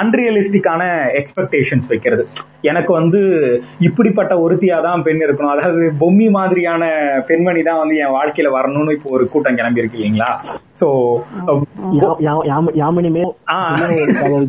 [0.00, 0.82] அன்ரியலிஸ்டிக்கான
[1.20, 2.24] எக்ஸ்பெக்டேஷன்ஸ் வைக்கிறது.
[2.60, 3.20] எனக்கு வந்து
[3.80, 5.52] இப்படிப்பட்ட ஒருத்தியா தான் பெண் இருக்கணும்.
[5.54, 6.82] அதாவது பொம்மி மாதிரியான
[7.26, 10.30] பெண்மணி தான் வந்து என் வாழ்க்கையில வரணும்னு இப்போ ஒரு கூட்டம் கிளம்பி இருக்கு இல்லைங்களா
[10.80, 10.86] சோ
[12.02, 13.24] யா- யா- யாம- யாமினிமே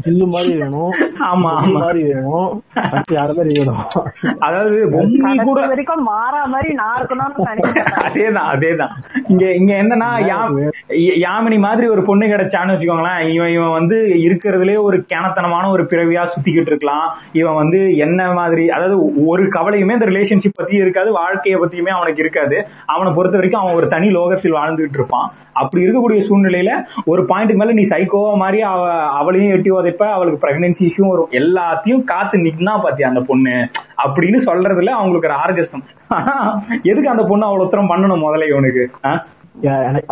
[0.05, 0.91] ஜில்லு மாதிரி வேணும்.
[1.33, 2.63] ஆமா மாதிரி வேணும்.
[3.11, 3.81] யார மாதிரி வேணும்?
[4.39, 7.41] அதாவது பொம்மி கூட வரைக்கும் மாறா மாதிரி நான் இருக்கணும்னு
[8.07, 8.93] அதேதான் அதேதான்.
[9.27, 10.09] இங்க இங்க என்னன்னா
[11.25, 13.29] யாமினி மாதிரி ஒரு பொண்ணு கிடைச்சான்னு வச்சுக்கோங்களேன்.
[13.29, 17.17] இவன் இவன் வந்து இருக்கிறதுலே ஒரு கேனத்தனமான ஒரு பிறவியா சுத்திக்கிட்டு இருக்கலாம்.
[17.31, 22.67] இவன் வந்து என்ன மாதிரி அதாவது ஒரு கவலையுமே இந்த ரிலேஷன்ஷிப் பத்தி இருக்காது வாழ்க்கைய பத்தியுமே அவனுக்கு இருக்காது.
[22.85, 25.31] அவனை பொறுத்த வரைக்கும் அவன் ஒரு தனி லோகத்தில் வாழ்ந்துகிட்டு இருப்பான்.
[25.53, 26.71] அப்படி இருக்கக்கூடிய சூழ்நிலையில
[27.05, 31.31] ஒரு பாயிண்ட்டுக்கு மேல நீ சைக்கோவா மாதிரி அவ அவளையும் எட்டி உதைப்ப அவளுக்கு பிரெக்னன்சி இஷ்யூ வரும்.
[31.31, 33.69] எல்லாத்தையும் காத்து நின்னா பாத்தியா அந்த பொண்ணு?
[34.05, 38.89] அப்படின்னு சொல்றதுல அவங்களுக்கு ஒரு ஆர்கஸ்டம் ஆனா எதுக்கு அந்த பொண்ணு அவ்வளவு உத்தரம் பண்ணணும் முதல்ல இவனுக்கு?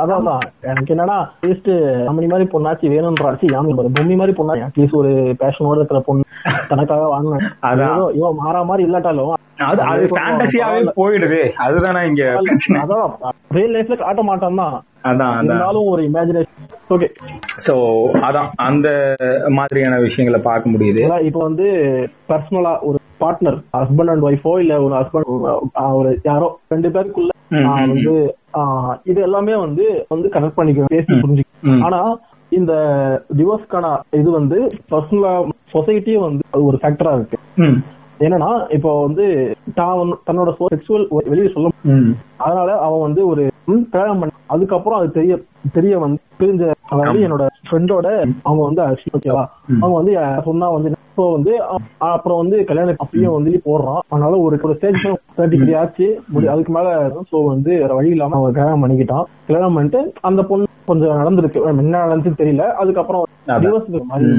[0.02, 0.44] அதான்.
[0.72, 1.70] எனக்கு என்னன்னா அட்லீஸ்ட்
[2.10, 3.46] அம்மனி மாதிரி பொண்ணாச்சு வேணும்ன்றாச்சு.
[3.56, 5.12] யாமி பாரு பொம்மி மாதிரி பொண்ணா அட்லீஸ்ட் ஒரு
[5.42, 6.26] பேஷனோட இருக்கிற பொண்ணு.
[6.72, 7.46] தனக்காக வாங்கினேன்.
[8.20, 9.38] இவன் மாறா மாதிரி இல்லாட்டாலும்
[9.70, 11.42] அது அது ஃபேண்டசியாவே போயிடுது.
[11.66, 12.24] அதுதானே இங்க
[12.84, 13.12] அதான்
[13.58, 14.78] ரியல் லைஃப்ல காட்ட மாட்டான் தான்.
[15.50, 17.08] இருந்தாலும் ஒரு இமேஜினேஷன் ஓகே
[17.68, 17.74] சோ
[18.28, 18.50] அதான்.
[18.70, 18.88] அந்த
[19.58, 21.04] மாதிரியான விஷயங்களை பார்க்க முடியுது.
[21.30, 21.68] இப்போ வந்து
[22.32, 25.32] பர்சனலா ஒரு பார்ட்னர் ஹஸ்பண்ட் அண்ட் ஒய்ஃபோ இல்ல ஒரு ஹஸ்பண்ட்
[26.00, 27.30] ஒரு யாரோ ரெண்டு பேருக்குள்ள
[27.86, 28.16] வந்து
[29.06, 31.78] இது எல்லாமே வந்து வந்து கனெக்ட் பண்ணிக்க பேசி புரிஞ்சுக்க.
[31.88, 32.02] ஆனா
[32.52, 32.74] இந்த
[33.38, 33.90] டிவோர்ஸ்க்கான
[34.20, 34.58] இது வந்து
[34.92, 35.34] பர்சனலா
[35.74, 37.38] சொசைட்டியே வந்து அது ஒரு ஃபேக்டரா இருக்கு.
[38.26, 39.26] என்னன்னா இப்போ வந்து
[39.78, 41.70] தான் தன்னோட செக்ஷுவல் வெளியே சொல்ல
[42.46, 43.44] அதனால அவன் வந்து ஒரு
[43.94, 45.34] கல்யாணம் பண்ண அதுக்கப்புறம் அது தெரிய
[45.78, 48.08] தெரிய வந்து தெரிஞ்ச அதாவது என்னோட ஃப்ரெண்டோட
[48.48, 48.82] அவங்க வந்து
[49.18, 49.46] ஓகேவா.
[49.82, 50.14] அவங்க வந்து
[50.50, 51.54] சொன்னா வந்து இப்போ வந்து
[52.10, 54.02] அப்புறம் வந்து கல்யாணம் அப்பயும் வந்து போடுறான்.
[54.12, 55.00] அதனால ஒரு ஒரு ஸ்டேஜ்
[55.38, 56.06] தேர்ட்டி த்ரீ ஆச்சு.
[56.54, 56.90] அதுக்கு மேல
[57.32, 59.26] சோ வந்து வேற வழி இல்லாம அவன் கல்யாணம் பண்ணிக்கிட்டான்.
[59.48, 61.62] கல்யாணம் பண்ணிட்டு அந்த பொண்ணு கொஞ்சம் நடந்திருக்கு.
[61.84, 62.66] என்ன நடந்துச்சு தெரியல.
[62.84, 63.26] அதுக்கப்புறம்
[64.12, 64.30] மாதிரி.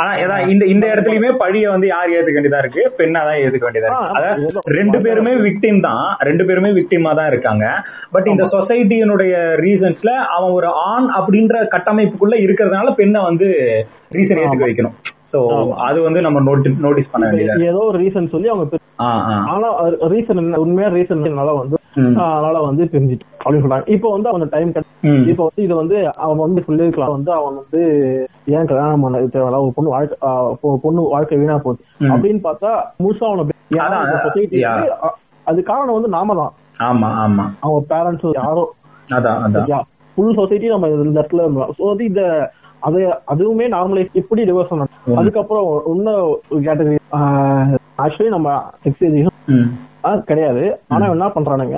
[0.00, 2.82] ஆனா ஏதான் இந்த இந்த இடத்துலயுமே பழிய வந்து யார் ஏத்துக்க வேண்டியதா இருக்கு?
[2.98, 4.14] பெண்ணா தான் ஏத்துக்க வேண்டியதா இருக்கு.
[4.18, 6.04] அதாவது ரெண்டு பேருமே விக்டிம் தான்.
[6.28, 7.64] ரெண்டு பேருமே விக்டிமா தான் இருக்காங்க.
[8.14, 9.34] பட் இந்த சொசைட்டியினுடைய
[9.64, 13.48] ரீசன்ஸ்ல அவன் ஒரு ஆண் அப்படின்ற கட்டமைப்புக்குள்ள இருக்கிறதுனால பெண்ணை வந்து
[14.18, 14.96] ரீசன் ஏத்துக்க வைக்கணும்.
[15.32, 15.40] சோ.
[15.86, 16.40] அது வந்து நம்ம
[16.84, 17.54] நோட்டீஸ் பண்ண வேண்டியதா.
[17.70, 18.80] ஏதோ ஒரு ரீசன் சொல்லி அவங்க.
[19.52, 19.68] ஆனா
[20.12, 21.76] ரீசன் உண்மையா ரீசன் என்னால வந்து
[22.24, 23.88] அதனால வந்து பிரிஞ்சிட்டு அப்படின்னு சொல்றாங்க.
[23.94, 24.70] இப்போ வந்து அவன் டைம்.
[25.30, 27.80] இப்போ வந்து இது வந்து அவன் வந்து சொல்லியிருக்கலாம் வந்து அவன் வந்து
[28.56, 29.62] ஏன் கல்யாணம் பண்ண தேவையில்ல.
[29.64, 30.16] ஒரு பொண்ணு வாழ்க்கை
[30.84, 31.82] பொண்ணு வாழ்க்கை வீணா போகுது.
[32.12, 32.70] அப்படின்னு பார்த்தா
[33.04, 33.48] முழுசா அவனை
[35.46, 36.52] அது காரணம் வந்து நாம தான்.
[36.88, 37.44] ஆமா ஆமா.
[37.60, 38.64] அவங்க பேரண்ட்ஸ் யாரோ.
[39.08, 39.86] அதான் அதான்.
[40.16, 41.70] ஃபுல் சொசைட்டி நம்ம இந்த இடத்துல இருந்தோம்.
[41.78, 42.22] ஸோ வந்து இந்த
[42.82, 45.16] அது அதுவுமே நார்மலைஸ் எப்படி டிவோர்ஸ் ம்.
[45.16, 46.26] அதுக்கப்புறம் இன்னும்
[46.64, 46.98] கேட்டகரி
[47.98, 48.50] ஆக்சுவலி நம்ம
[49.52, 49.68] ம்.
[50.26, 51.76] கிடையாது ஆனா என்ன பண்றானுங்க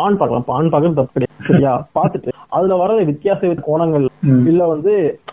[0.00, 0.46] பான் பார்க்கலாம்.
[0.50, 1.46] பான் பார்க்கறது தப்பு கிடையாது.
[1.48, 1.72] சரியா?
[1.96, 4.06] பார்த்துட்டு அதுல வர வித்தியாச வித கோணங்கள்.
[4.50, 4.92] இல்ல வந்து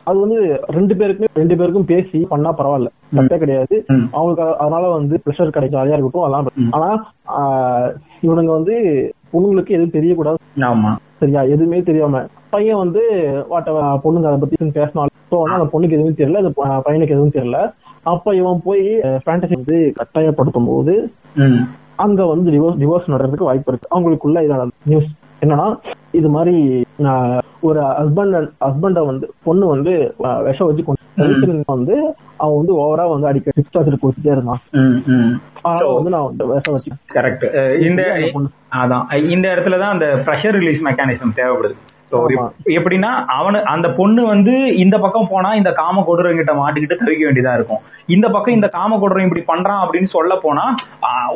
[0.09, 0.37] அது வந்து
[0.77, 2.89] ரெண்டு பேருக்குமே ரெண்டு பேருக்கும் பேசி பண்ணா பரவாயில்ல.
[3.17, 3.75] தப்பே கிடையாது.
[4.15, 5.77] அவங்களுக்கு அதனால வந்து ப்ரெஷர் கிடைக்கும்.
[5.77, 6.47] ஜாலியா இருக்கட்டும் அதெல்லாம்.
[6.75, 6.89] ஆனா
[8.25, 8.75] இவனுங்க வந்து
[9.33, 10.39] பொண்ணுங்களுக்கு எதுவும் தெரியக்கூடாது.
[10.69, 10.91] ஆமா.
[11.21, 11.41] சரியா?
[11.53, 12.21] எதுவுமே தெரியாம.
[12.49, 13.01] பையன் வந்து
[13.51, 13.71] வாட்ட
[14.03, 16.41] பொண்ணுங்க அதை பத்தி பேசினாலும் ஸோ வந்து அந்த பொண்ணுக்கு எதுவும் தெரியல.
[16.43, 16.53] அந்த
[16.85, 17.59] பையனுக்கு எதுவும் தெரியல.
[18.11, 18.83] அப்ப இவன் போய்
[19.23, 20.93] ஃபேண்டசி வந்து கட்டாயப்படுத்தும் போது.
[22.05, 23.93] அங்க வந்து டிவோர்ஸ் டிவோர்ஸ் நடக்கிறதுக்கு வாய்ப்பு இருக்கு.
[23.95, 25.09] அவங்களுக்குள்ள இதான நியூஸ்
[25.43, 25.65] என்னன்னா
[26.17, 26.53] இது மாதிரி
[27.67, 28.35] ஒரு ஹஸ்பண்ட்
[28.65, 29.91] ஹஸ்பண்ட வந்து பொண்ணு வந்து
[30.47, 31.95] விஷம் வச்சு கொண்டு வந்து
[32.43, 34.61] அவன் வந்து ஓவரா வந்து அடிக்க டிஸ்டார்ஜர் கொடுத்துட்டே இருந்தான்.
[35.97, 37.45] வந்து நான் வந்து விஷம் வச்சு கரெக்ட்
[37.87, 38.01] இந்த
[38.81, 41.77] அதான் இந்த இடத்துல தான் அந்த ப்ரெஷர் ரிலீஸ் மெக்கானிசம் தேவைப்படுது.
[42.75, 44.53] எப்படின்னா அவனு அந்த பொண்ணு வந்து
[44.83, 47.81] இந்த பக்கம் போனா இந்த காம கொடூரங்கிட்ட மாட்டிக்கிட்டு தவிக்க வேண்டியதா இருக்கும்.
[48.15, 50.65] இந்த பக்கம் இந்த காம கொடூரம் இப்படி பண்றான் அப்படின்னு சொல்ல போனா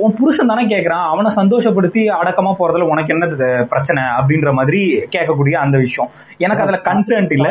[0.04, 1.06] உன் புருஷன் தானே கேக்குறான்.
[1.14, 3.28] அவனை சந்தோஷப்படுத்தி அடக்கமா போறதுல உனக்கு என்ன
[3.74, 4.82] பிரச்சனை அப்படின்ற மாதிரி
[5.16, 6.12] கேட்கக்கூடிய அந்த விஷயம்.
[6.46, 7.48] எனக்கு அதுல கன்சர்ன்ட் இல்ல.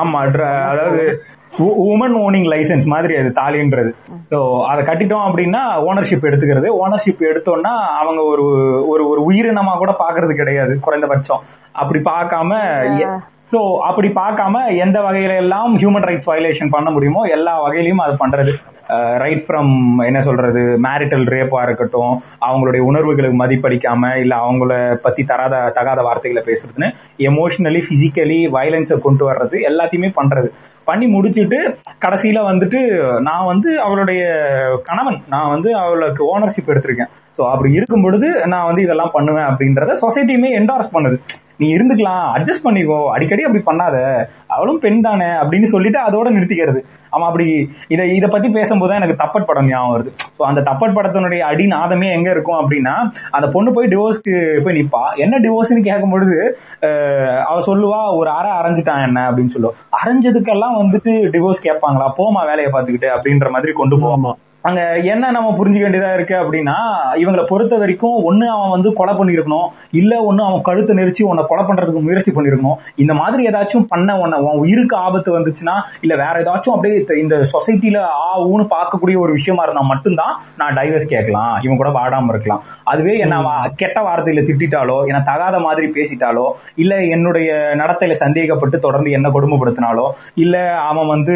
[0.00, 0.20] ஆமா
[0.72, 1.02] அதாவது
[1.84, 3.90] உமன் ஓனிங் லைசன்ஸ் மாதிரி அது தாலின்றது.
[4.32, 4.38] ஸோ
[4.70, 6.68] அதை கட்டிட்டோம் அப்படின்னா ஓனர்ஷிப் எடுத்துக்கிறது.
[6.82, 8.44] ஓனர்ஷிப் எடுத்தோம்னா அவங்க ஒரு
[8.92, 11.42] ஒரு ஒரு உயிரினமா கூட பாக்குறது கிடையாது குறைந்தபட்சம்.
[11.82, 12.52] அப்படி பார்க்காம
[13.52, 18.52] ஸோ அப்படி பார்க்காம எந்த வகையில எல்லாம் ஹியூமன் ரைட்ஸ் வயலேஷன் பண்ண முடியுமோ எல்லா வகையிலையும் அது பண்றது.
[19.22, 19.72] ரைட் ஃப்ரம்
[20.08, 22.12] என்ன சொல்றது மேரிட்டல் ரேப்பா இருக்கட்டும்
[22.46, 24.72] அவங்களுடைய உணர்வுகளுக்கு மதிப்பளிக்காம இல்ல அவங்கள
[25.04, 26.88] பத்தி தராத தகாத வார்த்தைகளை பேசுறதுன்னு
[27.30, 30.50] எமோஷனலி பிசிக்கலி வயலன்ஸை கொண்டு வர்றது எல்லாத்தையுமே பண்றது.
[30.90, 31.58] பண்ணி முடிச்சுட்டு
[32.04, 32.78] கடைசியில வந்துட்டு
[33.28, 34.22] நான் வந்து அவளுடைய
[34.90, 37.12] கணவன் நான் வந்து அவளுக்கு ஓனர்ஷிப் எடுத்திருக்கேன்.
[37.38, 41.18] ஸோ அப்படி இருக்கும் பொழுது நான் வந்து இதெல்லாம் பண்ணுவேன் அப்படின்றத சொசைட்டியுமே என்டார்ஸ் பண்ணுது.
[41.60, 42.98] நீ இருந்துக்கலாம் அட்ஜஸ்ட் பண்ணிக்கோ.
[43.14, 43.96] அடிக்கடி அப்படி பண்ணாத.
[44.56, 46.80] அவளும் பெண் தானே அப்படின்னு சொல்லிட்டு அதோட நிறுத்திக்கிறது.
[47.14, 47.46] அவன் அப்படி
[47.94, 50.10] இதை இதை பத்தி பேசும்போது தான் எனக்கு தப்பட் படம் ஞாபகம் வருது.
[50.38, 52.94] ஸோ அந்த தப்பட் படத்தினுடைய அடிநாதமே எங்க இருக்கும் அப்படின்னா
[53.36, 54.34] அந்த பொண்ணு போய் டிவோர்ஸ்க்கு
[54.64, 55.02] போய் நிப்பா.
[55.24, 56.38] என்ன டிவோர்ஸ்னு கேட்கும் பொழுது
[57.50, 59.20] அவ சொல்லுவா ஒரு அரை அரைஞ்சிட்டான் என்ன?
[59.30, 62.08] அப்படின்னு சொல்லுவோம் அரைஞ்சதுக்கெல்லாம் வந்துட்டு டிவோர்ஸ் கேட்பாங்களா?
[62.20, 64.34] போமா வேலையை பார்த்துக்கிட்டு அப்படின்ற மாதிரி கொண்டு போவோமா
[64.64, 66.74] அங்க என்ன நம்ம புரிஞ்சுக்க வேண்டியதா இருக்கு அப்படின்னா
[67.18, 71.64] இவங்களை பொறுத்த வரைக்கும் ஒண்ணு அவன் வந்து கொலை பண்ணிருக்கணும் இல்ல ஒண்ணு அவன் கழுத்தை நெரிச்சு உன்னை கொலை
[71.64, 76.74] பண்றதுக்கு முயற்சி பண்ணிருக்கணும் இந்த மாதிரி ஏதாச்சும் பண்ண உன்னை உன் உயிருக்கு ஆபத்து வந்துச்சுன்னா இல்ல வேற ஏதாச்சும்
[76.74, 81.54] அப்படியே இந்த- சொசைட்டில ஆ ஊன்னு பார்க்கக்கூடிய ஒரு விஷயமா இருந்தா மட்டும்தான் நான் டைவர்ஸ் கேட்கலாம்.
[81.62, 82.62] இவன் கூட வாடாம இருக்கலாம்.
[82.84, 83.38] அதுவே என்ன
[83.76, 86.46] கெட்ட வார்த்தையில திட்டாலோ என்ன தகாத மாதிரி பேசிட்டாலோ
[86.76, 90.06] இல்ல என்னுடைய நடத்தையில சந்தேகப்பட்டு தொடர்ந்து என்ன கொடுமைப்படுத்தினாலோ
[90.38, 90.54] இல்ல
[90.88, 91.34] அவன் வந்து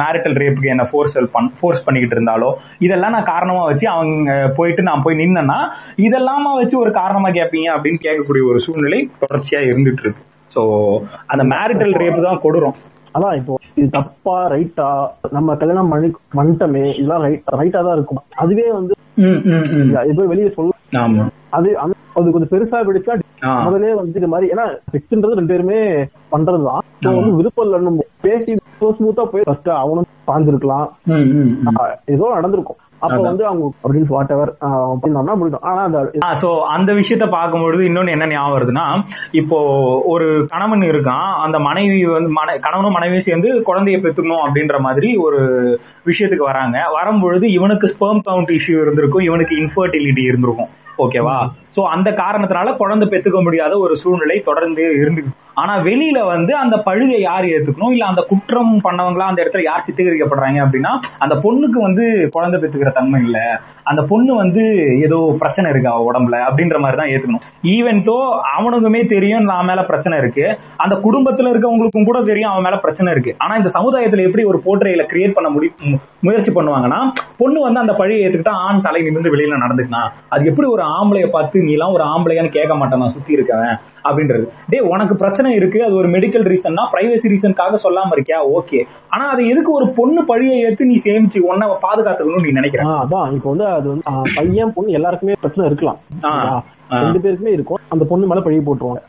[0.00, 2.50] மேரிட்டல் ரேப்புக்கு என்ன ஃபோர்ஸ் பண் ஃபோர்ஸ் பண்ணிக்கிட்டு இருந்தாலோ
[2.86, 5.58] இதெல்லாம் நான் காரணமா வச்சு அவங்க போயிட்டு நான் போய் நின்னேன்னா
[6.06, 10.24] இதெல்லாமா வச்சு ஒரு காரணமா கேட்பீங்க அப்படின்னு கேட்கக்கூடிய ஒரு சூழ்நிலை தொடர்ச்சியா இருந்துட்டு இருக்கு.
[10.56, 10.62] சோ
[11.32, 12.76] அந்த மேரிட்டல் ரேப் தான் கொடுறோம்
[13.16, 14.88] அதான் இப்போ இது தப்பா ரைட்டா
[15.36, 17.24] நம்ம கல்யாணம் பண்ணி பண்ணிட்டோமே இதெல்லாம்
[17.60, 18.20] ரைட்டா தான் இருக்கும்.
[18.42, 18.93] அதுவே வந்து
[20.10, 20.72] இப்போ வெளியே சொல்ல
[21.56, 23.14] அது அது கொஞ்சம் பெருசா பிடிச்சா.
[23.66, 25.78] முதலே வந்து இது மாதிரி ஏன்னா செக்ஸ்ன்றது ரெண்டு பேருமே
[26.34, 26.82] பண்றதுதான்.
[27.18, 28.52] வந்து விருப்பம் இல்லைன்னு பேசி
[28.98, 30.88] ஸ்மூத்தா போய் ஃபர்ஸ்ட் அவனும் பாஞ்சிருக்கலாம்.
[32.14, 32.80] ஏதோ நடந்திருக்கும்.
[33.06, 33.18] அப்ப.
[33.26, 34.52] வந்து அவங்க அப்படின்னு வாட் எவர்
[35.02, 36.00] பண்ணோம்னா முடியும் ஆனா அந்த
[36.42, 38.86] சோ அந்த விஷயத்த பார்க்கும்பொழுது இன்னொன்னு என்ன ஞாபகம் வருதுன்னா
[39.40, 39.58] இப்போ
[40.06, 45.40] ஒரு கணவன் இருக்கான் அந்த மனைவி வந்து மனை கணவனும் மனைவியும் சேர்ந்து குழந்தைய பெத்துக்கணும் அப்படின்ற மாதிரி ஒரு
[46.06, 46.76] விஷயத்துக்கு வராங்க.
[46.96, 50.72] வரும்பொழுது இவனுக்கு ஸ்பெர்ம் கவுண்ட் இஷ்யூ இருந்திருக்கும் இவனுக்கு இன்ஃபர்டிலிட்டி இருந்திருக்கும்.
[50.98, 51.36] ஓகேவா
[51.76, 55.22] சோ அந்த காரணத்தினால குழந்தை பெத்துக்க முடியாத ஒரு சூழ்நிலை தொடர்ந்து இருந்து
[55.56, 57.90] ஆனா வெளியில வந்து அந்த பழுகை யார் ஏத்துக்கணும்?
[57.90, 63.20] இல்ல அந்த குற்றம் பண்ணவங்களா அந்த இடத்துல யார் சித்தகரிக்கப்படுறாங்க அப்படின்னா அந்த பொண்ணுக்கு வந்து குழந்தை பெற்றுக்கிற தன்மை
[63.22, 63.38] இல்ல.
[63.84, 64.62] அந்த பொண்ணு வந்து
[65.06, 66.36] ஏதோ பிரச்சனை இருக்கு அவ உடம்புல?
[66.48, 67.44] அப்படின்ற மாதிரி தான் ஏத்துக்கணும்.
[67.74, 68.16] ஈவன் தோ
[68.56, 70.46] அவனுக்குமே தெரியும் நான் மேல பிரச்சனை இருக்கு.
[70.76, 73.34] அந்த குடும்பத்துல இருக்கவங்களுக்கும் கூட தெரியும் அவன் மேல பிரச்சனை இருக்கு.
[73.38, 75.70] ஆனா இந்த சமுதாயத்துல எப்படி ஒரு போர்ட்ரையில கிரியேட் பண்ண முடி
[76.20, 77.00] முயற்சி பண்ணுவாங்கன்னா
[77.36, 81.66] பொண்ணு வந்து அந்த பழியை ஏத்துக்கிட்டா ஆண் தலை நிமிர்ந்து வெளியில நடந்துக்கலாம் அது எப்படி ஒரு ஆம்பளைய பார்த்து
[81.70, 83.74] நீலாம் ஒரு ஆம்பளையான்னு கேட்க மாட்டேன் நான் சுத்தி இருக்கவன்.
[84.04, 84.44] அப்படின்றது.
[84.70, 88.40] டேய் உனக்கு பிரச்சனை இருக்கு அது ஒரு மெடிக்கல் ரீசன்னா பிரைவசி ரீசனுக்காக சொல்லாம இருக்கியா?
[88.58, 88.80] ஓகே
[89.14, 92.84] ஆனா அது எதுக்கு ஒரு பொண்ணு பழியை ஏத்து நீ சேமிச்சு உன்னை பாதுகாத்துக்கணும்னு நீ நினைக்கிற?
[92.88, 93.34] ஆஹ் அதான்.
[93.38, 94.06] இப்போ வந்து அது வந்து
[94.38, 96.00] பையன் பொண்ணு எல்லாருக்குமே பிரச்சனை இருக்கலாம்.
[97.02, 97.80] ரெண்டு பேருக்குமே இருக்கும்.
[97.94, 99.02] அந்த பொண்ணு மேல பழி போட்டுருவாங்க.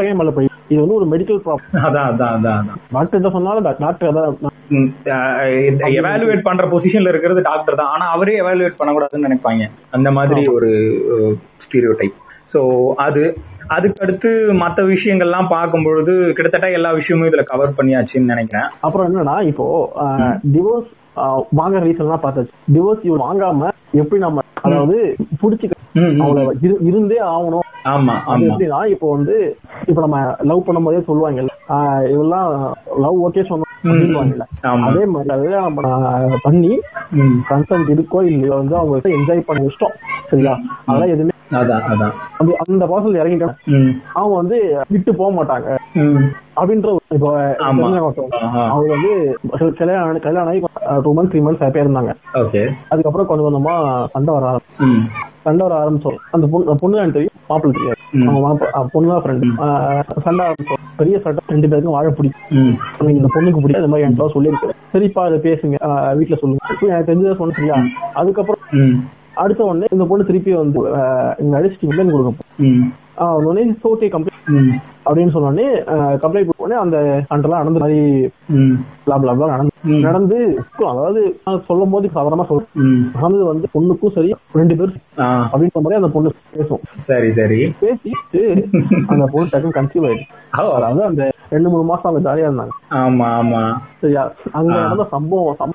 [0.00, 0.48] பையன் மேல பழி.
[0.72, 2.78] இது வந்து ஒரு மெடிக்கல் ப்ராப்ளம் அதான் அதான் அதான் அதான்.
[2.94, 4.54] டாக்டர் என்ன சொன்னாலும் டாக்டர் அதான்
[5.98, 7.90] எவாலுவேட் பண்ற பொசிஷன்ல இருக்கிறது டாக்டர் தான்.
[7.94, 9.66] ஆனா அவரே எவாலுவேட் பண்ணக்கூடாதுன்னு நினைப்பாங்க.
[9.96, 10.70] அந்த மாதிரி ஒரு
[11.66, 12.16] ஸ்டீரியோ டைப்
[12.52, 12.60] ஸோ
[13.04, 13.22] அது
[13.74, 14.30] அதுக்கடுத்து
[14.62, 18.68] மற்ற விஷயங்கள்லாம் பார்க்கும்பொழுது கிட்டத்தட்ட எல்லா விஷயமும் இதுல கவர் பண்ணியாச்சுன்னு நினைக்கிறேன்.
[18.80, 19.66] அப்புறம் என்னன்னா இப்போ
[20.52, 20.92] டிவோர்ஸ்
[21.56, 24.96] வாங்குற ரீசன் எல்லாம் பார்த்தாச்சு டிவோர்ஸ் இவன் வாங்காம எப்படி நம்ம அதாவது
[25.42, 25.74] புடிச்சுக்க
[26.62, 27.62] இரு- இருந்தே ஆகணும்.
[27.88, 29.34] ஆமா அது எப்படின்னா இப்போ வந்து
[29.86, 32.48] இப்போ நம்ம லவ் பண்ணும்போதே சொல்லுவாங்கல்ல ஆஹ் இதெல்லாம்
[33.00, 33.64] லவ் ஓகே சொன்னோம்
[34.86, 35.30] அதே மாதிரி
[35.90, 36.72] ஆஹ் பண்ணி.
[37.50, 39.96] கன்சென்ட் இருக்கோ இல்லையோ வந்து அவங்க என்ஜாய் பண்ண இஷ்டம்
[40.30, 40.54] சரியா?
[40.86, 41.34] அதெல்லாம் எதுவுமே
[42.68, 42.84] அந்த
[43.18, 43.92] இறங்கிட்டான் ம்.
[44.12, 44.58] அவங்க வந்து
[44.88, 45.68] விட்டு போக மாட்டாங்க.
[46.56, 47.30] அப்படின்ற இப்போ.
[48.74, 49.12] அவங்க வந்து
[49.78, 50.60] கல்யாணம் கல்யாணம் ஆகி
[51.02, 52.12] டூ மந்த்ஸ் த்ரீ மந்த்ஸ் ஹாப்பியா இருந்தாங்க.
[52.88, 53.74] அதுக்கப்புறம் கொஞ்சம் கொஞ்சமா
[54.14, 54.86] சண்டை வர ஆரம்பிச்சு.
[55.44, 56.16] சண்டை வர ஆரம்பிச்சோம்.
[56.30, 58.00] அந்த பொண்ணு பொண்ணு தெரியும் மாப்பிள்ளை தெரியாது.
[58.30, 59.46] அவங்க பொண்ணு தான் ஃப்ரெண்டு
[60.26, 60.82] சண்டை ஆரம்பிச்சோம்.
[60.96, 62.72] பெரிய சண்டை ரெண்டு பேருக்கும் வாழ பிடிக்கும்.
[63.16, 65.76] இந்த பொண்ணுக்கு பிடிக்கும் இந்த மாதிரி என்கிட்ட சொல்லியிருக்கேன் சரிப்பா அதை பேசுங்க.
[66.18, 66.64] வீட்டுல சொல்லுங்க.
[66.80, 67.76] எனக்கு தெரிஞ்சதை சொன்ன சரியா?
[68.14, 68.62] அதுக்கப்புறம்.
[69.34, 70.78] அடுத்த உடனே இந்த பொண்ணு திருப்பி வந்து
[71.58, 72.36] அடிச்சுட்டு கொடுக்கும்.
[73.46, 74.35] உடனே சோகே கம்ப்ளைண்ட் ம்.
[75.06, 75.66] அப்படின்னு சொன்னோடனே
[76.22, 76.96] கம்ப்ளைண்ட் உடனே அந்த
[77.28, 77.98] சண்டைலாம் நடந்து மாதிரி
[78.54, 78.76] ம்.
[79.06, 79.72] blah blah blah நடந்து.
[80.02, 80.38] நடந்து
[80.88, 81.20] அதாவது
[81.68, 82.70] சொல்லும் போது சாதாரணமா சொல்றேன்.
[83.14, 85.02] நடந்தது வந்து பொண்ணுக்கும் சரி ரெண்டு பேரும்
[85.46, 88.42] அப்படின்ற மாதிரி அந்த பொண்ணு பேசும் சரி சரி பேசிட்டு
[89.08, 93.62] அந்த பொண்ணு டக்குன்னு கன்சீவ் ஆயிடுச்சு அதாவது அந்த ரெண்டு மூணு மாசம் அவங்க ஜாலியா இருந்தாங்க ஆமா ஆமா
[94.00, 94.72] சரியா அங்க.
[94.78, 95.74] நடந்த சம்பவம்.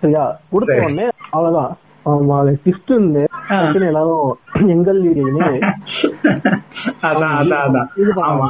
[0.00, 0.78] சரியா கொடுத்த.
[0.82, 1.72] உடனே அவ்வளவுதான்
[2.06, 3.56] டிஸ்ட் ஆ.
[3.72, 5.00] எல்லாரும் எங்கள்
[7.02, 7.88] அதான் அதான் அதான்.
[8.22, 8.46] ஆமா.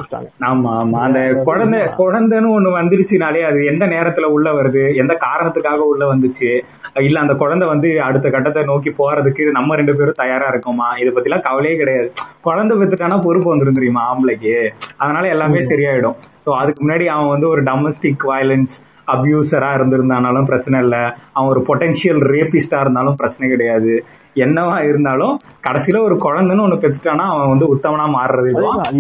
[0.46, 1.00] ஆமா ஆமா.
[1.00, 6.50] அந்த குழந்தை குழந்தைன்னு ஒண்ணு வந்துருச்சுனாலே அது எந்த நேரத்துல உள்ள வருது எந்த காரணத்துக்காக உள்ள வந்துச்சு?
[6.94, 10.98] இல்ல அந்த குழந்தை வந்து அடுத்த கட்டத்தை நோக்கி போறதுக்கு நம்ம ரெண்டு பேரும் தயாரா இருக்கோமா?
[10.98, 12.12] இத பத்தி எல்லாம் கவலையே கிடையாது.
[12.40, 14.14] குழந்தை பெத்துட்டானா பொறுப்பு வந்துரும் தெரியுமா?
[14.14, 14.68] ஆம்பளைக்கு.
[14.96, 16.16] அதனால எல்லாமே சரியாயிடும்.
[16.46, 18.74] சோ அதுக்கு முன்னாடி அவன் வந்து ஒரு டொமஸ்டிக் வயலன்ஸ்
[19.07, 21.16] அபியூசரா இருந்திருந்தானாலும் பிரச்சனை இல்ல.
[21.32, 24.04] அவன் ஒரு பொட்டன்ஷியல் ரேபிஸ்டா இருந்தாலும் பிரச்சனை கிடையாது.
[24.34, 25.38] என்னவா இருந்தாலும்
[25.70, 28.50] கடைசியில ஒரு குழந்தைன்னு ஒண்ணு பெத்துட்டானா அவன் வந்து உத்தமனா மாறுறது.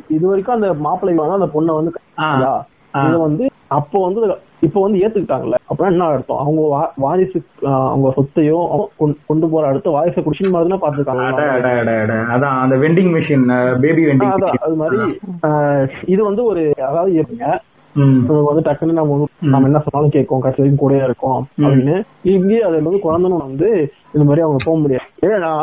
[0.08, 1.92] இது- வரைக்கும் அந்த மாப்பிள்ளை அந்த பொண்ணை வந்து
[3.18, 5.54] வந்து அப்போ வந்து இப்ப வந்து ஏத்துக்கிட்டாங்கல்ல.
[5.66, 6.38] அப்புறம் என்ன அர்த்தம்?
[6.38, 11.32] அவங்க வாரிசு அவங்க சொத்தையும் கொண்டு- போற அடுத்த வாரிசை குடிச்சின் மாதிரி பாத்துருக்காங்க.
[12.08, 15.18] அதான் அந்த வெண்டிங் மிஷின் பேபி வெண்டிங் அது மாதிரி
[16.04, 17.12] இது வந்து ஒரு அதாவது
[18.44, 20.40] வந்து டக்குன்னு நம்ம நம்ம என்ன சொன்னாலும் கேட்கும்.
[20.40, 21.46] கடைசி வரைக்கும் கூடயே இருக்கும்.
[21.56, 22.02] அப்படின்னு.
[22.22, 25.04] இங்கே அது வந்து குழந்தைன்னு வந்து இந்த மாதிரி அவங்க போக முடியாது.
[25.20, 25.60] ஏன்னா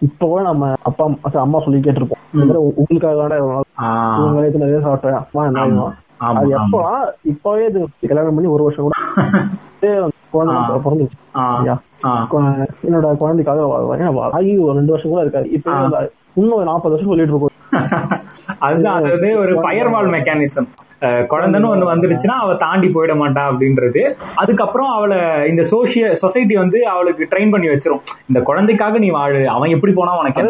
[0.00, 2.38] இப்போ கூட நம்ம அப்பா அம்மா- சொல்லி கேட்டிருப்போம்.
[2.38, 3.62] இந்த மாதிரி உங்களுக்காக தான்
[4.36, 5.22] வயசுல நிறைய சாப்பிட்டேன்.
[6.16, 9.14] அது எப்போ இப்பவே இது கல்யாணம் பண்ணி ஒரு வருஷம் கூட
[10.30, 10.56] குழந்தை.
[10.84, 11.76] பிறந்துச்சு
[12.86, 13.66] என்னோட குழந்தைக்காக
[14.32, 15.50] ஆகி ஒரு ரெண்டு வருஷம் கூட இருக்காது.
[15.50, 15.72] இப்ப
[16.34, 17.48] இன்னும் ஒரு நாற்பது வருஷம் சொல்லிட்டு இருக்கோம்.
[18.58, 20.68] அதுதான் அதாவது ஒரு ஃபயர்வால் மெக்கானிசம்
[21.32, 24.02] குழந்தைன்னு ஒண்ணு வந்துருச்சுன்னா அவ தாண்டி போயிட மாட்டா அப்படின்றது.
[24.34, 25.18] அதுக்கப்புறம் அவளை
[25.50, 28.04] இந்த சோசிய சொசைட்டி வந்து அவளுக்கு ட்ரெயின் பண்ணி வச்சிரும்.
[28.28, 30.44] இந்த குழந்தைக்காக நீ வாழு அவன் எப்படி போனா உனக்கு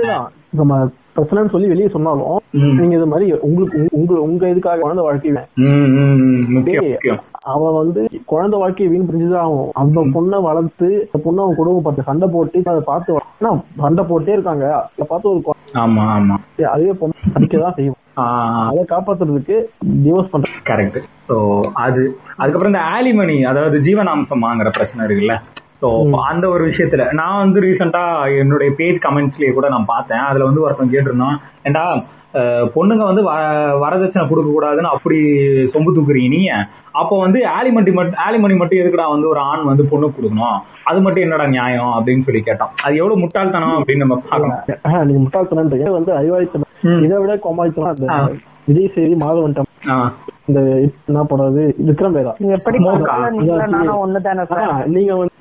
[0.61, 0.75] நம்ம
[1.17, 2.41] பிரச்சனைன்னு சொல்லி வெளியே சொன்னாலும்.
[2.51, 7.21] நீங்க இது மாதிரி உங்களுக்கு உங்க- உங்க இதுக்காக குழந்தை வாழ்க்கை ம், ம், ம், முக்கியம் டேய், முக்கியம்.
[7.45, 9.71] அவன் வந்து குழந்தை வாழ்க்கையை வீண் பிரிஞ்சுதான் ஆகும்.
[9.73, 14.33] அந்த பொண்ணை வளர்த்து அந்த பொண்ணை அவன் குடும்பம் பார்த்து சண்டை போட்டு அதை பார்த்து ஏன்னா சண்டை போட்டே
[14.33, 14.73] இருக்காங்க.
[14.75, 16.65] அதை பார்த்து ஒரு குழந்தை ஆமா ஆமா.
[16.65, 17.95] அதுவே பொண்ணு அடிக்கதான் செய்யும்.
[18.15, 19.63] அதை காப்பாத்துறதுக்கு
[20.05, 25.39] டிவோர்ஸ் பண்ற கரெக்ட் ஸோ அது அதுக்கப்புறம் இந்த ஆலிமணி அதாவது ஜீவனாம்சம் வாங்குற பிரச்சனை இருக்குல்ல?
[25.83, 25.89] ஸோ
[26.29, 28.03] அந்த ஒரு விஷயத்துல நான் வந்து ரீசெண்டா
[28.43, 30.25] என்னுடைய பேஜ் கமெண்ட்ஸ்லயே கூட நான் பார்த்தேன்.
[30.29, 31.85] அதுல வந்து ஒருத்தன் கேட்டிருந்தான் ஏண்டா
[32.75, 33.23] பொண்ணுங்க வந்து
[33.83, 35.19] வரதட்சணை கொடுக்க கூடாதுன்னு அப்படி
[35.73, 36.53] சொம்பு தூக்குறீங்க நீங்க?
[36.95, 40.57] அப்போ வந்து ஆலிமண்டி மட்டும் ஆலிமணி மட்டும் எதுக்குடா வந்து ஒரு ஆண் வந்து பொண்ணுக்கு கொடுக்கணும்?
[40.85, 41.93] அது மட்டும் என்னடா நியாயம்?
[41.97, 42.73] அப்படின்னு சொல்லி கேட்டான்.
[42.85, 44.59] அது எவ்வளவு முட்டாள்தனம் அப்படின்னு நம்ம பார்க்கணும்.
[44.89, 46.71] ஆஹ், நீங்க முட்டாள்தனன்றீங்க இது வந்து அறிவாளித்தனம்.
[47.05, 48.35] இதை விட கோமாளித்தனம்.
[48.69, 49.74] விஜய் சேரி மாதவன் டம் ஆ.
[50.47, 50.61] இந்த
[51.07, 52.35] என்ன படாது விக்ரம் வேதா.
[52.39, 52.57] நீங்க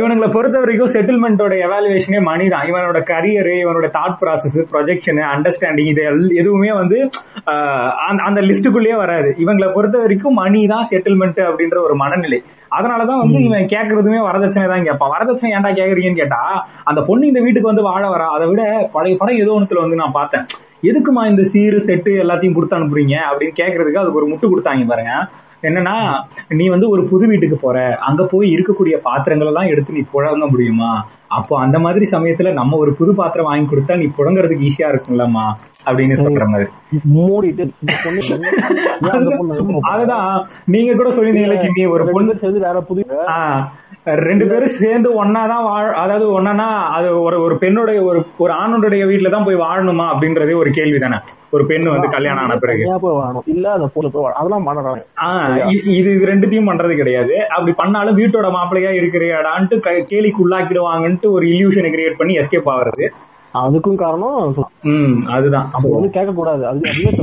[0.01, 6.03] இவனுங்களை பொறுத்த வரைக்கும் செட்டில்மெண்டோட எவாலுவேஷனே மணி தான் இவனோட கரியர் இவனோட தாட் ப்ராசஸ் ப்ரொஜெக்ஷன் அண்டர்ஸ்டாண்டிங் இது
[6.35, 7.09] எதுவுமே வந்து
[7.45, 9.35] அந்த- லிஸ்ட்டுக்குள்ளேயே வராது.
[9.39, 12.43] இவங்களை பொறுத்த வரைக்கும் மணி தான் செட்டில்மெண்ட் அப்படின்ற ஒரு மனநிலை.
[12.79, 15.11] அதனாலதான் வந்து இவன் கேட்கறதுமே வரதட்சணை தான் கேட்பான்.
[15.11, 19.37] வரதட்சணை ஏன்டா கேக்குறீங்கன்னு கேட்டா அந்த பொண்ணு இந்த வீட்டுக்கு வந்து வாழ வரா அதை விட பழைய படம்
[19.37, 20.45] ஏதோ ஒண்ணுத்துல வந்து நான் பார்த்தேன்.
[20.83, 25.13] எதுக்குமா இந்த சீரு செட்டு எல்லாத்தையும் கொடுத்து அனுப்புறீங்க அப்படின்னு கேட்கறதுக்கு அதுக்கு ஒரு முட்டு கொடுத்தாங்க பாருங்க.
[25.63, 27.97] என்னன்னா நீ வந்து ஒரு புது வீட்டுக்கு போற.
[27.97, 31.07] அங்க போய் இருக்கக்கூடிய பாத்திரங்கள் எல்லாம் எடுத்து நீ புழங்க முடியுமா?
[31.29, 35.55] அப்போ அந்த மாதிரி சமயத்துல நம்ம ஒரு புது பாத்திரம் வாங்கி கொடுத்தா நீ புழங்குறதுக்கு ஈஸியா இருக்கும்லம்மா
[35.87, 36.71] அப்படின்னு சொல்ற மாதிரி.
[39.81, 40.49] அதுதான்.
[40.65, 43.07] நீங்க கூட சொல்லியிருந்தீங்களே கிண்ணி ஒரு பொண்ணு வேற புது
[44.07, 46.57] ரெண்டு பேரும் சேர்ந்து ஒன்னாதான் வாழ் அதாவது ஒன்னா
[46.89, 51.17] அது ஒரு ஒரு பெண்ணுடைய ஒரு ஒரு ஆணுடைய வீட்டுல தான் போய் வாழணுமா அப்படின்றதே ஒரு கேள்வி தானே.
[51.51, 53.01] ஒரு பெண் வந்து கல்யாணம் ஆன பிறகு.
[53.47, 54.65] இல்ல அந்த பொண்ணு போய் அதெல்லாம்
[55.69, 57.49] இ- இது இது ரெண்டுத்தையும் பண்றது கிடையாது.
[57.49, 63.09] அப்படி பண்ணாலும் வீட்டோட மாப்பிள்ளையா இருக்கிறியாடான்ட்டு கேலிக்கு உள்ளாக்கிடுவாங்கன்ட்டு ஒரு இல்யூஷனை கிரியேட் பண்ணி எஸ்கேப் ஆகுறது.
[63.55, 65.71] அதுக்கும் காரணம் ம் அதுதான்.
[65.73, 67.19] அப்ப வந்து கேட்க கூடாது அது அதுவே.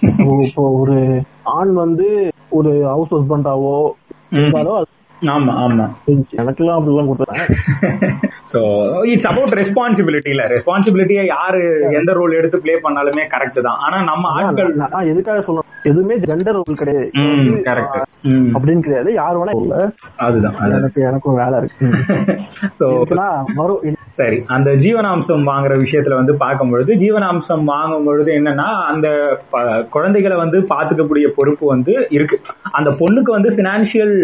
[0.40, 3.90] இப்போ ஒரு ஆண் வந்து ஒரு ஹவுஸ் ஹஸ்பண்டாவோ
[4.30, 4.86] இருந்தாலும் அது
[5.22, 5.86] ஆமா ஆமா.
[6.36, 7.44] எனக்கெல்லாம் அப்படிலாம் கொடுத்தாங்க
[8.56, 8.60] ஸோ
[9.12, 13.78] இட்ஸ் அபவுட் ரெஸ்பான்சிபிலிட்டி இல்ல ரெஸ்பான்சிபிலிட்டியை யாரு எந்த ரோல் எடுத்து ப்ளே பண்ணாலுமே கரெக்ட் தான்.
[13.78, 14.70] ஆனா நம்ம ஆட்கள்
[15.12, 15.70] எதுக்காக சொல்லணும்?
[15.82, 17.08] எதுவுமே ஜெண்டர் ரூல் கிடையாது.
[17.68, 17.98] கரெக்ட்
[18.54, 19.10] அப்படின்னு கிடையாது.
[19.12, 19.74] யார் வேணா இல்ல.
[20.18, 21.86] அதுதான் எனக்கு எனக்கும் வேலை இருக்கு.
[22.80, 22.86] ஸோ
[23.60, 23.82] வரும்.
[24.20, 24.36] சரி.
[24.46, 29.06] அந்த ஜீவனாம்சம் வாங்குற விஷயத்துல வந்து பார்க்கும் பொழுது ஜீவனாம்சம் வாங்கும் பொழுது என்னன்னா அந்த
[29.90, 32.36] குழந்தைகளை வந்து பாத்துக்கக்கூடிய பொறுப்பு வந்து இருக்கு.
[32.72, 34.14] அந்த பொண்ணுக்கு வந்து பினான்சியல்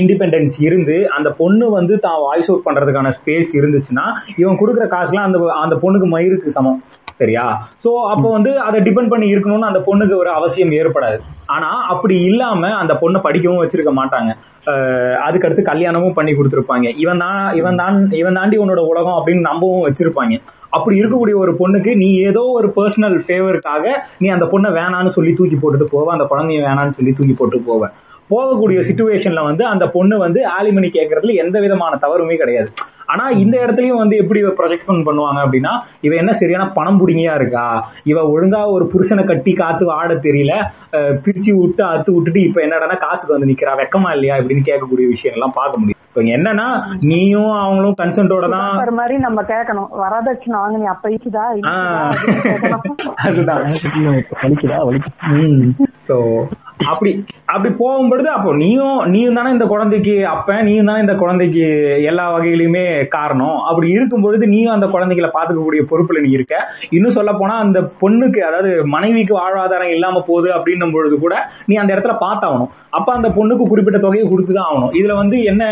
[0.00, 5.54] இண்டிபெண்டன்ஸ் இருந்து அந்த பொண்ணு வந்து தான் வாய்ஸ் அவுட் பண்றதுக்கான ஸ்பேஸ் இருந்துச்சுன்னா இவன் கொடுக்குற காசுலாம் அந்த
[5.62, 6.80] அந்த பொண்ணுக்கு மயிருக்கு சமம்.
[7.16, 7.68] சரியா?
[7.84, 11.20] சோ அப்போ வந்து அதை டிபெண்ட் பண்ணி இருக்கணும்னு அந்த பொண்ணுக்கு ஒரு அவசியம் ஏற்படாது.
[11.46, 14.36] ஆனா அப்படி இல்லாம அந்த பொண்ணை படிக்கவும் வச்சிருக்க மாட்டாங்க.
[14.66, 16.92] அஹ் அதுக்கு அடுத்து கல்யாணமும் பண்ணி கொடுத்துருப்பாங்க.
[16.96, 20.40] இவன் தான் இவன் தான் இவன் தாண்டி உன்னோட உலகம் அப்படின்னு நம்பவும் வச்சிருப்பாங்க.
[20.70, 25.54] அப்படி இருக்கக்கூடிய ஒரு பொண்ணுக்கு நீ ஏதோ ஒரு பர்சனல் ஃபேவருக்காக நீ அந்த பொண்ணை வேணான்னு சொல்லி தூக்கி
[25.54, 27.88] போட்டுட்டு போவ அந்த குழந்தைய வேணான்னு சொல்லி தூக்கி போட்டு போவ.
[28.30, 32.70] போகக்கூடிய சுச்சுவேஷன்ல வந்து அந்த பொண்ணு வந்து ஆலிமணி கேட்கறதுல எந்த விதமான தவறுமே கிடையாது.
[33.06, 37.64] ஆனா இந்த இடத்துலயும் வந்து எப்படி ப்ரொஜெக்ஷன் பண்ணுவாங்க அப்படின்னா இவ என்ன சரியான பணம் புடுங்கியா இருக்கா?
[38.04, 40.54] இவ ஒழுங்கா ஒரு புருஷனை கட்டி காத்து ஆட தெரியல.
[41.24, 43.74] பிரிச்சு விட்டு அத்து விட்டுட்டு இப்ப என்னடான்னா காசுக்கு வந்து நிக்கிறா.
[43.82, 45.98] வெக்கமா இல்லையா இப்படின்னு கேட்கக்கூடிய விஷயம் எல்லாம் பார்க்க முடியும்.
[46.08, 46.66] இப்ப இங்க என்னன்னா
[47.02, 49.90] நீயும் அவங்களும் கன்சென்ட்டோட தான் ஒரு மாதிரி நம்ம கேட்கணும்.
[50.02, 51.44] வரதட்சணை வாங்க நீ அப்ப இக்குதா
[53.26, 53.62] அதுதான்.
[54.42, 54.78] வலிக்குதா?
[54.88, 55.10] வலிக்கு.
[56.08, 56.16] சோ
[56.90, 61.64] அப்படி அப்படி போகும்பொழுது அப்போ நீயும் நீயும் தானே இந்த குழந்தைக்கு அப்ப நீயும் தானே இந்த குழந்தைக்கு
[62.02, 63.58] எல்லா வகையிலுமே காரணம்.
[63.58, 66.56] அப்படி இருக்கும் பொழுது நீயும் அந்த குழந்தைகளை பாத்துக்கக்கூடிய பொறுப்புல நீ இருக்க.
[66.90, 71.94] இன்னும் சொல்ல போனா அந்த பொண்ணுக்கு அதாவது மனைவிக்கு வாழ்வாதாரம் இல்லாம போகுது அப்படின்னும் பொழுது கூட நீ அந்த
[71.94, 72.70] இடத்துல பார்த்தாகணும்.
[72.90, 74.94] அப்ப அந்த பொண்ணுக்கு குறிப்பிட்ட தொகையை கொடுத்துதான் ஆகணும்.
[75.00, 75.64] இதுல வந்து என்ன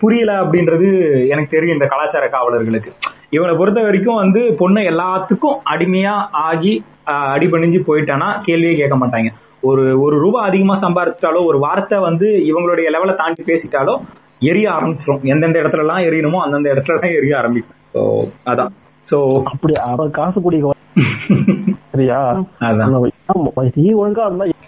[0.00, 0.88] புரியல அப்படின்றது
[1.28, 2.92] எனக்கு தெரியும் இந்த கலாச்சார காவலர்களுக்கு.
[3.30, 9.30] இவனை பொறுத்த வரைக்கும் வந்து பொண்ணு எல்லாத்துக்கும் அடிமையா ஆகி அடிபணிஞ்சு போயிட்டானா கேள்வியே கேட்க மாட்டாங்க.
[9.62, 13.94] ஒரு ஒரு ரூபாய் அதிகமா சம்பாரிச்சிட்டாலோ ஒரு வார்த்தை வந்து இவங்களுடைய லெவலை தாண்டி பேசிட்டாலோ
[14.40, 15.22] எரிய ஆரம்பிச்சிரும்.
[15.24, 17.78] எந்தெந்த இடத்துல எல்லாம் எரியணுமோ அந்தந்த இடத்துல எல்லாம் எரிய ஆரம்பிக்கும்.
[17.94, 18.02] ஸோ
[18.46, 18.72] அதான்.
[19.08, 20.74] ஸோ அப்படி அவன் காசு குடிக்க
[21.92, 22.18] சரியா?
[22.60, 22.94] அதான்.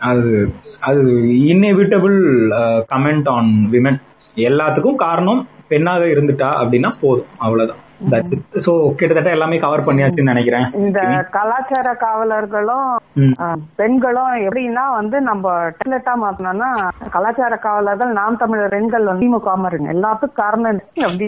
[0.01, 0.31] அது
[0.81, 1.03] அது
[1.45, 2.17] இன்னெவிட்டபிள்
[2.95, 3.99] கமெண்ட் ஆன் விமன்
[4.37, 7.31] எல்லாத்துக்கும் காரணம் பெண்ணாக இருந்துட்டா அப்படின்னா போதும்.
[7.39, 7.81] அவ்வளவுதான்.
[8.61, 10.67] சோ கிட்டத்தட்ட எல்லாமே கவர் பண்ணியாச்சுன்னு நினைக்கிறேன்.
[10.81, 12.89] இந்த கலாச்சார காவலர்களும்
[13.77, 15.45] பெண்களும் எப்படின்னா வந்து நம்ம
[15.81, 16.71] டெலட்டா மாத்தணும்னா
[17.11, 21.19] கலாச்சார காவலர்கள் நாம் தமிழர் பெண்கள் வந்து திமுக இருங்க எல்லாத்துக்கும் காரணம் ம்.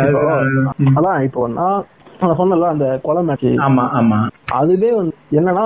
[0.96, 1.80] அதான் இப்போ நான்
[2.20, 4.18] நான் சொன்னல அந்த கொலை மேட்ச் ஆமா ஆமா.
[4.58, 5.64] அதுவே வந்து என்னன்னா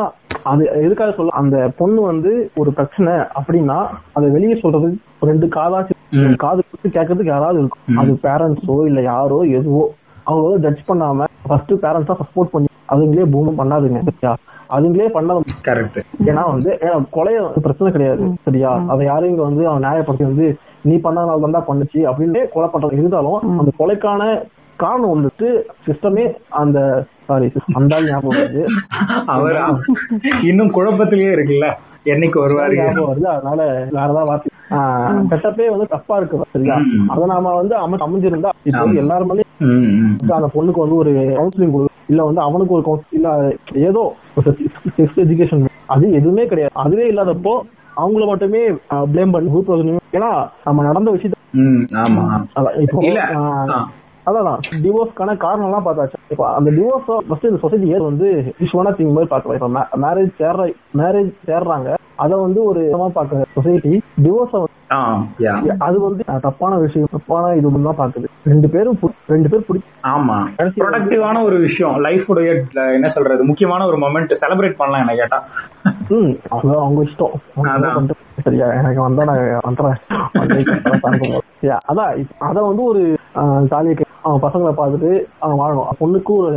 [0.51, 2.31] அது எதுக்காக சொல்ல அந்த பொண்ணு வந்து
[2.61, 3.77] ஒரு பிரச்சனை அப்படின்னா
[4.17, 4.89] அதை வெளியே சொல்றது
[5.29, 5.95] ரெண்டு காதாச்சு.
[6.43, 7.99] காது கொடுத்து கேட்கறதுக்கு யாராவது இருக்கும்.
[8.01, 9.83] அது பேரண்ட்ஸோ இல்ல யாரோ எதுவோ
[10.27, 14.33] அவங்க வந்து ஜட்ஜ் பண்ணாம ஃபர்ஸ்ட் பேரண்ட்ஸா சப்போர்ட் பண்ணி அதுங்களே பூமி பண்ணாதுங்க சரியா?
[14.75, 15.99] அதுங்களே பண்ணாத கரெக்ட்
[16.29, 18.71] ஏன்னா வந்து ஏன்னா கொலை வந்து பிரச்சனை கிடையாது சரியா?
[18.93, 20.47] அதை யாரும் இங்க வந்து அவன் நியாயப்படுத்தி வந்து
[20.85, 24.23] நீ பண்ணனால தான் பண்ணுச்சு அப்படின்னு கொலை பண்றது இருந்தாலும் அந்த கொலைக்கான
[24.77, 25.49] காரணம் வந்துட்டு
[25.87, 26.79] சிஸ்டமே அந்த
[27.27, 28.63] சாரி அந்த ஞாபகம் வருது.
[29.27, 29.59] அவர்
[30.43, 31.69] இன்னும் குழப்பத்திலேயே இருக்குல்ல?
[32.05, 32.75] என்னைக்கு வருவாரு?
[32.79, 33.61] ஞாபகம் வருது அதனால
[33.93, 34.51] வேற ஏதாவது வார்த்தை.
[35.31, 36.77] செட்டப்பே வந்து தப்பா இருக்கு சரியா.
[37.09, 38.99] அதை நாம வந்து அமை அமைஞ்சிருந்தா இப்போ வந்து.
[38.99, 39.45] எல்லாருமே.
[40.33, 43.31] அந்த பொண்ணுக்கு வந்து ஒரு கவுன்சிலிங் கொடு இல்ல வந்து அவனுக்கு ஒரு கவுன்சில் இல்ல
[43.89, 44.03] ஏதோ
[44.97, 46.75] செக்ஸ் எஜுகேஷன் அது எதுவுமே கிடையாது.
[46.77, 47.55] அதுவே இல்லாதப்போ
[47.97, 48.63] அவங்கள மட்டுமே
[49.13, 50.31] ப்ளேம் பண்ணி ஏன்னா
[50.65, 52.23] நம்ம நடந்த விஷயத்த ம், ஆமா.
[54.27, 56.19] அதான் டிவோர்ஸ்க்கான காரணம் எல்லாம் பார்த்தாச்சு.
[56.33, 58.29] இப்போ அந்த டிவோர்ஸ் ஃபர்ஸ்ட் இந்த சொசைட்டி வந்து
[58.65, 59.71] இஷ்யூவான திங் மாதிரி பார்க்கலாம் இப்போ
[60.05, 60.65] மேரேஜ் சேர்ற
[61.01, 61.91] மேரேஜ் சேர்றாங்க
[62.25, 63.93] அதை வந்து ஒரு விதமா பார்க்குற சொசைட்டி
[64.25, 64.61] டிவோர்ஸை.
[65.87, 68.99] அது வந்து தப்பான விஷயம் தப்பான இது தான் பாக்குது ரெண்டு பேரும்
[69.35, 69.81] ரெண்டு பேர் பிடி
[70.13, 70.37] ஆமா.
[70.81, 71.97] ப்ரொடக்டிவான ஒரு விஷயம்.
[72.07, 72.53] லைஃப் உடைய
[72.97, 73.45] என்ன சொல்றது?
[73.51, 75.41] முக்கியமான ஒரு மொமெண்ட் செலிப்ரேட் பண்ணலாம் என்ன கேட்டா.
[76.17, 76.33] ம்
[76.79, 77.35] அவங்க இஷ்டம்.
[78.45, 78.67] சரியா?
[78.81, 80.01] எனக்கு வந்தா நான் வந்துடுறேன்.
[80.41, 81.45] வந்து கரெக்டா இருக்கும்.
[81.61, 81.77] சரியா?
[81.91, 82.11] அதான்
[82.49, 83.03] அத வந்து ஒரு
[83.73, 83.95] ஜாலியை
[84.27, 85.11] அவன் பசங்களை பார்த்துட்டு
[85.45, 86.51] அவன் வாழணும் பொண்ணுக்கு ஒரு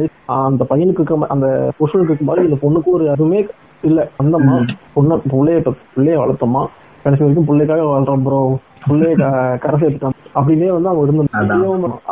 [0.47, 3.39] அந்த பையனுக்கு இருக்க அந்த புருஷனுக்கு இருக்க மாதிரி இந்த பொண்ணுக்கு ஒரு அதுவுமே
[3.83, 3.99] இல்ல.
[4.21, 4.57] அந்தம்மா
[4.95, 5.59] பொண்ணு பிள்ளைய
[5.95, 6.61] பிள்ளைய வளர்த்தோமா
[7.03, 8.39] கடைசி வரைக்கும் பிள்ளைக்காக வளர்றோம் ப்ரோ
[8.87, 9.15] பிள்ளைய
[9.63, 10.15] கரை சேர்த்துட்டோம்.
[10.37, 11.03] அப்படின்னே வந்து அவங்க.
[11.05, 11.23] இருந்த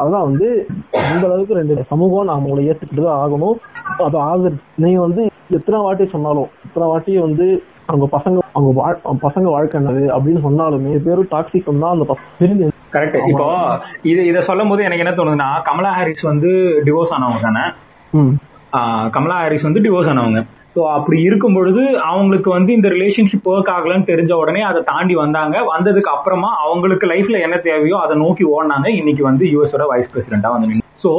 [0.01, 0.25] அதான்.
[0.29, 0.47] வந்து
[1.11, 3.57] அந்த அளவுக்கு ரெண்டு சமூகம் நாம உங்களை ஏத்துக்கிட்டு தான் ஆகணும்
[4.07, 4.51] அது ஆகுது.
[4.83, 5.23] நீங்க வந்து
[5.57, 7.47] எத்தனை வாட்டி சொன்னாலும் எத்தனை வாட்டி வந்து
[7.89, 8.69] அவங்க பசங்க அவங்க
[9.25, 9.79] பசங்க வாழ்க்கை
[10.15, 12.05] அப்படின்னு சொன்னாலுமே பேரும் டாக்ஸிக் தான் அந்த
[12.39, 13.47] பிரிஞ்சு கரெக்ட் இப்போ
[14.09, 16.51] இது இத சொல்லும் போது எனக்கு என்ன தோணுதுன்னா கமலா ஹாரிஸ் வந்து
[16.87, 17.63] டிவோர்ஸ் ஆனவங்க தானே?
[19.15, 20.41] கமலா ஹாரிஸ் வந்து டிவோர்ஸ் ஆனவங்க.
[20.75, 25.55] ஸோ அப்படி இருக்கும் பொழுது அவங்களுக்கு வந்து இந்த ரிலேஷன்ஷிப் ஒர்க் ஆகலன்னு தெரிஞ்ச உடனே அதை தாண்டி வந்தாங்க.
[25.73, 28.87] வந்ததுக்கு அப்புறமா அவங்களுக்கு லைஃப்ல என்ன தேவையோ அதை நோக்கி ஓடினாங்க.
[29.01, 31.13] இன்னைக்கு வந்து யூஎஸோட வைஸ் பிரசிடென்டா வந்து ஸோ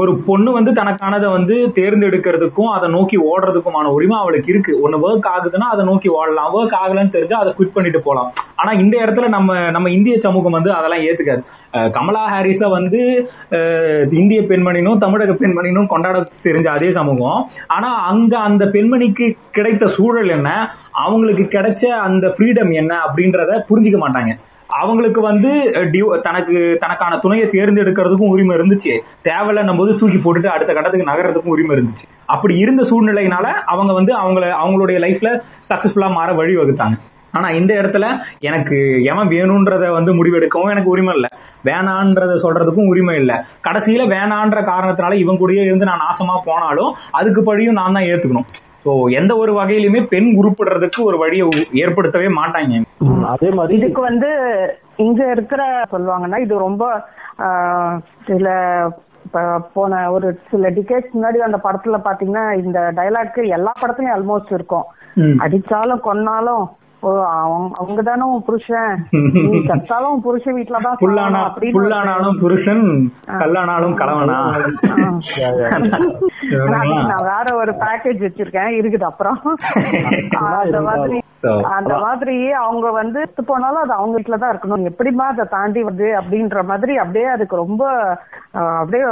[0.00, 4.72] ஒரு பொண்ணு வந்து தனக்கானதை வந்து தேர்ந்தெடுக்கிறதுக்கும் அதை நோக்கி ஓடுறதுக்குமான உரிமை அவளுக்கு இருக்கு.
[4.84, 6.50] ஒன்னு ஒர்க் ஆகுதுன்னா அதை நோக்கி ஓடலாம்.
[6.58, 8.30] ஒர்க் ஆகலன்னு தெரிஞ்சா அதை குவிட் பண்ணிட்டு போகலாம்
[8.62, 11.44] ஆனா இந்த இடத்துல நம்ம நம்ம இந்திய சமூகம் வந்து அதெல்லாம் ஏத்துக்காது.
[11.96, 13.00] கமலா ஹாரிஸ வந்து
[14.20, 16.16] இந்திய பெண்மணினும் தமிழக பெண்மணினும் கொண்டாட
[16.46, 17.40] தெரிஞ்ச அதே சமூகம்.
[17.76, 19.26] ஆனா அங்க அந்த பெண்மணிக்கு
[19.56, 20.50] கிடைத்த சூழல் என்ன?
[21.04, 24.32] அவங்களுக்கு கிடைச்ச அந்த ஃப்ரீடம் என்ன அப்படின்றத புரிஞ்சுக்க மாட்டாங்க.
[24.68, 25.50] அவங்களுக்கு வந்து
[25.92, 28.94] டியூ தனக்கு தனக்கான துணையை தேர்ந்தெடுக்கிறதுக்கும் உரிமை இருந்துச்சு.
[29.24, 32.06] தேவையில்லைன்னும் போது தூக்கி போட்டுட்டு அடுத்த கட்டத்துக்கு நகர்றதுக்கும் உரிமை இருந்துச்சு.
[32.26, 35.30] அப்படி இருந்த சூழ்நிலையினால அவங்க வந்து அவங்கள அவங்களுடைய லைஃப்ல
[35.70, 36.96] சக்சஸ்ஃபுல்லா மாற வழி வகுத்தாங்க
[37.32, 38.06] ஆனா இந்த இடத்துல
[38.40, 41.30] எனக்கு எவன் வேணும்ன்றத வந்து முடிவெடுக்கவும் எனக்கு உரிமை இல்லை.
[41.64, 43.36] வேணான்றத சொல்றதுக்கும் உரிமை இல்லை.
[43.68, 48.48] கடைசியில வேணான்ற காரணத்தினால இவன் கூடயே இருந்து நான் நாசமா போனாலும் அதுக்கு பழியும் நான் தான் ஏத்துக்கணும்.
[48.86, 51.46] ஸோ எந்த ஒரு வகையிலுமே பெண் உருப்படுறதுக்கு ஒரு வழியை
[51.82, 52.82] ஏற்படுத்தவே மாட்டாங்க
[53.26, 54.30] அதே மாதிரி இதுக்கு வந்து
[54.96, 56.84] இங்க இருக்கிற சொல்லுவாங்கன்னா இது ரொம்ப
[58.26, 58.46] சில
[59.24, 59.40] இப்ப
[59.72, 64.86] போன ஒரு சில டிகேட்ஸ் முன்னாடி அந்த படத்துல பாத்தீங்கன்னா இந்த டைலாக் எல்லா படத்துலயும் ஆல்மோஸ்ட் இருக்கும்.
[65.38, 66.64] அடிச்சாலும் கொன்னாலும்
[67.02, 68.96] அவங்க தானே புருஷன்.
[69.46, 71.42] நீ செத்தாலும் புருஷன் வீட்டுலதான் புல்லானா
[71.76, 74.38] புல்லானாலும் புருஷன் கல்லானாலும் கலவனா
[77.10, 79.38] நான் வேற ஒரு பேக்கேஜ் வச்சிருக்கேன் இருக்குது அப்புறம்.
[80.62, 81.22] அந்த மாதிரி
[81.76, 84.90] அந்த மாதிரி அவங்க வந்து போனாலும் அது அவங்க வீட்டுல தான் இருக்கணும்.
[84.90, 87.84] எப்படிமா அதை தாண்டி வருது அப்படின்ற மாதிரி அப்படியே அதுக்கு ரொம்ப
[88.74, 89.04] அப்படியே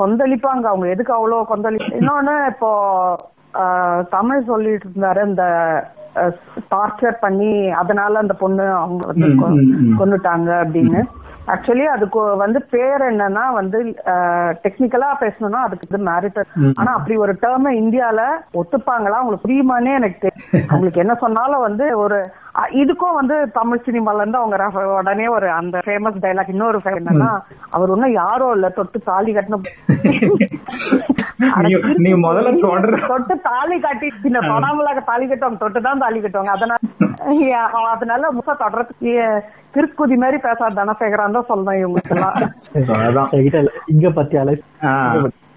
[0.00, 0.64] கொந்தளிப்பாங்க.
[0.72, 2.70] அவங்க எதுக்கு அவ்வளவு கொந்தளி இன்னொன்னு இப்போ
[4.10, 5.44] தமிழ் சொல்லிட்டு இருந்தாரு இந்த
[6.70, 9.96] டார்ச்சர் பண்ணி அதனால அந்த பொண்ணு அவங்க வந்து ம், கொ- ம், ம்.
[9.98, 11.02] கொன்னுட்டாங்க அப்படின்னு
[11.46, 13.78] ஆக்சுவலி அதுக்கு வந்து பேர் என்னன்னா வந்து
[14.62, 16.46] டெக்னிக்கலா பேசணும்னா அதுக்கு வந்து மேரிட்டல்.
[16.76, 18.20] ஆனா அப்படி ஒரு டேர்ம் இந்தியால
[18.54, 22.18] ஒத்துப்பாங்களா உங்களுக்கு புரியுமானே எனக்கு தெரியல அவங்களுக்கு என்ன சொன்னாலும் வந்து ஒரு
[22.78, 24.56] இதுக்கும் வந்து தமிழ் சினிமால இருந்து அவங்க
[24.96, 27.30] உடனே ஒரு அந்த ஃபேமஸ் டைலாக் இன்னொரு என்னன்னா
[27.70, 29.64] அவர் ஒன்னும் யாரோ இல்ல தொட்டு தாலி கட்டணும்
[33.08, 36.54] தொட்டு தாலி கட்டி இந்த தொடாமலாக தாலி கட்டுவாங்க தொட்டு தான் தாலி கட்டுவாங்க.
[36.56, 36.78] அதனால
[37.92, 39.12] அதனால முசா தொடர்றதுக்கு
[39.74, 43.30] திருக்குதி மாதிரி பேசாத தனசேகரான் தான் சொல்லணும் இவங்களுக்கு எல்லாம்.
[43.92, 44.54] இங்க பத்தியாலே.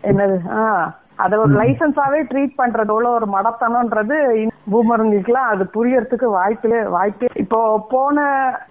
[0.04, 0.38] என்னது?
[0.58, 0.88] ஆஹ்
[1.24, 4.18] அத ஒரு லைசன்ஸாவே ட்ரீட் பண்றது எவ்வளவு ஒரு மடத்தனம்ன்றது
[4.72, 7.28] பூமருங்களுக்குலாம் அது புரியறதுக்கு வாய்ப்பே வாய்ப்பே.
[7.44, 7.60] இப்போ
[7.92, 8.24] போன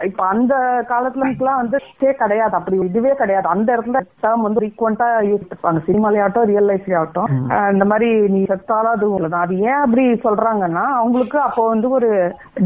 [0.09, 0.55] இப்ப அந்த
[0.91, 1.79] காலத்துலலாம் வந்து
[2.23, 2.55] கிடையாது.
[2.59, 3.47] அப்படி இதுவே கிடையாது.
[3.55, 5.83] அந்த இடத்துல டேர்ம் வந்து ஃப்ரீக்வெண்டா யூஸ் பண்ணுவாங்க.
[5.89, 7.31] சினிமாலையாகட்டும் ரியல் லைஃப்லயாகட்டும்
[7.75, 12.11] இந்த மாதிரி நீ செத்தாலும் அது உள்ளது அது ஏன் அப்படி சொல்றாங்கன்னா அவங்களுக்கு அப்போ வந்து ஒரு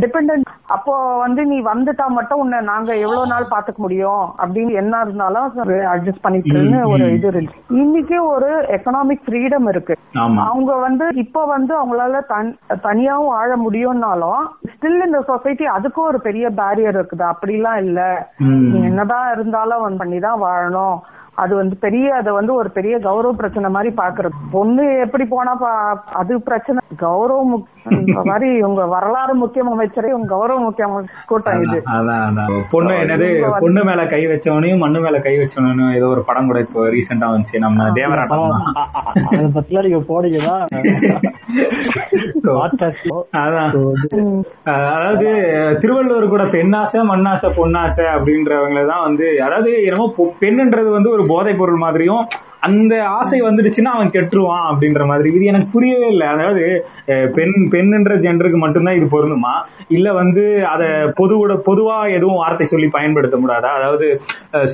[0.04, 4.24] டிபெண்ட் அப்போ வந்து நீ வந்துட்டா மட்டும் உன்னை நாங்க எவ்வளவு நாள் பாத்துக்க முடியும்?
[4.42, 5.46] அப்படின்னு என்ன இருந்தாலும்
[5.92, 7.54] அட்ஜஸ்ட் பண்ணிட்டுன்னு ஒரு இது இருக்கு.
[7.82, 9.94] இன்னைக்கு ஒரு எக்கனாமிக் ஃப்ரீடம் இருக்கு.
[10.12, 14.42] அவங்க வந்து இப்போ வந்து அவங்களால தன் தனியாவும் வாழ முடியும்னாலும்
[14.72, 17.24] ஸ்டில் இந்த சொசைட்டி அதுக்கும் ஒரு பெரிய பேரியர் இருக்குது.
[17.32, 18.00] அப்படிலாம் இல்ல.
[18.88, 20.98] என்னதான் இருந்தாலும் வந்து பண்ணிதான் வாழணும்.
[21.34, 24.36] அது வந்து பெரிய அதை வந்து ஒரு பெரிய கௌரவ பிரச்சனை மாதிரி பாக்குறது.
[24.50, 25.52] பொண்ணு எப்படி போனா
[26.12, 26.80] அது பிரச்சனை
[27.98, 30.94] இந்த மாதிரி உங்க வரலாறு முக்கியம் அமைச்சரே உங்க கௌரவ முக்கியம்
[31.26, 31.78] கூட்டம் இது.
[32.70, 33.26] பொண்ணு என்னது
[33.58, 37.62] பொண்ணு மேல கை வச்சவனையும் மண்ணு மேல கை வச்சவனையும் ஏதோ ஒரு படம் கூட இப்போ ரீசெண்டா வந்துச்சு
[37.64, 38.46] நம்ம தேவராட்டம்.
[39.30, 40.00] அதை பத்திலாம் நீங்க
[44.68, 45.28] அஹ் அதாவது
[45.80, 50.08] திருவள்ளுவர் கூட பெண்ணாசை மண்ணாசை பொன்னாசை அப்படின்றவங்கள தான் வந்து அதாவது என்னமோ
[50.42, 52.22] பெண்ணுன்றது வந்து ஒரு போதைப் பொருள் மாதிரியும்
[52.66, 55.28] அந்த ஆசை வந்துடுச்சுன்னா அவன் கெட்டுருவான் அப்படின்ற மாதிரி.
[55.36, 56.26] இது எனக்கு புரியவே இல்லை.
[56.34, 56.62] அதாவது
[57.36, 59.54] பெண் பெண்ணுன்ற ஜெண்டருக்கு மட்டும்தான் இது பொருந்துமா?
[59.96, 60.88] இல்ல வந்து அதை
[61.20, 64.08] பொதுவோட பொதுவா எதுவும் வார்த்தை சொல்லி பயன்படுத்த முடியாதா அதாவது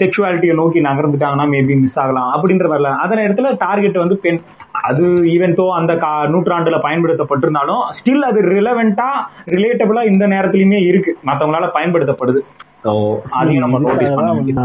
[0.01, 4.41] செக்ஷுவாலிட்டியை நோக்கி நகர்ந்துட்டாங்கன்னா மேபி மிஸ் ஆகலாம் அப்படின்ற மாதிரிலாம் அதன் இடத்துல டார்கெட் வந்து பெண்.
[4.89, 5.05] அது
[5.35, 9.11] ஈவன் தோ அந்த கா நூற்றாண்டுல பயன்படுத்தப்பட்டிருந்தாலும் ஸ்டில் அது ரிலவெண்டா
[9.57, 11.13] ரிலேட்டபிளா இந்த நேரத்திலயுமே இருக்கு.
[11.31, 12.43] மற்றவங்களால பயன்படுத்தப்படுது.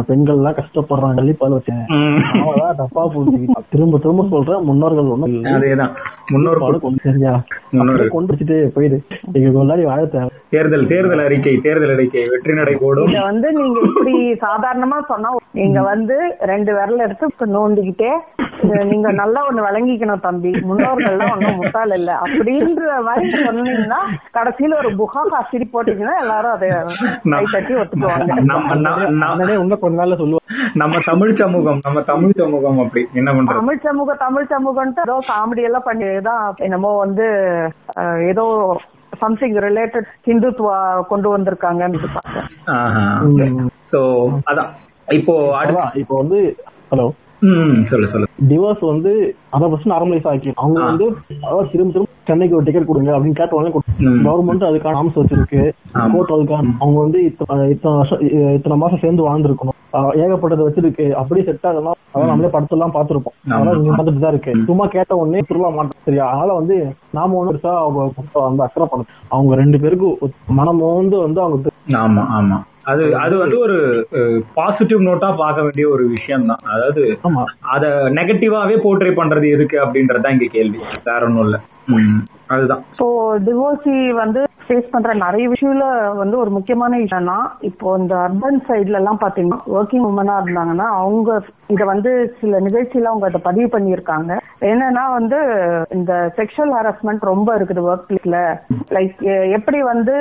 [0.10, 1.20] பெண்கள் எல்லாம் கஷ்டப்படுறாங்க
[2.80, 5.36] தப்பா புரிஞ்சுக்கிட்டு திரும்ப திரும்ப சொல்றேன் முன்னோர்கள் ஒண்ணும்.
[5.56, 5.94] அதேதான்.
[6.34, 6.64] முன்னோர்
[7.06, 7.34] சரியா?
[8.16, 8.98] கொண்டு வச்சுட்டு போயிடு.
[9.90, 10.00] வாழ
[10.54, 13.10] தேர்தல் தேர்தல் அறிக்கை தேர்தல் அறிக்கை வெற்றி நடை போடும்.
[13.12, 14.14] இத வந்து நீங்க இப்படி
[14.46, 16.16] சாதாரணமா சொன்னா நீங்க வந்து
[16.52, 18.12] ரெண்டு விரல எடுத்து இப்ப நோண்டிக்கிட்டே
[18.92, 20.52] நீங்க நல்லா ஒண்ணு விளங்கிக்கணும் தம்பி.
[20.70, 22.12] முன்னோர்கள்லாம் ஒண்ணும் முட்டாள் இல்ல.
[22.26, 24.00] அப்படின்ற மாதிரி சொன்னீங்கன்னா
[24.38, 26.70] கடைசியில ஒரு புகா காசிரி போட்டீங்கன்னா எல்லாரும் அதை
[27.34, 28.09] கை தட்டி ஒத்துக்குவாங்க.
[30.74, 33.02] நம்ம தமிழ் சமூகம் நம்ம தமிழ் சமூகம் அப்படி.
[33.14, 33.58] என்ன பண்றது?
[33.60, 37.28] தமிழ் சமூகம் தமிழ் சமூகம்ட்டு ஏதோ காமெடி எல்லாம் பண்ணிதான் என்னமோ வந்து
[38.32, 38.46] ஏதோ
[39.18, 42.48] சம்திங் ரிலேட்டட் ஹிந்துத்துவா கொண்டு வந்திருக்காங்கன்னு பார்த்தேன்.
[43.92, 44.00] சோ
[44.52, 44.70] அதான்.
[45.08, 45.36] இப்போ
[45.94, 46.40] இப்போ வந்து
[46.92, 47.08] ஹலோ.
[48.50, 49.12] டிவோர்ஸ் வந்து
[49.50, 51.06] அதை ஃபர்ஸ்ட் நார்மலைஸ் ஆக்கி அவங்க வந்து
[51.44, 53.72] அதாவது திரும்ப திரும்ப சென்னைக்கு ஒரு டிக்கெட் கொடுங்க அப்படின்னு கேட்ட உடனே
[54.04, 54.18] ம்.
[54.26, 55.62] கவர்மெண்ட் அதுக்கான ஆம்ஸ் வச்சிருக்கு.
[56.12, 57.58] கோர்ட் அதுக்கான அவங்க வந்து இத்தனை
[57.94, 58.22] வருஷம்
[58.58, 59.78] இத்தனை மாசம் சேர்ந்து வாழ்ந்துருக்கணும்.
[60.20, 61.06] ஏகப்பட்டது வச்சிருக்கு.
[61.20, 61.98] அப்படியே செட் ஆகலாம்.
[62.14, 63.36] அதான் நம்மளே படத்தெல்லாம் பார்த்திருப்போம்.
[63.50, 66.78] அதெல்லாம் இங்க பார்த்துட்டு தான் இருக்கு சும்மா கேட்ட உடனே திரும்ப மாட்டோம் சரியா அதனால வந்து
[67.12, 68.00] நாம ஒண்ணு பெருசா அவங்க
[68.44, 70.18] வந்து அக்கறை பண்ணணும் அவங்க ரெண்டு பேருக்கும்
[70.54, 72.58] மனம் வந்து வந்து அவங்க ஆமா ஆமா.
[72.90, 73.78] அது அது வந்து ஒரு
[74.56, 77.02] பாசிட்டிவ் நோட்டா பார்க்க வேண்டிய ஒரு விஷயம் தான் அதாவது
[77.74, 77.86] அத
[78.18, 80.80] நெகட்டிவாவே போர்ட்ரே பண்றது எதுக்கு அப்படின்றதுதான் இங்க கேள்வி.
[81.06, 81.58] வேற ஒண்ணும் இல்ல.
[82.50, 82.82] அதுதான்.
[82.92, 83.08] இப்போ
[83.46, 85.86] டிவோர்ஸி வந்து ஃபேஸ் பண்ற நிறைய விஷயம்ல
[86.18, 87.38] வந்து ஒரு முக்கியமான விஷயம்னா
[87.70, 91.30] இப்போ இந்த அர்பன் சைட்ல எல்லாம் பாத்தீங்கன்னா ஒர்க்கிங் உமனா இருந்தாங்கன்னா அவங்க
[91.74, 94.32] இத வந்து சில நிகழ்ச்சியில அவங்க அதை பதிவு பண்ணியிருக்காங்க.
[94.70, 95.40] என்னன்னா வந்து
[95.98, 98.40] இந்த செக்ஷுவல் ஹாரஸ்மெண்ட் ரொம்ப இருக்குது ஒர்க் பிளேஸ்ல
[98.96, 99.20] லைக்
[99.58, 100.16] எப்படி வந்து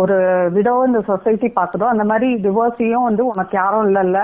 [0.00, 0.16] ஒரு
[0.56, 4.20] விடோ இந்த சொசைட்டி பாக்குதோ அந்த மாதிரி டிவோர்ஸியும் வந்து உனக்கு யாரும் இல்லைல்ல.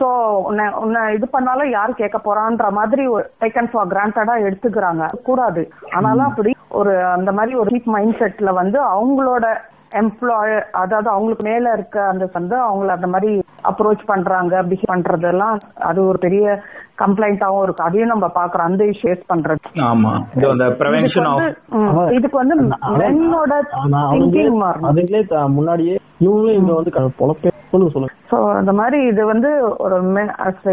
[0.00, 0.08] சோ
[0.48, 3.04] உன்னை உன்னை இது பண்ணாலும் யார் கேட்க போறான்ற மாதிரி
[3.42, 5.06] டேக்கன் ஃபார் கிராண்டடா எடுத்துக்கிறாங்க.
[5.28, 5.64] கூடாது.
[5.96, 9.46] ஆனாலும் அப்படி ஒரு அந்த மாதிரி ஒரு மைண்ட் செட்ல வந்து அவங்களோட
[9.92, 13.30] எம்ப்ளாய் அதாவது அவங்களுக்கு மேல இருக்க அந்த வந்து அவங்கள அந்த மாதிரி
[13.64, 16.44] அப்ரோச் பண்றாங்க பிஹேவ் பண்றதெல்லாம் அது ஒரு பெரிய
[16.96, 17.82] கம்ப்ளைண்டாவும் இருக்கு.
[17.82, 19.66] அதையும் நம்ம பாக்குறோம் அந்த இஷ்யூஸ் பண்றது.
[19.82, 20.12] ஆமா.
[20.36, 22.56] இதுக்கு ப்ரிவென்ஷன் வந்து ஆஃப் ம், இதுக்கு வந்து
[22.98, 23.52] மென்னோட
[24.12, 24.88] திங்கிங் மாறணும்.
[24.90, 27.52] அதுங்களே முன்னாடியே இவங்களும் இங்க வந்து பொழப்பே
[28.30, 29.50] சோ அந்த மாதிரி இது வந்து
[29.84, 29.96] ஒரு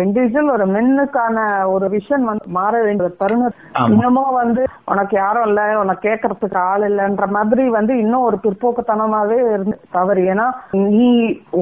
[0.06, 1.38] இண்டிவிஜுவல் ஒரு மென்னுக்கான
[1.74, 3.56] ஒரு விஷன் வந்து மாற வேண்டிய தருணம்.
[3.94, 9.78] இன்னமும் வந்து உனக்கு யாரும் இல்ல உனக்கு கேட்கறதுக்கு ஆள் இல்லைன்ற மாதிரி வந்து இன்னும் ஒரு பிற்போக்குத்தனமாவே இருந்து
[9.98, 10.24] தவறு.
[10.34, 10.48] ஏன்னா
[10.94, 11.08] நீ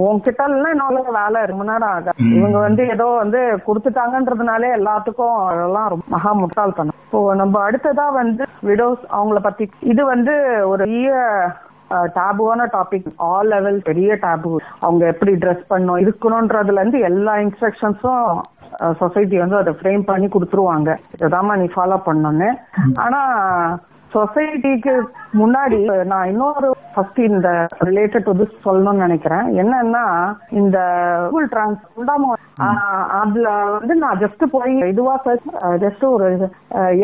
[0.03, 2.29] உன்கிட்ட இல்லைன்னா இன்னொரு வேலை ரொம்ப நேரம் ஆகாது.
[2.38, 6.99] இவங்க வந்து ஏதோ வந்து கொடுத்துட்டாங்கன்றதுனாலே எல்லாத்துக்கும் அதெல்லாம் ரொம்ப மகா முட்டாள்தனம்.
[7.05, 10.36] இப்போ நம்ம அடுத்ததா வந்து விடோஸ் அவங்கள பத்தி இது வந்து
[10.73, 10.86] ஒரு
[12.17, 18.27] டேபுவான டாபிக் ஆல் லெவல் பெரிய டேபு அவங்க எப்படி ட்ரெஸ் பண்ணும் இருக்கணும்ன்றதுல இருந்து எல்லா இன்ஸ்ட்ரக்ஷன்ஸும்
[18.99, 20.91] சொசைட்டி வந்து அதை ஃப்ரேம் பண்ணி கொடுத்துருவாங்க.
[21.25, 22.49] இதாம்மா நீ ஃபாலோ பண்ணணும்னு.
[22.99, 23.21] ஆனா
[24.14, 24.93] சொசைட்டிக்கு
[25.39, 25.78] முன்னாடி
[26.11, 27.49] நான் இன்னொரு ஃபர்ஸ்ட் இந்த
[27.89, 29.45] ரிலேட்டட் டு திஸ் சொல்லணும்னு நினைக்கிறேன்.
[29.61, 30.03] என்னன்னா
[30.61, 30.78] இந்த
[31.30, 31.82] கூகுள் டிரான்ஸ்
[33.22, 33.47] அதுல
[33.78, 35.16] வந்து நான் ஜஸ்ட் போய் இதுவா
[35.84, 36.28] ஜஸ்ட் ஒரு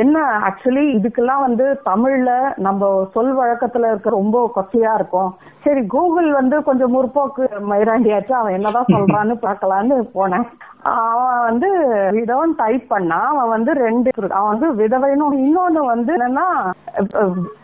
[0.03, 0.17] என்ன
[0.49, 2.31] ஆக்சுவலி இதுக்கெல்லாம் வந்து தமிழ்ல
[2.67, 5.31] நம்ம சொல் வழக்கத்துல இருக்க ரொம்ப கொச்சையா இருக்கும்.
[5.65, 10.45] சரி கூகுள் வந்து கொஞ்சம் முற்போக்கு மைராண்டியாச்சு அவன் என்னதான் சொல்றான்னு பார்க்கலான்னு போனேன்.
[10.81, 11.69] அவன் வந்து
[12.17, 14.11] விதவன் டைப் பண்ணா அவன் வந்து ரெண்டு.
[14.29, 16.45] அவன் வந்து விதவைன்னு இன்னொன்னு வந்து என்னன்னா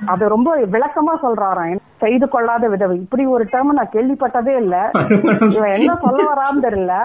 [0.05, 1.81] அது ரொம்ப விளக்கமா சொல்றாராம்.
[1.97, 2.95] செய்து கொள்ளாத விதவை.
[2.97, 4.75] இப்படி ஒரு டேர்ம் நான் கேள்விப்பட்டதே இல்ல.
[5.55, 6.95] இவன் என்ன சொல்ல வரான்னு தெரியல.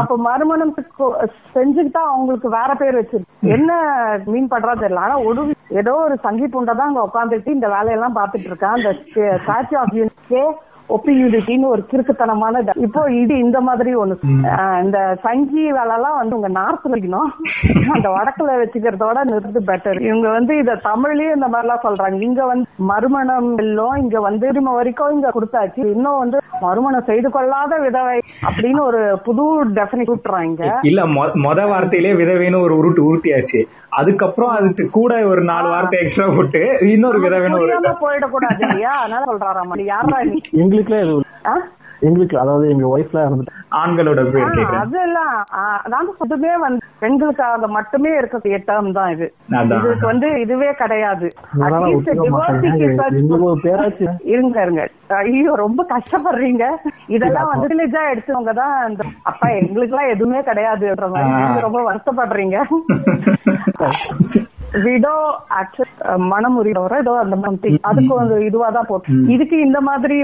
[0.00, 0.74] அப்ப மறுமணம்
[1.54, 3.72] செஞ்சுக்கிட்டா அவங்களுக்கு வேற பேர் வச்சிருக்கு என்ன
[4.26, 5.04] மீன் பண்றா தெரியல.
[5.06, 8.78] ஆனா ஒரு ஏதோ ஒரு சங்கி புண்டை தான் அங்க உட்காந்துட்டு இந்த வேலையெல்லாம் பாத்துட்டு இருக்கான்.
[8.78, 10.44] அந்த ஸ்டாச்சு ஆஃப் யூனிட்கே
[10.88, 12.62] ஒப்பி யூனிட்டின்னு ஒரு கிறுக்குத்தனமான.
[12.86, 14.16] இப்போ இது இந்த மாதிரி ஒண்ணு.
[14.84, 14.98] இந்த
[15.76, 17.30] வேலை எல்லாம் வந்து உங்க நார்த் வைக்கணும்.
[17.94, 22.20] அந்த வடக்குல வச்சுக்கிறதோட நிறுத்து பெட்டர் இவங்க வந்து இத தமிழ்லயும் இந்த மாதிரி எல்லாம் சொல்றாங்க.
[22.28, 25.82] இங்க வந்து மறுமணம் எல்லாம் இங்க வந்து உரிமை வரைக்கும் இங்க கொடுத்தாச்சு.
[25.94, 28.18] இன்னும் வந்து மறுமணம் செய்து கொள்ளாத விதவை
[28.48, 29.46] அப்படின்னு ஒரு புது
[29.78, 31.06] டெபினிட் விட்டுறாங்க இல்ல
[31.46, 33.62] மொத வார்த்தையிலே விதவைன்னு ஒரு உருட்டு உருட்டியாச்சு.
[34.00, 36.62] அதுக்கப்புறம் அதுக்கு கூட ஒரு நாலு வார்த்தை எக்ஸ்ட்ரா போட்டு
[36.94, 37.58] இன்னொரு விதவைன்னு
[38.04, 38.92] போயிடக்கூடாது இல்லையா?
[39.02, 39.72] அதனால சொல்றாராம்.
[39.92, 40.38] யாரா நீ?
[40.74, 41.64] எங்களுக்குலாம்?
[42.02, 42.86] எங்களுக்கு அதாவது எங்க
[43.20, 45.36] இருந்துட்டு ஆண்களோட பேர் அதெல்லாம்
[45.92, 49.26] நான் சொல்றதுமே வந்து பெண்களுக்காக மட்டுமே இருக்கக்கூடிய டேர்ம் தான் இது.
[49.76, 51.26] இதுக்கு வந்து இதுவே கிடையாது.
[54.32, 54.84] இருங்க இருங்க.
[55.20, 56.64] ஐயோ ரொம்ப கஷ்டப்படுறீங்க.
[57.08, 62.58] இதெல்லாம் வந்து வில்லேஜா எடுத்தவங்க தான் இந்த அப்பா எங்களுக்கு எல்லாம் எதுவுமே கிடையாதுன்ற மாதிரி ரொம்ப வருத்தப்படுறீங்க.
[64.84, 65.14] விடோ
[65.58, 65.92] ஆக்சுவல்
[66.30, 67.72] மனமுறியோர ஏதோ அந்த மாதிரி.
[67.88, 70.16] அதுக்கு ஒரு இதுவா தான் போட்டு இதுக்கு இந்த மாதிரி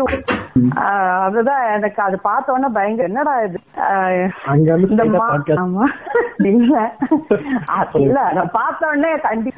[1.24, 3.58] அதுதான் எனக்கு அது பார்த்த உடனே பயங்கர என்னடா இது?
[4.86, 5.18] இந்த.
[5.58, 5.84] ஆமா.
[6.50, 6.74] இல்ல.
[8.00, 9.50] இல்ல நான் பார்த்த உடனே கண்டி.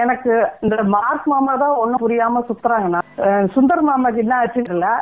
[0.00, 0.32] எனக்கு
[0.64, 4.92] இந்த மார்க் மாமா தான் ஒண்ணும் புரியாம சுத்துறாங்கண்ணா அஹ் சுந்தர் மாமாக்கு என்ன ஆச்சுன்னு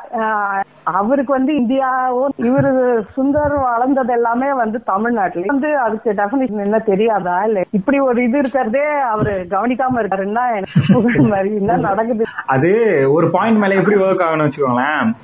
[0.94, 2.70] அவருக்கு வந்து இந்தியாவும் இவரு
[3.16, 5.46] சுந்தர் வளர்ந்தது எல்லாமே வந்து தமிழ்நாட்டுல.
[5.52, 7.36] வந்து அதுக்கு டெபினிஷன் என்ன தெரியாதா?
[7.48, 10.64] இல்ல இப்படி ஒரு இது இருக்கிறதே அவரு கவனிக்காம இருக்காருன்னா
[11.44, 12.24] என்ன நடக்குது?
[12.46, 15.14] அது ஒரு பாயிண்ட் மேல எப்படி ஒர்க் ஆகணும்னு வச்சுக்கோங்களேன்.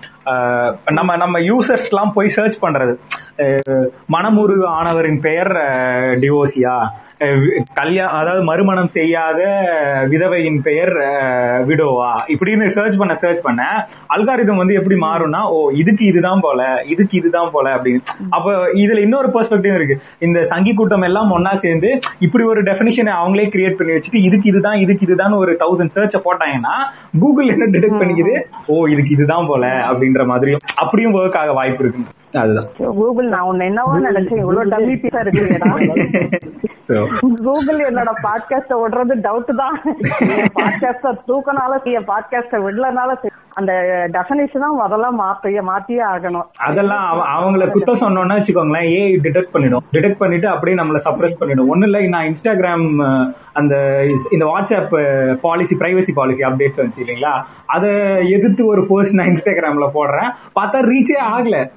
[0.93, 2.97] நம்ம நம்ம யூசர்ஸ் எல்லாம் போய் சர்ச் பண்றது.
[3.37, 5.49] அஹ் மனமுரு ஆனவரின் பெயர்
[6.21, 6.89] டிவோசியா
[7.79, 9.41] கல்யாணம் அதாவது மறுமணம் செய்யாத
[10.11, 10.93] விதவையின் பெயர்
[11.69, 12.11] விடோவா.
[12.35, 13.63] இப்படின்னு சர்ச் பண்ண சர்ச் பண்ண
[14.17, 18.03] அல்காரிதம் வந்து எப்படி மாறும்னா ஓ இதுக்கு இதுதான் போல இதுக்கு இதுதான் போல அப்படின்னு.
[18.31, 19.97] அப்ப இதுல இன்னொரு பெர்ஸ்பெக்டிவ் இருக்கு.
[20.19, 24.79] இந்த சங்கி கூட்டம் எல்லாம் ஒன்னா சேர்ந்து இப்படி ஒரு டெபினிஷனை அவங்களே கிரியேட் பண்ணி வச்சுட்டு இதுக்கு இதுதான்
[24.85, 26.77] இதுக்கு இதுதான் ஒரு தௌசண்ட் சர்ச்சை போட்டாங்கன்னா
[27.21, 28.37] கூகுள் என்ன டிடெக்ட் பண்ணிக்குது?
[28.67, 32.05] ஓ இதுக்கு இதுதான் போல அப்படின்ற மாதிரியும் அப்படியும் ஒர்க் ஆக வாய்ப்பு இருக்கு.
[32.33, 32.67] அதுதான்.
[32.77, 34.37] கூகுள் நான் உன்னை என்னவோ நினைச்சேன்.
[34.37, 36.47] இவ்வளவு டம்மி பீஸா இருக்குடா
[36.87, 37.07] So,
[37.43, 39.81] கூகுள் என்னோட பாட்காஸ்ட விடுறது டவுட் தான்.
[40.55, 43.17] பாட்காஸ்ட தூக்கனால செய்ய பாட்காஸ்ட விடலனால.
[43.53, 43.73] அந்த
[44.13, 46.47] டெபினேஷனா முதல்ல மாத்திய மாத்தியே ஆகணும்.
[46.59, 49.83] அதெல்லாம் அவ- அவங்கள குத்த சொன்னோம்னா வச்சுக்கோங்களேன் ஏ டிடெக்ட் பண்ணிடும்.
[49.93, 51.75] டிடெக்ட் பண்ணிட்டு அப்படியே நம்மள சப்ரஸ் பண்ணிடும்.
[51.75, 57.43] ஒண்ணு இல்ல நான் இன்ஸ்டாகிராம் அந்த இந்த WhatsApp policy privacy policy updates வந்துச்சு இல்லைங்களா?
[57.67, 57.91] அதை
[58.31, 60.31] எதிர்த்து ஒரு போஸ்ட் நான் இன்ஸ்டாகிராம்ல போடுறேன்.
[60.61, 61.71] பார்த்தா ரீச்சே ஆகல.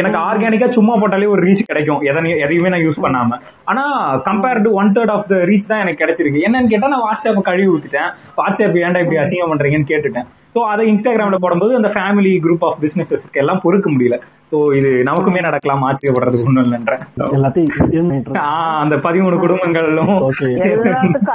[0.00, 2.02] எனக்கு ஆர்கானிக்கா சும்மா போட்டாலே ஒரு ரீச் கிடைக்கும்.
[2.02, 3.38] எதனையும் எதையுமே நான் யூஸ் பண்ணாம.
[3.64, 3.82] ஆனா
[4.28, 6.44] compared to one third of the reach தான் எனக்கு கிடைச்சிருக்கு.
[6.48, 8.10] என்னன்னு கேட்டா நான் வாட்ஸ்அப் கழுவி விட்டுட்டேன்.
[8.36, 10.28] வாட்ஸ்அப் ஏன்டா இப்படி அசிங்கம் பண்றீங்கன்னு கேட்டுட்டேன்.
[10.54, 14.16] ஸோ அதை இன்ஸ்டாகிராம்ல போடும்போது அந்த ஃபேமிலி குரூப் ஆஃப் பிசினஸஸ்க்கு எல்லாம் பொறுக்க முடியல.
[14.50, 17.02] ஸோ இது நமக்குமே நடக்கலாம் ஆச்சரியப்படுறதுக்கு ஒன்றும் இல்லைன்றேன்
[17.34, 18.38] எல்லாத்தையும்
[18.80, 20.10] அந்த பதிமூணு குடும்பங்களும்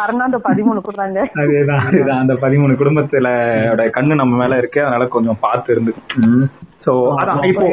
[0.02, 0.82] அருணாந்து பதிமூணு
[1.42, 2.22] அதேதான் அதுதான்.
[2.24, 3.30] அந்த பதிமூணு குடும்பத்துல
[3.96, 5.94] கண்ணு நம்ம மேல இருக்கு அதனால கொஞ்சம் பார்த்து இருந்து
[6.86, 7.68] சோ அதான் இப்போ.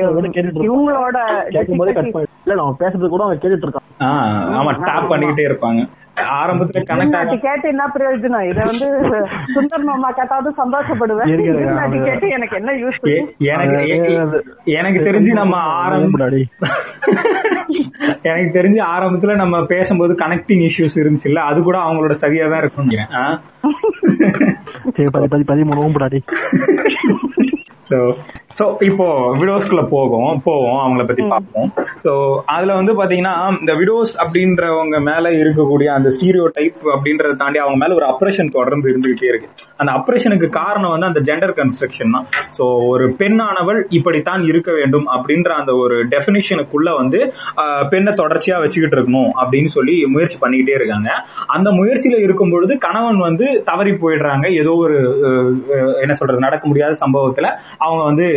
[0.66, 1.16] இவங்களோட
[1.55, 5.82] கேட்கும்போதே கட் பண்ணி இல்ல நம்ம பேசுறது கூட அவங்க கேட்டுட்டு இருக்கான் ஆஹ் ஆமா டேப் பண்ணிக்கிட்டே இருப்பாங்க.
[6.16, 8.48] ஆரம்பத்துல கனெக்ட் ஆக கேட்டு என்ன பிரயோஜனம்?
[8.48, 8.86] இத வந்து
[9.54, 12.04] சுந்தர் மாமா கேட்டாவது சந்தோஷப்படுவேன்.
[12.04, 14.22] கேட்டு எனக்கு என்ன யூஸ் எனக்கு
[14.72, 16.22] எனக்கு தெரிஞ்சு நம்ம ஆரம்ப.
[18.22, 22.88] எனக்கு தெரிஞ்சு ஆரம்பத்துல நம்ம பேசும்போது கனெக்டிங் இஷ்யூஸ் இருந்துச்சுல்ல அது கூட அவங்களோட சரியா தான் இருக்கும்
[25.46, 26.22] பதிமூணு ஓம்புடாடி
[27.90, 28.14] சோ
[28.59, 29.07] சோ இப்போ
[29.40, 31.68] விடோஸ்குள்ள போகும் போவோம் அவங்கள பத்தி பார்ப்போம்.
[32.05, 32.12] சோ
[32.55, 37.96] அதுல வந்து பாத்தீங்கன்னா இந்த விடோஸ் அப்படின்றவங்க மேல இருக்கக்கூடிய அந்த ஸ்டீரியோ டைப் அப்படின்றத தாண்டி அவங்க மேல
[38.00, 39.48] ஒரு அப்ரேஷன் தொடர்ந்து இருந்துகிட்டே இருக்கு.
[39.80, 42.26] அந்த அப்ரேஷனுக்கு காரணம் வந்து அந்த ஜெண்டர் கன்ஸ்ட்ரக்ஷன் தான்.
[42.59, 47.20] சோ ஒரு பெண்ணானவள் இப்படித்தான் இருக்க வேண்டும் அப்படின்ற அந்த ஒரு டெபினிஷனுக்குள்ள வந்து
[47.92, 51.11] பெண்ணை தொடர்ச்சியா வச்சுக்கிட்டு இருக்கணும் அப்படின்னு சொல்லி முயற்சி பண்ணிக்கிட்டே இருக்காங்க.
[51.57, 54.46] அந்த முயற்சியில இருக்கும் பொழுது கணவன் வந்து தவறி போயிடுறாங்க.
[54.62, 54.98] ஏதோ ஒரு
[56.05, 57.48] என்ன சொல்றது நடக்க முடியாத சம்பவத்துல
[57.84, 58.28] அவங்க வந்து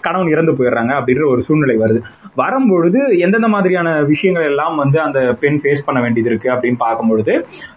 [0.00, 2.00] கணவன் இறந்து போயிடுறாங்க அப்படின்ற ஒரு சூழ்நிலை வருது.
[2.36, 7.32] வரும்பொழுது எந்தெந்த மாதிரியான விஷயங்கள் எல்லாம் வந்து அந்த பெண் ஃபேஸ் பண்ண வேண்டியது இருக்கு அப்படின்னு பார்க்கும்பொழுது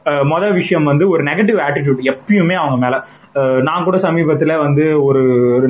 [0.05, 2.97] அஹ், மொதல் விஷயம் வந்து ஒரு நெகட்டிவ் ஆட்டிடியூட் எப்பயுமே அவங்க மேல.
[3.63, 5.19] நான் கூட சமீபத்துல வந்து ஒரு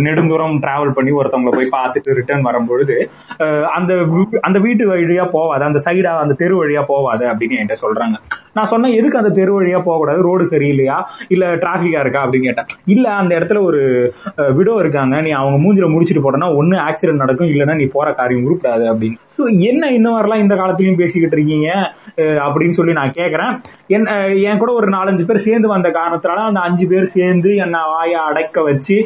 [0.05, 2.95] நெடுந்தூரம் டிராவல் பண்ணி ஒருத்தவங்களை போய் பார்த்துட்டு ரிட்டர்ன் வரும்பொழுது
[3.39, 3.91] அஹ், அந்த
[4.43, 8.17] அந்த வீட்டு வழியா போவாது அந்த சைடா அந்த தெரு வழியா போவாது அப்படின்னு என்கிட்ட சொல்றாங்க.
[8.55, 10.21] நான் சொன்னேன் எதுக்கு அந்த தெரு வழியா போகக்கூடாது?
[10.27, 10.97] ரோடு சரியில்லையா?
[11.33, 12.23] இல்ல டிராபிக்கா இருக்கா?
[12.25, 12.69] அப்படின்னு கேட்டேன்.
[12.95, 13.81] இல்ல அந்த இடத்துல ஒரு
[14.57, 15.15] விடோ இருக்காங்க.
[15.21, 17.51] நீ அவங்க மூஞ்சில முடிச்சிட்டு போட்டனா ஒன்று ஆக்சிடென்ட் நடக்கும்.
[17.53, 18.85] இல்லைன்னா நீ போற காரியம் உருப்படாது.
[18.93, 19.19] அப்படின்னு.
[19.37, 21.67] ஸோ என்ன இந்த மாதிரிலாம் இந்த காலத்துலையும் பேசிக்கிட்டு இருக்கீங்க?
[22.45, 23.53] அப்படின்னு சொல்லி நான் கேட்கறேன்
[23.95, 24.07] என்
[24.47, 28.61] என் கூட ஒரு நாலஞ்சு பேர் சேர்ந்து வந்த காரணத்தினால அந்த அஞ்சு பேர் சேர்ந்து என்னை வாயை அடைக்க
[28.69, 28.97] வச்சு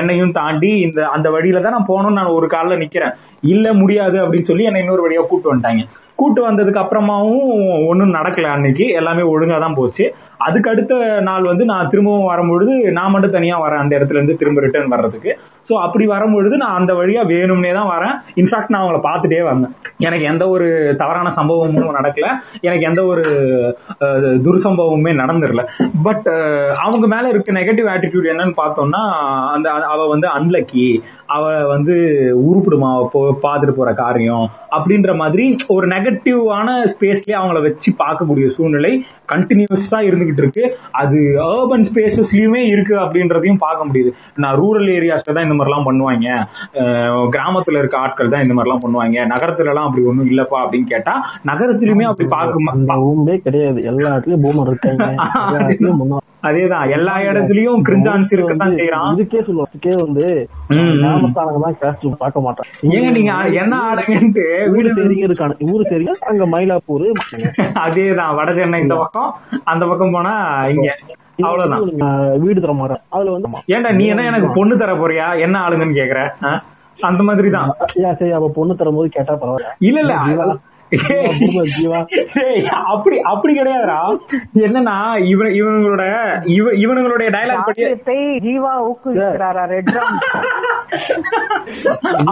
[0.00, 3.16] என்னையும் தாண்டி இந்த அந்த வழியில தான் நான் போகணும்னு நான் ஒரு காலில் நிற்கிறேன்
[3.52, 5.84] இல்லை முடியாது அப்படின்னு சொல்லி என்னை இன்னொரு வழியாக கூட்டு வந்துட்டாங்க.
[6.14, 8.88] கூட்டு வந்ததுக்கு அப்புறமாவும் ஒன்றும் நடக்கல அன்னைக்கு.
[8.88, 10.14] எல்லாமே ஒழுங்காக தான் போச்சு.
[10.46, 10.94] அதுக்கு அடுத்த
[11.28, 13.82] நாள் வந்து நான் திரும்பவும் வரும்பொழுது நான் மட்டும் தனியா வரேன்.
[13.84, 15.32] அந்த இடத்துல இருந்து திரும்ப ரிட்டர்ன் வர்றதுக்கு.
[15.68, 18.14] ஸோ அப்படி வரும்பொழுது நான் அந்த வழியா வேணும்னே தான் வரேன்.
[18.40, 19.74] இன்ஃபேக்ட் நான் அவங்கள பார்த்துட்டே வந்தேன்.
[20.06, 20.66] எனக்கு எந்த ஒரு
[21.02, 22.28] தவறான சம்பவமும் நடக்கல.
[22.66, 23.24] எனக்கு எந்த ஒரு
[24.46, 25.64] துர்சம்பவமுமே நடந்துடல.
[26.06, 26.28] பட்
[26.86, 29.02] அவங்க மேல இருக்க நெகட்டிவ் ஆட்டிடியூட் என்னன்னு பார்த்தோம்னா
[29.54, 30.86] அந்த அவ வந்து அன்லக்கி
[31.36, 31.94] அவ வந்து
[32.48, 32.88] உருப்பிடுமா?
[33.12, 34.46] போ பார்த்துட்டு போற காரியம்.
[34.76, 38.92] அப்படின்ற மாதிரி ஒரு நெகட்டிவான ஸ்பேஸ்லயே அவங்கள வச்சு பார்க்கக்கூடிய சூழ்நிலை
[39.32, 39.98] கண்டினியூஸா
[40.32, 40.64] இருந்துகிட்டு இருக்கு.
[40.90, 41.18] அது
[41.48, 44.12] அர்பன் ஸ்பேசஸ்லயுமே இருக்கு அப்படின்றதையும் பார்க்க முடியுது.
[44.34, 46.28] நான் ரூரல் ஏரியாஸ்ல தான் இந்த மாதிரிலாம் பண்ணுவாங்க.
[47.36, 49.26] கிராமத்துல இருக்க ஆட்கள் தான் இந்த மாதிரிலாம் பண்ணுவாங்க.
[49.34, 51.14] நகரத்துல எல்லாம் அப்படி ஒண்ணும் இல்லப்பா அப்படின்னு கேட்டா
[51.46, 53.82] நகரத்திலயுமே அப்படி பார்க்க கிடையாது.
[53.82, 56.20] எல்லா இடத்துலயும் பூமர் இருக்காங்க.
[56.48, 56.88] அதேதான்.
[56.88, 59.68] எல்லா இடத்துலயும் கிரிஞ்சான்ஸ் இருக்கத்தான் செய்யறான் இதுக்கே சொல்லுவோம்.
[59.72, 60.48] இதுக்கே வந்து.
[61.02, 62.70] கிராமத்தானங்க தான் கேஸ்ட் பார்க்க மாட்டாங்க.
[62.94, 67.06] ஏங்க நீங்க என்ன ஆளுங்கன்ட்டு ஊரு வீடு சரிங்க இருக்கான ஊரு சரிங்க அங்க மயிலாப்பூர்
[67.84, 68.34] அதேதான்.
[68.34, 69.30] வட சென்னை இந்த பக்கம்.
[69.64, 70.34] அந்த பக்கம் போனா
[70.72, 70.88] இங்க
[71.44, 71.84] அவ்வளவுதான்.
[72.42, 75.28] வீடு தர மாட்டேன் அதுல வந்து ஏன்டா நீ என்ன எனக்கு பொண்ணு தர போறியா?
[75.44, 76.20] என்ன ஆளுங்கன்னு கேக்குற?
[76.98, 77.70] அந்த மாதிரி தான்
[78.18, 79.70] சரி அப்ப பொண்ணு தரும்போது கேட்டா பரவாயில்ல.
[79.88, 80.44] இல்ல இல்ல.
[82.90, 83.98] அப்படி அப்படி கிடையாதுடா.
[84.64, 84.96] என்னன்னா
[85.30, 86.04] இவன் இவனுங்களோட
[86.56, 89.90] இவ இவனுங்களுடைய டயலாக் படி ஜீவா ஊக்குவிக்கிறாரா ரெட்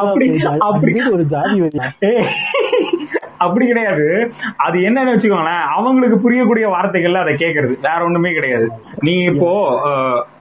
[0.00, 0.26] அப்படி
[0.68, 0.92] அப்படி.
[1.10, 1.56] ஒரு ஜாதி
[3.40, 4.06] அப்படி கிடையாது.
[4.56, 7.74] அது என்னன்னு வச்சுக்கோங்களேன் அவங்களுக்கு புரியக்கூடிய வார்த்தைகள்ல அதை கேக்குறது.
[7.88, 8.66] வேற ஒண்ணுமே கிடையாது.
[9.02, 9.50] நீ இப்போ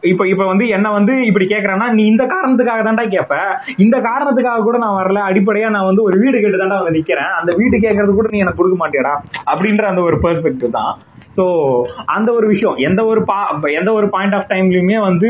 [0.01, 3.35] இப்ப இப்ப வந்து என்ன வந்து இப்படி கேக்குறேன்னா நீ இந்த காரணத்துக்காக தான்டா கேப்ப.
[3.77, 5.21] இந்த காரணத்துக்காக கூட நான் வரல.
[5.29, 7.31] அடிப்படையா நான் வந்து ஒரு வீடு கேட்டு தான்டா வந்து நிக்கிறேன்.
[7.39, 9.13] அந்த வீடு கேட்கறது கூட நீ எனக்கு கொடுக்க மாட்டியாடா.
[9.53, 10.93] அப்படின்ற அந்த ஒரு பெர்ஸ்பெக்டிவ் தான்.
[11.37, 11.45] ஸோ
[12.15, 13.37] அந்த ஒரு விஷயம் எந்த ஒரு பா
[13.79, 15.29] எந்த ஒரு பாயிண்ட் ஆஃப் டைம்லயுமே வந்து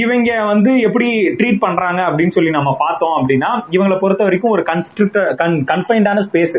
[0.00, 1.08] இவங்க வந்து எப்படி
[1.40, 6.56] ட்ரீட் பண்றாங்க அப்படின்னு சொல்லி நம்ம பார்த்தோம் அப்படின்னா இவங்களை பொறுத்த வரைக்கும் ஒரு கன்ஸ்ட்ரிக்ட் கன் கன்ஃபைன்டான ஸ்பேஸ்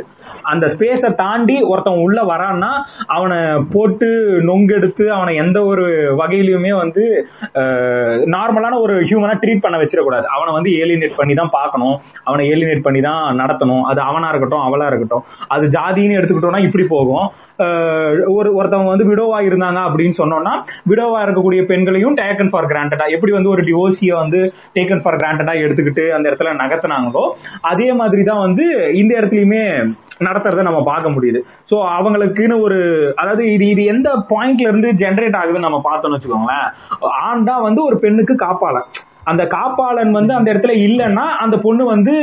[0.51, 2.71] அந்த ஸ்பேஸை தாண்டி ஒருத்தன் உள்ள வரான்னா
[3.15, 3.39] அவனை
[3.73, 4.09] போட்டு
[4.49, 5.85] நொங்கெடுத்து அவனை எந்த ஒரு
[6.21, 7.03] வகையிலுமே வந்து
[8.35, 10.25] நார்மலான ஒரு ஹியூமனா ட்ரீட் பண்ண வச்சிடக்கூடாது.
[10.35, 11.95] அவனை வந்து ஏலினேட் பண்ணி தான் பார்க்கணும்.
[12.27, 13.83] அவனை ஏலினேட் பண்ணி தான் நடத்தணும்.
[13.91, 15.25] அது அவனா இருக்கட்டும் அவளா இருக்கட்டும்.
[15.55, 17.27] அது ஜாதின்னு எடுத்துக்கிட்டோம்னா இப்படி போகும்.
[18.38, 20.53] ஒரு ஒருத்தவங்க வந்து விடோவா இருந்தாங்க அப்படின்னு சொன்னோம்னா
[20.91, 24.41] விடோவா இருக்கக்கூடிய பெண்களையும் டேக்கன் ஃபார் கிராண்டடா எப்படி வந்து ஒரு டிவோர்ஸிய வந்து
[24.76, 27.24] டேக்கன் ஃபார் கிராண்டடா எடுத்துக்கிட்டு அந்த இடத்துல நகர்த்தினாங்களோ
[27.72, 28.66] அதே மாதிரி தான் வந்து
[29.01, 29.64] இந்த இடத்துலயுமே
[30.28, 31.39] நடத்துறத நம்ம பார்க்க முடியுது.
[31.70, 32.78] ஸோ அவங்களுக்குன்னு ஒரு
[33.16, 36.68] அதாவது இது இது எந்த பாயிண்ட்ல இருந்து ஜென்ரேட் ஆகுதுன்னு நம்ம பார்த்தோம்னு வச்சுக்கோங்களேன்.
[37.26, 38.88] ஆண்டா தான் வந்து ஒரு பெண்ணுக்கு காப்பாளன்
[39.28, 42.13] அந்த காப்பாளன் வந்து அந்த இடத்துல இல்லைன்னா அந்த பொண்ணு வந்து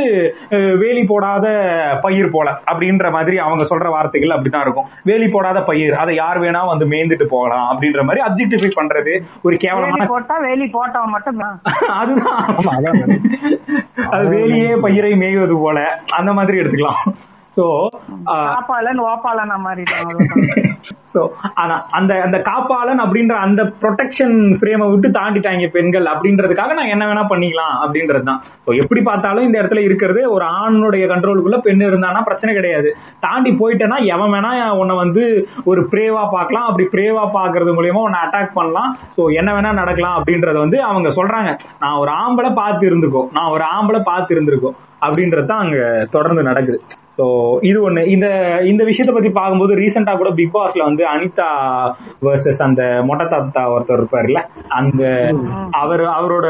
[0.81, 1.45] வேலி போடாத
[2.01, 4.87] பயிர் போல அப்படின்ற மாதிரி அவங்க சொல்ற வார்த்தைகள் அப்படித்தான் இருக்கும்.
[5.03, 9.63] வேலி போடாத பயிர் அதை யார் வேணா வந்து மேய்ந்துட்டு போகலாம் அப்படின்ற மாதிரி அப்ஜெக்டிஃபை பண்றது ஒரு வேலி
[9.65, 11.57] கேவலமான போட்டா வேலி போட்டவன் மட்டும் தான்.
[11.99, 12.43] அதுதான்
[14.11, 15.79] அது வேலியே பயிரை மேய்வது போல
[16.19, 17.01] அந்த மாதிரி எடுத்துக்கலாம்.
[17.57, 17.65] சோ
[18.49, 20.23] காப்பாளன் ஓப்பாளனா அவ்வளவுதான்.
[21.15, 21.23] ஸோ
[21.63, 27.25] அதான் அந்த அந்த காப்பாளன் அப்படின்ற அந்த ப்ரொடெக்ஷன் ஃப்ரேமை விட்டு தாண்டிட்டாங்க பெண்கள் அப்படின்றதுக்காக நான் என்ன வேணா
[27.31, 32.51] பண்ணிக்கலாம் அப்படின்றது தான் ஸோ எப்படி பார்த்தாலும் இந்த இடத்துல இருக்கிறது ஒரு ஆணுடைய கண்ட்ரோலுக்குள்ள பெண் இருந்தானா பிரச்சனை
[32.57, 32.89] கிடையாது.
[33.25, 34.51] தாண்டி போயிட்டேன்னா எவன் வேணா
[34.81, 35.23] உன்னை வந்து
[35.71, 36.67] ஒரு பிரேவா பார்க்கலாம்.
[36.69, 38.91] அப்படி பிரேவா பார்க்கறது மூலியமா உன்னை அட்டாக் பண்ணலாம்.
[39.17, 41.53] ஸோ என்ன வேணா நடக்கலாம் அப்படின்றத வந்து அவங்க சொல்றாங்க.
[41.83, 43.23] நான் ஒரு ஆம்பளை பார்த்து இருந்துக்கோ.
[43.37, 45.79] நான் ஒரு ஆம்பளை பார்த்து இருந்திருக்கோம் அப்படின்றது தான் அங்க
[46.13, 46.79] தொடர்ந்து நடக்குது.
[47.19, 47.25] ஸோ
[47.67, 48.27] இது ஒன்று இந்த
[48.69, 51.47] இந்த விஷயத்தை பற்றி பார்க்கும்போது ரீசெண்டாக கூட பிக் பாஸ்ல வந்து அனிதா
[52.21, 54.41] வர்சஸ் அந்த மொட்டை தாத்தா ஒருத்தர் இருப்பாருல்ல
[54.79, 55.03] அந்த
[55.71, 56.47] அவர் அவரோட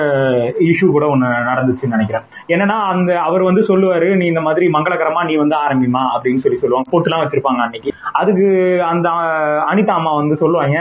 [0.70, 2.26] இஷ்யூ கூட ஒண்ணு நடந்துச்சுன்னு நினைக்கிறேன்.
[2.48, 6.90] என்னன்னா அந்த அவர் வந்து சொல்லுவாரு நீ இந்த மாதிரி மங்களகரமா நீ வந்து ஆரம்பிமா அப்படின்னு சொல்லி சொல்லுவாங்க.
[6.94, 7.92] போட்டுலாம் வச்சிருப்பாங்க அன்னைக்கு.
[8.12, 8.48] அதுக்கு
[8.84, 9.10] அந்த
[9.72, 10.78] அனிதா அம்மா வந்து சொல்லுவாங்க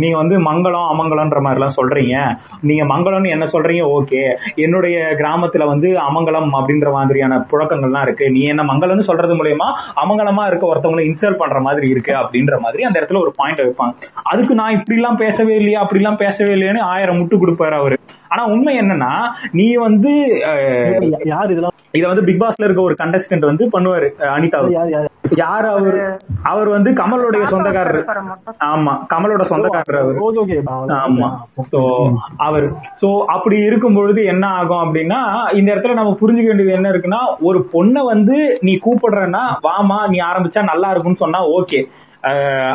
[0.00, 2.16] நீங்க வந்து மங்களம் அமங்கலம்ன்ற மாதிரி எல்லாம் சொல்றீங்க.
[2.60, 3.84] நீங்க மங்களம்னு என்ன சொல்றீங்க?
[3.98, 4.22] ஓகே.
[4.54, 8.30] என்னுடைய கிராமத்துல வந்து அமங்கலம் அப்படின்ற மாதிரியான புழக்கங்கள்லாம் இருக்கு.
[8.30, 9.68] நீ என்ன மங்களம்னு சொல்றது மூலயமா
[10.04, 13.94] அமங்கலமா இருக்க ஒருத்தவங்களை இன்சல்ட் பண்ற மாதிரி இருக்கு அப்படின்ற மாதிரி அந்த இடத்துல ஒரு பாயிண்ட் வைப்பாங்க.
[14.32, 17.98] அதுக்கு நான் இப்படி எல்லாம் பேசவே இல்லையா அப்படி எல்லாம் பேசவே இல்லையான்னு ஆயிரம் முட்டு கொடுப்பாரு அவரு.
[18.28, 19.12] ஆனா உண்மை என்னன்னா
[19.52, 20.12] நீ வந்து
[21.32, 21.76] யார் இதெல்லாம்?
[21.92, 24.60] இத வந்து பிக் பாஸ்ல இருக்க ஒரு கண்டஸ்டன்ட் வந்து பண்ணுவாரு அனிதா
[25.40, 25.98] யார் அவர்?
[26.42, 27.98] அவர் வந்து கமலுடைய சொந்தக்காரர்.
[28.68, 30.16] ஆமா கமலோட சொந்தக்காரர் அவர்.
[30.98, 31.28] ஆமா.
[31.72, 31.80] சோ
[32.46, 32.66] அவர்.
[33.02, 35.20] சோ அப்படி இருக்கும் பொழுது என்ன ஆகும் அப்படின்னா
[35.52, 40.62] இந்த இடத்துல நம்ம புரிஞ்சுக்க வேண்டியது என்ன இருக்குன்னா ஒரு பொண்ணை வந்து நீ கூப்பிடுறன்னா வாமா நீ ஆரம்பிச்சா
[40.64, 41.80] நல்லா இருக்கும்னு சொன்னா ஓகே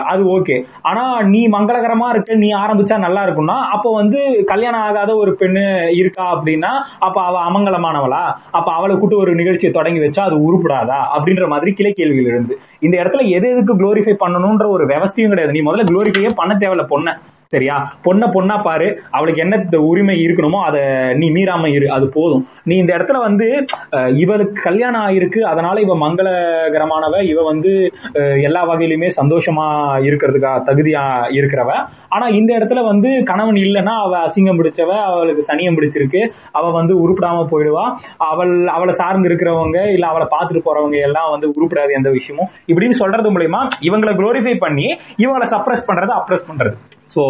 [0.06, 5.32] அது ஓகே ஆனா நீ மங்களகரமா இருக்க நீ ஆரம்பிச்சா நல்லா இருக்கும்னா அப்போ வந்து கல்யாணம் ஆகாத ஒரு
[5.40, 8.24] பெண்ணு இருக்கா அப்படின்னா அப்ப அவ அமங்கலமானவளா?
[8.52, 11.00] அப்ப அவளை கூட்டு ஒரு நிகழ்ச்சியை தொடங்கி வச்சா அது உருப்படாதா?
[11.16, 12.56] அப்படின்ற மாதிரி கிளை கேள்விகள் இருந்து.
[12.80, 15.52] இந்த இடத்துல எது எதுக்கு குளோரிஃபை பண்ணணும்ன்ற ஒரு விவசாயம் கிடையாது.
[15.52, 17.14] நீ முதல்ல குளோரிஃபையே பண்ண தேவையில்ல பொண்ணை.
[17.52, 17.76] சரியா?
[18.06, 18.88] பொண்ணை பொண்ணா பாரு.
[19.12, 20.82] அவளுக்கு என்ன உரிமை இருக்கணுமோ அதை
[21.14, 21.92] நீ மீறாம இரு.
[21.92, 22.48] அது போதும்.
[22.64, 23.48] நீ இந்த இடத்துல வந்து
[23.92, 25.40] அஹ், இவளுக்கு கல்யாணம் ஆயிருக்கு.
[25.44, 27.24] அதனால இவ மங்களகரமானவ.
[27.24, 27.72] இவ வந்து
[28.14, 29.68] அஹ், எல்லா வகையிலுமே சந்தோஷமா
[30.02, 31.72] இருக்கிறதுக்கா தகுதியா இருக்கிறவ.
[32.12, 36.22] ஆனா இந்த இடத்துல வந்து கணவன் இல்லைன்னா அவ அசிங்கம் பிடிச்சவ அவளுக்கு சனியம் பிடிச்சிருக்கு.
[36.54, 37.86] அவ வந்து உருப்பிடாம போயிடுவா.
[38.28, 42.52] அவள் அவளை சார்ந்து இருக்கிறவங்க இல்ல அவளை பார்த்துட்டு போறவங்க எல்லாம் வந்து உருப்படாது எந்த விஷயமும்.
[42.68, 44.88] இப்படின்னு சொல்றது மூலயமா இவங்களை குளோரிஃபை பண்ணி
[45.20, 46.78] இவங்களை சப்ரஸ் பண்றது அப்ரஸ் பண்றது.
[47.16, 47.24] சோ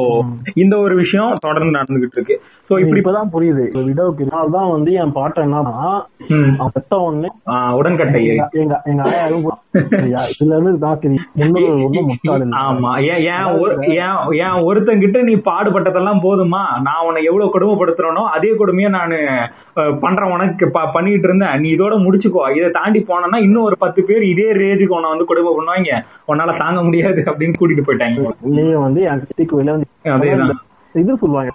[0.55, 2.35] இந்த ஒரு விஷயம் தொடர்ந்து நடந்துகிட்டு இருக்கு.
[2.69, 3.65] சோ இப்படி இப்பதான் புரியுது.
[3.87, 4.23] விடோக்கு
[4.55, 5.75] தான் வந்து என் பாட்டை என்னன்னா
[6.75, 6.93] பெத்த
[7.51, 9.21] ஆஹ், உடன்கட்டை எங்க எங்க ஆயா?
[10.33, 11.27] இதுல இருந்து தான் தெரியும்.
[12.63, 12.91] ஆமா.
[13.11, 13.23] ஏன்
[14.41, 16.61] ஏன் ஒருத்தங்கிட்ட நீ பாடுபட்டதெல்லாம் போதுமா?
[16.85, 19.15] நான் உன்னை எவ்வளவு கொடுமைப்படுத்துறனோ அதே கொடுமையை நான்
[19.99, 21.55] பண்ற உனக்கு பண்ணிட்டு இருந்தேன்.
[21.61, 22.43] நீ இதோட முடிச்சுக்கோ.
[22.57, 25.91] இதை தாண்டி போனேன்னா இன்னும் ஒரு பத்து பேர் இதே ரேஜுக்கு உன்னை வந்து கொடுமை பண்ணுவாங்க
[26.29, 28.17] உன்னால தாங்க முடியாது அப்படின்னு கூட்டிட்டு போயிட்டாங்க.
[28.47, 29.03] உள்ளேயே வந்து
[30.15, 30.55] அதேதான்
[30.95, 31.51] இது சொல்லுவாங்க.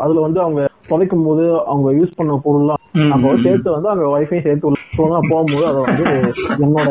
[0.00, 0.60] அதுல வந்து அவங்க
[0.90, 3.42] புதைக்கும் போது அவங்க யூஸ் பண்ண பொருள்லாம் ம், அப்போ ம்.
[3.44, 6.04] சேர்த்து வந்து அவங்க வைஃபை சேர்த்து உள்ள போகும்போது அதை வந்து
[6.64, 6.88] என்னோட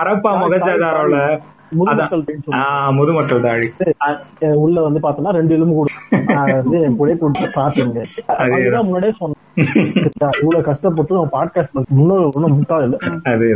[0.00, 1.18] அரப்பா முகஜாதாரோட
[2.98, 3.68] முதுமக்கள் தாழி
[4.64, 5.90] உள்ள வந்து பாத்தோம்னா ரெண்டு எலும்பு கூட.
[6.60, 8.04] வந்து என் கூட கொடுத்து பாத்துங்க
[8.42, 8.86] அதுதான்.
[8.88, 9.42] முன்னாடியே சொன்னேன்?
[10.40, 11.78] இவ்வளவு கஷ்டப்பட்டு நம்ம பாட்காஸ்ட்
[12.36, 12.98] ஒன்றும் முட்டாள் இல்லை.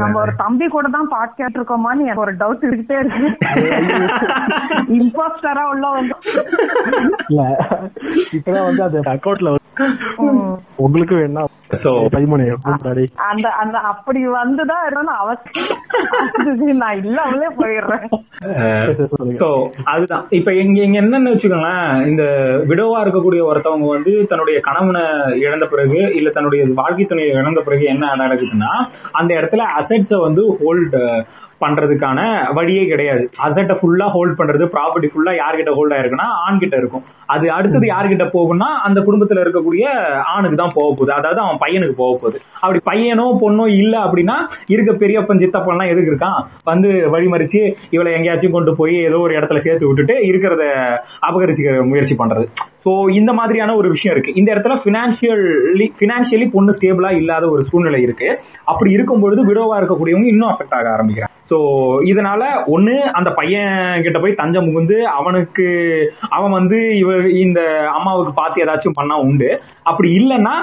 [0.05, 3.27] நம்ம ஒரு தம்பி கூட தான் பாட் கேட்டிருக்கோமான்னு எனக்கு ஒரு டவுட் இருக்கிட்டே இருக்கு.
[4.99, 6.17] இம்போஸ்டரா உள்ள வந்து
[7.29, 7.43] இல்ல
[8.37, 9.57] இப்பதான் வந்து அது அக்கௌண்ட்ல.
[10.77, 11.45] உங்களுக்கு வேணா
[13.31, 18.07] அந்த அந்த அப்படி வந்துதான் இருந்தாலும் அவசியம் நான் இல்லாமலே போயிடுறேன்.
[19.41, 19.49] சோ
[19.85, 20.25] அதுதான்.
[20.31, 22.25] இப்ப இங்க இங்க என்னன்னு வச்சுக்கோங்களேன் இந்த
[22.71, 25.05] விடோவா இருக்கக்கூடிய ஒருத்தவங்க வந்து தன்னுடைய கணவனை
[25.39, 28.73] இழந்த பிறகு இல்ல தன்னுடைய வாழ்க்கை துணையை இழந்த பிறகு என்ன நடக்குதுன்னா
[29.13, 30.99] அந்த இடத்துல அசெட்ஸை வந்து ஹோல்ட்
[31.65, 32.21] பண்றதுக்கான
[32.55, 33.25] வழியே கிடையாது.
[33.39, 37.05] அசட்டை ஃபுல்லா ஹோல்ட் பண்றது ப்ராப்பர்ட்டி ஃபுல்லா யார்கிட்ட ஹோல்ட் ஆயிருக்குன்னா ஆண் கிட்ட இருக்கும்.
[37.35, 39.85] அது அடுத்தது யார்கிட்ட போகும்னா அந்த குடும்பத்துல இருக்கக்கூடிய
[40.35, 41.13] ஆணுக்கு தான் போக போகுது.
[41.19, 42.39] அதாவது அவன் பையனுக்கு போக போகுது.
[42.63, 44.37] அப்படி பையனோ பொண்ணோ இல்ல அப்படின்னா
[44.75, 46.41] இருக்க பெரியப்பன் சித்தப்பன்லாம் எதுக்கு இருக்கான்?
[46.71, 47.63] வந்து வழிமறிச்சு
[47.97, 50.65] இவளை எங்கேயாச்சும் கொண்டு போய் ஏதோ ஒரு இடத்துல சேர்த்து விட்டுட்டு இருக்கிறத
[51.29, 52.47] அபகரிச்சுக்க முயற்சி பண்றது.
[52.85, 54.37] சோ இந்த மாதிரியான ஒரு விஷயம் இருக்கு.
[54.41, 58.29] இந்த இடத்துல பினான்சியலி பினான்சியலி பொண்ணு ஸ்டேபிளா இல்லாத ஒரு சூழ்நிலை இருக்கு.
[58.73, 61.35] அப்படி இருக்கும் பொழுது விடோவா இருக்கக்கூடியவங்க இன்னும் அஃபெக்ட் ஆக ஆரம்பிக்கிறாங்க.
[61.51, 61.59] சோ
[62.11, 62.43] இதனால
[62.75, 63.73] ஒண்ணு அந்த பையன்
[64.05, 65.67] கிட்ட போய் தஞ்சம் புகுந்து அவனுக்கு
[66.37, 67.61] அவன் வந்து இவ இந்த
[67.97, 69.51] அம்மாவுக்கு பார்த்து ஏதாச்சும் பண்ணா உண்டு.
[69.91, 70.55] அப்படி இல்லைன்னா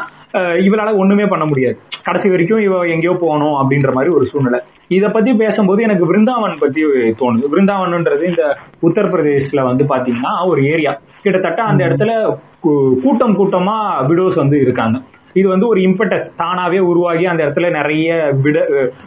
[0.67, 1.77] இவளால ஒண்ணுமே பண்ண முடியாது.
[2.07, 4.59] கடைசி வரைக்கும் இவ எங்கேயோ போகணும் அப்படின்ற மாதிரி ஒரு சூழ்நிலை.
[4.97, 6.81] இத பத்தி பேசும்போது எனக்கு விருந்தாவன் பத்தி
[7.21, 7.45] தோணுது.
[7.53, 8.43] விருந்தாவன்ன்றது இந்த
[8.87, 10.93] உத்தரப்பிரதேஷ்ல வந்து பாத்தீங்கன்னா ஒரு ஏரியா.
[11.23, 12.11] கிட்டத்தட்ட அந்த இடத்துல
[13.03, 13.77] கூட்டம் கூட்டமா
[14.09, 14.97] விடோஸ் வந்து இருக்காங்க.
[15.39, 18.59] இது வந்து ஒரு இம்பட்டஸ் தானாவே உருவாகி அந்த இடத்துல நிறைய விட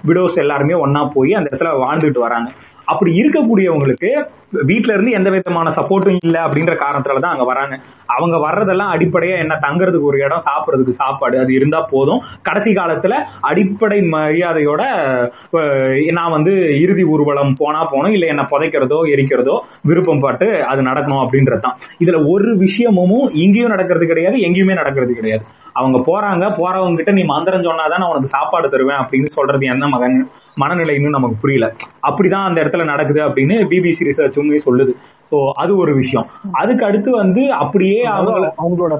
[0.08, 2.50] விடோஸ் எல்லாருமே ஒண்ணா போய் அந்த இடத்துல வாழ்ந்துட்டு வராங்க.
[2.92, 4.10] அப்படி இருக்கக்கூடியவங்களுக்கு
[4.68, 7.74] வீட்ல இருந்து எந்த விதமான சப்போர்ட்டும் இல்லை அப்படின்ற காரணத்துல தான் அங்க வராங்க.
[8.14, 12.22] அவங்க வர்றதெல்லாம் அடிப்படையா என்ன தங்குறதுக்கு ஒரு இடம் சாப்பிடுறதுக்கு சாப்பாடு அது இருந்தா போதும்.
[12.48, 13.14] கடைசி காலத்துல
[13.50, 14.82] அடிப்படை மரியாதையோட
[16.18, 16.54] நான் வந்து
[16.84, 19.56] இறுதி ஊர்வலம் போனா போனோம் இல்ல என்ன புதைக்கிறதோ எரிக்கிறதோ
[19.90, 21.78] விருப்பம் பாட்டு அது நடக்கணும் அப்படின்றது தான்.
[22.04, 25.44] இதுல ஒரு விஷயமும் இங்கேயும் நடக்கிறது கிடையாது எங்கேயுமே நடக்கிறது கிடையாது.
[25.78, 30.16] அவங்க போறாங்க போறவங்க கிட்ட நீ மந்திரம் சொன்னாதான் நான் உனக்கு சாப்பாடு தருவேன் அப்படின்னு சொல்றது என்ன மகன்?
[30.56, 31.66] மனநிலைன்னு நமக்கு புரியல.
[32.02, 34.94] அப்படிதான் அந்த இடத்துல நடக்குது அப்படின்னு பிபிசி ரிசர்ச்சுமே சொல்லுது.
[35.32, 36.28] ஸோ அது ஒரு விஷயம்.
[36.52, 38.94] அதுக்கு அடுத்து வந்து அப்படியே அவங்கள அவங்களோட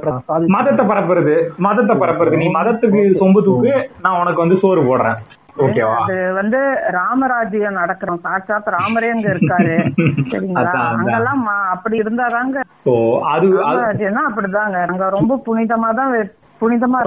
[0.49, 1.35] மதத்தை பரப்புறது.
[1.59, 2.37] மதத்தை பரப்புறது.
[2.37, 5.19] நீ மதத்துக்கு சொம்பு தூக்கு நான் உனக்கு வந்து சோறு போடுறேன்.
[5.59, 6.59] ஓகேவா அது வந்து
[6.91, 8.21] ராமராஜ்யம் நடக்கிறோம்.
[8.21, 9.75] சாட்சாத் ராமரே அங்க இருக்காரு.
[10.33, 10.75] சரிங்களா.
[10.93, 11.43] அங்கெல்லாம்
[11.75, 12.95] அப்படி இருந்தாதாங்க ஸோ
[13.33, 13.49] அது
[14.29, 14.79] அப்படிதாங்க.
[14.89, 16.15] அங்க ரொம்ப புனிதமா தான்
[16.61, 16.99] புனிதமா.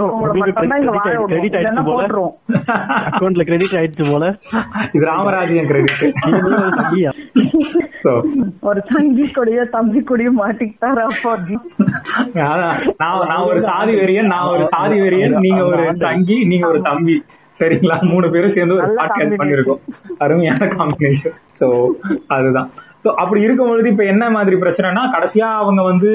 [1.90, 2.34] போட்டுருவோம்.
[3.12, 4.26] அக்கௌண்ட்ல கிரெடிட் ஆயிடுச்சு போல?
[4.92, 6.04] இது ராமராஜ்யம் கிரெடிட்
[8.62, 11.06] ஒரு தம்பி கொடியோ தம்பி கொடியோ மாட்டிக்கிட்டாரா
[12.98, 17.24] நான் நான் ஒரு சாதி வெறியன் நான் ஒரு சாதி வெறியன் நீங்க ஒரு தங்கி நீங்க ஒரு தம்பி.
[17.60, 17.96] சரிங்களா?
[18.02, 19.40] மூணு பேரும் சேர்ந்து ஒரு பாட்காஸ்ட்.
[19.42, 19.82] பண்ணிருக்கோம்.
[20.18, 21.68] அருமையான காம்பினேஷன் சோ
[22.28, 22.70] அதுதான்.
[23.04, 26.10] ஸோ அப்படி இருக்கும் பொழுது இப்ப என்ன மாதிரி பிரச்சனைனா கடைசியா அவங்க வந்து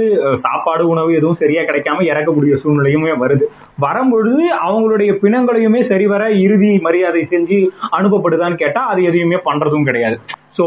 [0.45, 3.45] சாப்பாடு உணவு எதுவும் சரியா கிடைக்காம இறக்கக்கூடிய சூழ்நிலையுமே வருது.
[3.85, 7.59] வரும்பொழுது அவங்களுடைய பிணங்களையுமே சரிவர இறுதி மரியாதை செஞ்சு
[7.99, 10.17] அனுப்பப்படுதான்னு கேட்டா அது எதையுமே பண்றதும் கிடையாது.
[10.59, 10.65] ஸோ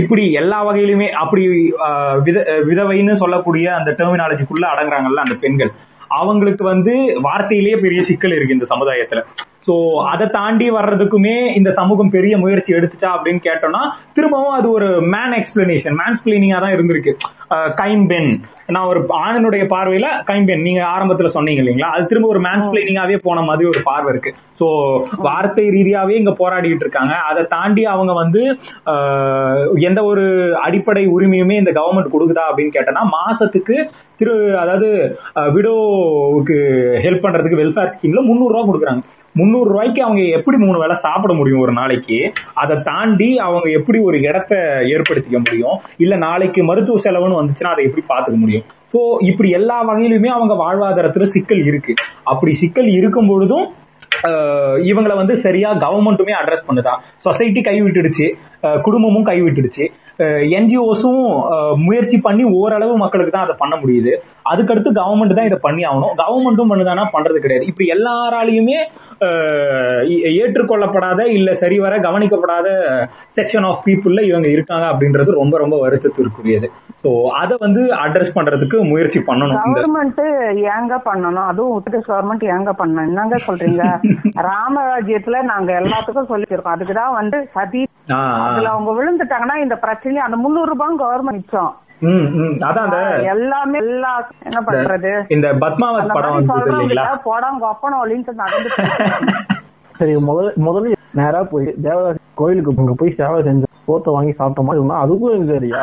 [0.00, 1.44] இப்படி எல்லா வகையிலுமே அப்படி
[2.26, 2.38] வித
[2.70, 5.72] விதவைன்னு சொல்லக்கூடிய அந்த டெர்மினாலஜிக்குள்ள அடங்குறாங்கல்ல அந்த பெண்கள்.
[6.20, 6.94] அவங்களுக்கு வந்து
[7.28, 9.22] வார்த்தையிலேயே பெரிய சிக்கல் இருக்கு இந்த சமுதாயத்துல.
[9.66, 9.74] சோ
[10.12, 13.82] அதை தாண்டி வர்றதுக்குமே இந்த சமூகம் பெரிய முயற்சி எடுத்துச்சா அப்படின்னு கேட்டோம்னா
[14.16, 17.12] திரும்பவும் அது ஒரு மேன் எக்ஸ்பிளனேஷன் மேன்ஸ்பிளைனிங்கா தான் இருந்திருக்கு.
[17.80, 18.30] கைம்பென்
[18.74, 21.90] நான் ஒரு ஆணனுடைய பார்வையில கைம்பென் நீங்க ஆரம்பத்துல சொன்னீங்க இல்லைங்களா?
[21.94, 24.32] அது திரும்ப ஒரு மேன்ஸ்பிளைனிங்காவே போன மாதிரி ஒரு பார்வை இருக்கு.
[24.60, 24.66] சோ
[25.26, 27.14] வார்த்தை ரீதியாவே இங்க போராடிட்டு இருக்காங்க.
[27.30, 28.42] அதை தாண்டி அவங்க வந்து
[29.88, 30.26] எந்த ஒரு
[30.66, 33.76] அடிப்படை உரிமையுமே இந்த கவர்மெண்ட் கொடுக்குதா அப்படின்னு கேட்டோம்னா மாசத்துக்கு
[34.20, 34.88] திரு அதாவது
[35.56, 36.58] விடோவுக்கு
[37.06, 39.02] ஹெல்ப் பண்றதுக்கு வெல்ஃபேர் ஸ்கீம்ல முந்நூறு ரூபா கொடுக்குறாங்க.
[39.38, 42.18] முந்நூறு ரூபாய்க்கு அவங்க எப்படி மூணு வேளை சாப்பிட முடியும் ஒரு நாளைக்கு?
[42.62, 44.54] அதை தாண்டி அவங்க எப்படி ஒரு இடத்த
[44.94, 45.76] ஏற்படுத்திக்க முடியும்?
[46.04, 48.66] இல்ல நாளைக்கு மருத்துவ செலவுன்னு வந்துச்சுன்னா அதை எப்படி பாத்துக்க முடியும்?
[48.92, 49.00] சோ
[49.30, 51.94] இப்படி எல்லா வகையிலுமே அவங்க வாழ்வாதாரத்துல சிக்கல் இருக்கு.
[52.32, 53.68] அப்படி சிக்கல் இருக்கும் பொழுதும்
[54.90, 56.92] இவங்களை வந்து சரியா கவர்மெண்ட்டுமே அட்ரஸ் பண்ணுதா?
[57.26, 58.26] சொசைட்டி கைவிட்டுடுச்சு.
[58.86, 59.84] குடும்பமும் கைவிட்டுடுச்சு.
[60.58, 61.22] என்ஜிஓஸும்
[61.84, 64.12] முயற்சி பண்ணி ஓரளவு மக்களுக்கு தான் அதை பண்ண முடியுது.
[64.52, 66.12] அதுக்கடுத்து கவர்மெண்ட் தான் இதை பண்ணி ஆகணும்.
[66.22, 67.68] கவர்மெண்ட்டும் பண்ணுதானா பண்றது கிடையாது.
[67.72, 68.78] இப்ப எல்லாராலையுமே
[70.34, 72.68] ஏற்றுக்கொள்ளப்படாத இல்ல சரிவர கவனிக்கப்படாத
[73.36, 76.68] செக்ஷன் ஆஃப் பீப்புள்ல இவங்க இருக்காங்க அப்படின்றது ரொம்ப ரொம்ப வருத்தத்திற்குரியது.
[77.04, 79.58] ஸோ அதை வந்து அட்ரஸ் பண்றதுக்கு முயற்சி பண்ணணும்.
[79.58, 80.22] கவர்மெண்ட்
[80.72, 81.46] ஏங்க பண்ணணும்?
[81.46, 83.06] அதுவும் உத்தரப்பிரதேஷ் கவர்மெண்ட் ஏங்க பண்ணணும்?
[83.06, 83.84] என்னங்க சொல்றீங்க?
[84.50, 87.88] ராமராஜ்யத்துல நாங்க எல்லாத்துக்கும் சொல்லிருக்கோம் அதுக்குதான் வந்து சதி.
[88.46, 91.72] அதுல அவங்க விழுந்துட்டாங்கன்னா இந்த பிரச்சனையும் அந்த முந்நூறு ரூபாய் கவர்மெண்ட் மிச்சம்.
[93.22, 95.10] எல்லாமே எல்லா என்ன பண்றது?
[95.28, 96.48] இந்த பத்மாவத் படம்
[97.24, 98.70] போடாங்க ஒளின்னு நடந்து
[99.94, 104.80] சரி முதல்ல முதல்ல நேரா போய் தேவதாசி கோயிலுக்கு அங்க போய் சேவை செஞ்ச சோத்தை வாங்கி சாப்பிட்ட மாதிரி
[104.80, 105.82] இருந்தா அதுக்கும் சரியா?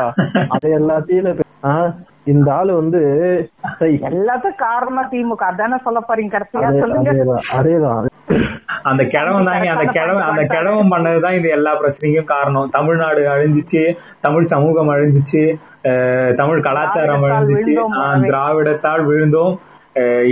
[0.53, 1.43] அதை எல்லாத்தையும்
[2.27, 2.99] இந்த ஆளு வந்து
[3.77, 5.43] சரி, எல்லாத்துக்கும் காரணம் திமுக.
[5.47, 7.11] அதானே சொல்ல போறீங்க கடைசியா சொல்லுங்க.
[7.11, 8.09] அதேதான் அதேதான்
[8.83, 12.67] அந்த கிழவன் தாங்க அந்த கிழவன் அந்த கிழவன் பண்ணதுதான் இது எல்லா பிரச்சனைக்கும் காரணம்.
[12.69, 13.83] தமிழ்நாடு அழிஞ்சிச்சு
[14.21, 15.43] தமிழ் சமூகம் அழிஞ்சிச்சு
[15.89, 18.27] அஹ், தமிழ் கலாச்சாரம் திராவிடத்தால் அழிஞ்சிச்சு.
[18.27, 19.55] திராவிடத்தால் விழுந்தோம்.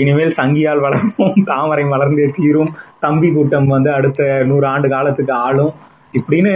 [0.02, 2.72] இனிமேல் சங்கியால் வளரும் தாமரை மலர்ந்து தீரும்
[3.06, 5.74] தம்பி கூட்டம் வந்து அடுத்த நூறு ஆண்டு காலத்துக்கு ஆளும்
[6.20, 6.54] இப்படின்னு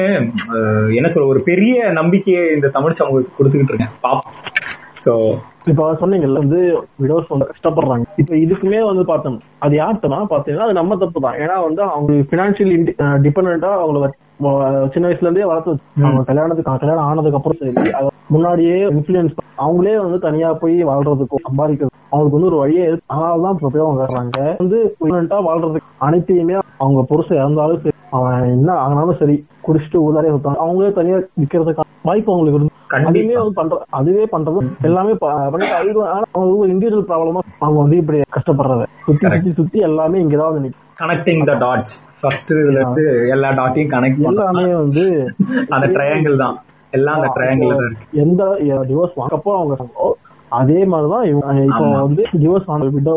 [0.98, 3.96] என்ன சொல்ற ஒரு பெரிய நம்பிக்கையை இந்த தமிழ் சமூகத்துக்கு கொடுத்துக்கிட்டு இருக்கேன்.
[4.06, 4.38] பாப்போம்
[5.06, 5.12] சோ
[5.72, 6.60] இப்ப சொன்னீங்கல்ல வந்து
[7.02, 8.06] விடோஸ் வந்து கஷ்டப்படுறாங்க.
[8.22, 11.38] இப்ப இதுக்குமே வந்து பார்த்தோம் அது யார்த்தனா பாத்தீங்கன்னா அது நம்ம தப்பு தான்.
[11.44, 12.74] ஏன்னா வந்து அவங்க பினான்சியல்
[13.26, 14.10] டிபெண்டா அவங்கள
[14.94, 15.72] சின்ன வயசுல இருந்தே வளர்த்து
[16.08, 17.94] அவங்க கல்யாணத்துக்கு கல்யாணம் ஆனதுக்கு அப்புறம் சரி
[18.36, 23.86] முன்னாடியே இன்ஃபுளுன்ஸ் அவங்களே வந்து தனியா போய் வாழ்றதுக்கும் சம்பாதிக்கிறது அவங்களுக்கு வந்து ஒரு வழியே அதனாலதான் இப்ப போய்
[23.86, 24.40] அவங்க வர்றாங்க.
[24.60, 24.80] வந்து
[25.48, 31.18] வாழ்றதுக்கு அனைத்தையுமே அவங்க புருஷன் இறந்தாலும் சரி அவன் என்ன ஆனாலும் சரி குடிச்சிட்டு ஊதாரே சுத்தாங்க அவங்களே தனியா
[31.42, 36.70] விக்கிறதுக்கான வாய்ப்பு அவங்களுக்கு இருந்து அதுவே கண்டிப்பா வந்து பண்ற அதுவே பண்றது எல்லாமே பண்ணிட்டு ஆனா அவங்க ஒரு
[36.72, 38.86] இண்டிவிஜுவல் ப்ராப்ளமா அவங்க வந்து இப்படி கஷ்டப்படுறது.
[39.06, 40.72] சுத்தி சுத்தி சுத்தி எல்லாமே இங்கதான் வந்து
[41.02, 45.04] கனெக்டிங் த டாட்ஸ் ஃபர்ஸ்ட் இதுல இருந்து எல்லா டாட்டையும் கனெக்ட் எல்லாமே வந்து
[45.70, 46.58] அந்த ட்ரையாங்கிள் தான்.
[46.92, 47.74] எல்லாம் அந்த ட்ரையாங்கிள்
[48.18, 48.44] எந்த
[48.84, 49.76] டிவோர்ஸ் வாங்கப்போ அவங்க
[50.52, 51.26] அதே மாதிரிதான்
[51.64, 51.88] இப்போ.
[52.00, 53.14] வந்து டிவோர்ஸ் வாங்க விடோ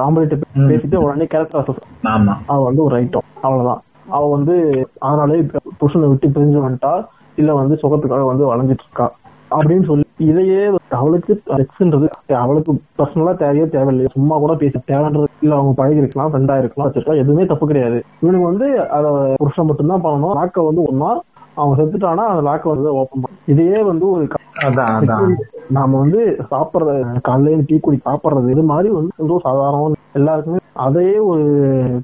[0.00, 0.66] ஆம்பளைட்டு ம்.
[0.68, 2.34] பேசிட்டு உடனே கேரக்டர் ஆமா.
[2.46, 3.80] அவ வந்து ஒரு ஐட்டம் அவ்வளவுதான்.
[4.08, 4.54] அவ வந்து
[5.00, 5.38] அதனாலே
[5.80, 6.92] புருஷனை விட்டு பிரிஞ்சு வந்துட்டா
[7.38, 9.06] இல்ல வந்து சுகத்துக்காக வந்து வளைஞ்சிட்டு இருக்கா
[9.50, 10.60] அப்படின்னு சொல்லி இதையே
[10.90, 12.06] அவளுக்கு செக்ஸ்ன்றது
[12.36, 14.10] அவளுக்கு பர்சனலா தேவையோ தேவையில்லையோ.
[14.12, 17.98] சும்மா கூட பேசி தேவைன்றது இல்ல அவங்க பழகி இருக்கலாம் ஃப்ரெண்டா இருக்கலாம் வச்சிருக்கலாம் எதுவுமே தப்பு கிடையாது.
[18.20, 19.06] இவனுக்கு வந்து அத
[19.36, 20.36] புருஷன் மட்டும்தான் பண்ணணும்.
[20.38, 21.10] லாக்க வந்து ஒன்னா
[21.56, 24.24] அவன் செத்துட்டானா அந்த லாக்கை வந்து ஓப்பன் பண்ணும் இதையே வந்து ஒரு
[24.56, 25.34] அதான் அதான்.
[25.68, 31.44] நாம வந்து சாப்பிடுறது காலையில டீ குடி சாப்பிடுறது இது மாதிரி வந்து ரொம்ப சாதாரண எல்லாருக்குமே அதையே ஒரு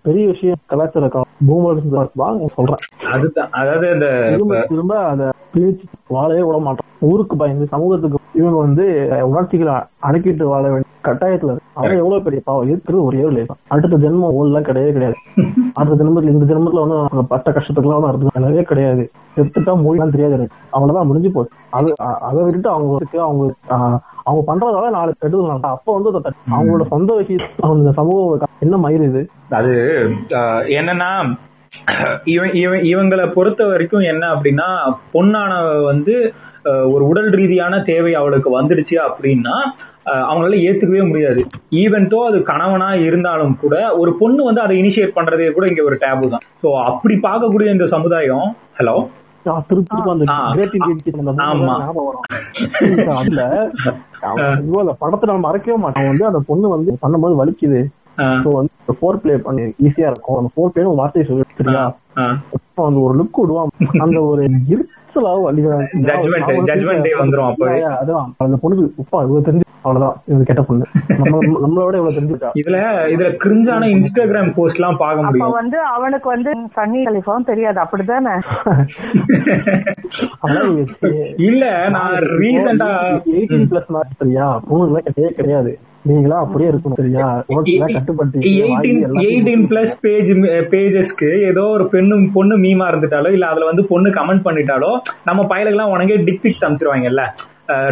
[0.03, 1.09] பெரிய விஷயம் கலாச்சார
[1.49, 2.47] பூமர் தான்.
[2.47, 2.83] சொல்றேன்.
[3.13, 3.51] அதுதான்.
[3.51, 4.09] அதாவது இந்த
[4.69, 6.89] திரும்ப அத பிரிச்சு வாழவே விட மாட்டோம்.
[7.01, 8.85] ஊருக்கு பயந்து சமூகத்துக்கு இவங்க வந்து
[9.23, 12.69] உணர்ச்சிகளை அடக்கிட்டு வாழ வேண்டிய கட்டாயத்துல அவன் எவ்வளவு பெரிய பாவம்?
[12.69, 15.17] இருக்கிறது ஒரே ஒரு லைஃப் அடுத்த ஜென்மம் ஓல்லாம் கிடையவே கிடையாது.
[15.73, 19.11] அடுத்த ஜென்மத்துல இந்த ஜென்மத்துல வந்து அவங்க பட்ட கஷ்டத்துக்குலாம் அடுத்த கிடையவே கிடையாது.
[19.37, 20.57] செத்துட்டா மொழிலாம் தெரியாது எனக்கு.
[20.71, 21.55] அவ்வளவுதான் முடிஞ்சு போச்சு.
[21.71, 23.45] அது அதை விட்டுட்டு அவங்களுக்கு அவங்க
[24.25, 26.11] அவங்க பண்றதால நாலு கெடுதல் அப்ப வந்து
[26.57, 29.23] அவங்களோட சொந்த விஷயம் அவங்க சமூகம் என்ன மயிலுது
[29.61, 29.75] அது
[30.81, 31.11] என்னன்னா
[32.33, 34.67] இவன் இவன் இவங்களை பொறுத்த வரைக்கும் என்ன அப்படின்னா
[35.15, 36.15] பொண்ணானவ வந்து
[36.95, 39.55] ஒரு உடல் ரீதியான தேவை அவளுக்கு வந்துடுச்சு அப்படின்னா
[40.25, 41.41] அவங்களால ஏத்துக்கவே முடியாது.
[41.83, 46.31] ஈவென்ட்டோ அது கணவனா இருந்தாலும் கூட ஒரு பொண்ணு வந்து அதை இனிஷியேட் பண்றதே கூட இங்க ஒரு டேபு
[46.35, 46.45] தான்.
[46.63, 48.49] ஸோ அப்படி பார்க்கக்கூடிய இந்த சமுதாயம்
[48.79, 48.97] ஹலோ
[53.17, 53.43] அதுல
[54.81, 57.81] அந்த படத்தை நம்ம மறக்கவே அவன் வந்து அந்த பொண்ணு வந்து பண்ணும்போது வலிக்குது.
[58.95, 60.37] ஃபோர் பிளே பண்ணி ஈஸியா இருக்கும்.
[60.37, 61.85] அந்த ஃபோர் பிளே வார்த்தையை சொல்லி சரியா
[62.17, 63.71] அஹ், அப்ப அந்த ஒரு லுக் விடுவான்.
[64.01, 64.43] அந்த ஒரு
[68.39, 70.17] அந்த பொண்ணுக்கு உப்பா இவ்வளவு தெரிஞ்சு அவ்வளவுதான்.
[70.29, 70.85] இவங்க கெட்ட பொண்ணு.
[71.21, 71.35] நம்ம
[71.65, 72.79] நம்மளோட இவ்வளவு தெரிஞ்சுட்டா இதுல
[73.15, 75.57] இதுல கிரிஞ்சான இன்ஸ்டாகிராம் போஸ்ட் எல்லாம் பார்க்க அப்ப முடியும்.
[75.61, 77.81] வந்து அவனுக்கு வந்து சன்னி கலிஃபாவும் தெரியாது.
[77.85, 78.35] அப்படிதானே
[81.49, 81.65] இல்ல
[81.97, 82.89] நான் ரீசெண்டா
[83.35, 85.73] எயிட்டீன் பிளஸ் மேட்ச் சரியா பொண்ணுலாம் கிடையவே கிடையாது.
[86.11, 87.27] நீங்களா அப்படியே இருக்கணும் சரியா
[89.25, 90.31] எயிட்டீன் பிளஸ் பேஜ்
[90.73, 94.91] பேஜஸ்க்கு ஏதோ ஒரு பெண்ணு பொண்ணு மீமா இருந்துட்டாலோ இல்ல அதுல வந்து பொண்ணு கமெண்ட் பண்ணிட்டாலோ
[95.29, 97.25] நம்ம பயலுக்கெல்லாம் உனக்கே டிக் பிக்ஸ் அனுப்பிச்சிருவாங்கல்ல.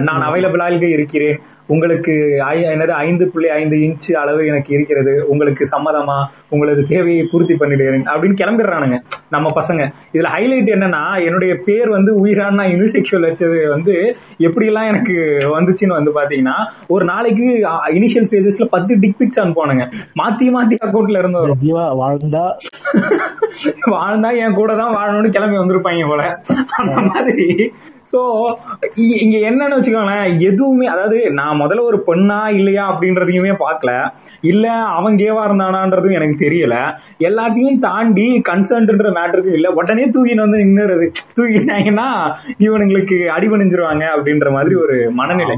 [0.06, 1.36] நான் அவைலபிளாக இருக்கிறேன்.
[1.70, 2.12] உங்களுக்கு
[2.52, 5.24] என்னது ஐந்து புள்ளி ஐந்து இன்ச் அளவு எனக்கு இருக்கிறது.
[5.28, 6.18] உங்களுக்கு சம்மதமா?
[6.48, 8.06] உங்களுக்கு தேவையை பூர்த்தி பண்ணிடுகிறேன்.
[8.14, 8.96] அப்படின்னு கிளம்பிடுறானுங்க
[9.30, 9.82] நம்ம பசங்க.
[10.12, 15.14] இதுல ஹைலைட் என்னன்னா என்னுடைய பேர் வந்து உயிரான யூனிசெக்சுவல் வச்சது வந்து எப்படியெல்லாம் எனக்கு
[15.58, 16.56] வந்துச்சுன்னு வந்து பாத்தீங்கன்னா
[16.88, 17.46] ஒரு நாளைக்கு
[17.94, 19.84] இனிஷியல் ஸ்டேஜஸ்ல பத்து டிக் பிக்ஸ் அனுப்புவானுங்க.
[20.22, 21.58] மாத்தி மாத்தி அக்கௌண்ட்ல இருந்து வரும்.
[22.02, 22.44] வாழ்ந்தா?
[23.92, 26.40] வாழ்ந்தா என் கூட தான் வாழணும்னு கிளம்பி வந்திருப்பாங்க போல.
[26.76, 27.72] அந்த மாதிரி.
[28.12, 28.20] சோ
[29.18, 33.92] இங்க என்னன்னு வச்சுக்கோங்களேன் எதுவுமே அதாவது நான் முதல்ல ஒரு பெண்ணா இல்லையா அப்படின்றதையுமே பார்க்கல.
[34.42, 36.74] இல்ல அவன் கேவா இருந்தானான்றதும் எனக்கு தெரியல.
[37.20, 39.70] எல்லாத்தையும் தாண்டி கன்சர்ன்ன்ற மேட்டருக்கு இல்ல.
[39.70, 41.06] உடனே தூக்கின்னு வந்து நின்னுறது.
[41.36, 42.08] தூக்கிட்டாங்கன்னா
[42.58, 45.56] இவனுங்களுக்கு அடிபணிஞ்சிருவாங்க அப்படின்ற மாதிரி ஒரு மனநிலை.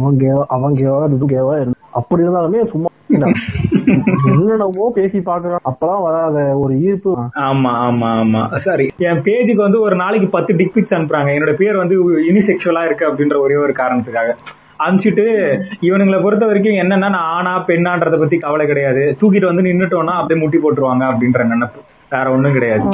[0.49, 2.89] அவங்க கேவா இருந்து அப்படி இருந்தாலுமே சும்மா
[4.29, 7.11] என்னென்னமோ பேசி பாக்குறான் அப்பதான் வராத ஒரு ஈர்ப்பு.
[7.43, 8.43] ஆமா ஆமா ஆமா.
[8.59, 11.31] சாரி என் பேஜுக்கு வந்து ஒரு நாளைக்கு பத்து டிக் பிக்ஸ் அனுப்புறாங்க.
[11.35, 11.97] என்னோட பேர் வந்து
[12.29, 14.33] யூனிசெக்சுவலா இருக்கு அப்படின்ற ஒரே ஒரு காரணத்துக்காக.
[14.85, 15.27] அனுப்பிச்சிட்டு
[15.89, 19.03] இவனுங்களை பொறுத்த வரைக்கும் என்னன்னா நான் ஆனா பெண்ணான்றத பத்தி கவலை கிடையாது.
[19.21, 21.83] தூக்கிட்டு வந்து நின்னுட்டோம்னா அப்படியே முட்டி போட்டுருவாங்க அப்படின்ற நினைப்பு.
[22.15, 22.89] வேற ஒண்ணும் கிடையாது.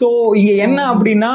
[0.00, 0.08] சோ
[0.38, 1.30] இங்க என்ன அப்படின்னா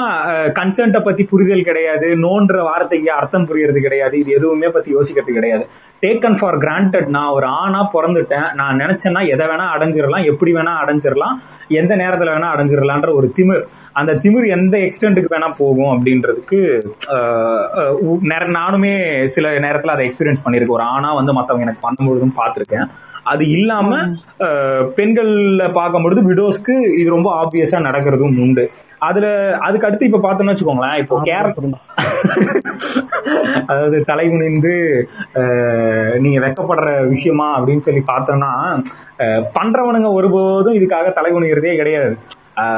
[0.59, 2.07] கன்சென்ட்டை பத்தி புரிதல் கிடையாது.
[2.25, 4.15] நோன்ற வார்த்தைக்கு அர்த்தம் புரியறது கிடையாது.
[4.21, 5.65] இது எதுவுமே பத்தி யோசிக்கிறது கிடையாது.
[6.03, 8.47] டேக்கன் ஃபார் கிராண்டட் நான் ஒரு ஆணா பிறந்துட்டேன்.
[8.59, 11.35] நான் நினைச்சேன்னா எதை வேணா அடைஞ்சிடலாம் எப்படி வேணா அடைஞ்சிடலாம்
[11.79, 13.63] எந்த நேரத்துல வேணா அடைஞ்சிடலான்ற ஒரு திமிர்.
[13.95, 16.59] அந்த திமிர் எந்த எக்ஸ்டென்ட்டுக்கு வேணா போகும் அப்படின்றதுக்கு
[18.57, 18.93] நானுமே
[19.35, 20.77] சில நேரத்துல அதை எக்ஸ்பீரியன்ஸ் பண்ணியிருக்கேன்.
[20.77, 22.87] ஒரு ஆணா வந்து மத்தவங்க எனக்கு பண்ணும்பொழுதும் பார்த்திருக்கேன்.
[23.31, 23.89] அது இல்லாம
[24.97, 28.65] பெண்கள்ல பார்க்கும்பொழுது விடோஸ்க்கு இது ரொம்ப ஆப்வியஸா நடக்கிறதும் உண்டு.
[29.01, 29.27] அதுல
[29.65, 31.79] அதுக்கு அடுத்து இப்ப பார்த்தோம்னு வச்சுக்கோங்களேன் இப்போ கேரளா
[33.69, 34.73] அதாவது தலை குனிந்து
[35.39, 38.51] அஹ், நீங்க வெக்கப்படுற விஷயமா அப்படின்னு சொல்லி பார்த்தோம்னா
[39.57, 42.13] பண்றவனுங்க ஒருபோதும் இதுக்காக தலை குனிகிறதே கிடையாது.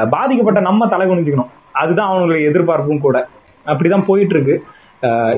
[0.10, 1.52] பாதிக்கப்பட்ட நம்ம தலை குனிஞ்சுக்கணும்.
[1.82, 3.18] அதுதான் அவங்களுடைய எதிர்பார்ப்பும் கூட.
[3.72, 4.56] அப்படிதான் போயிட்டு இருக்கு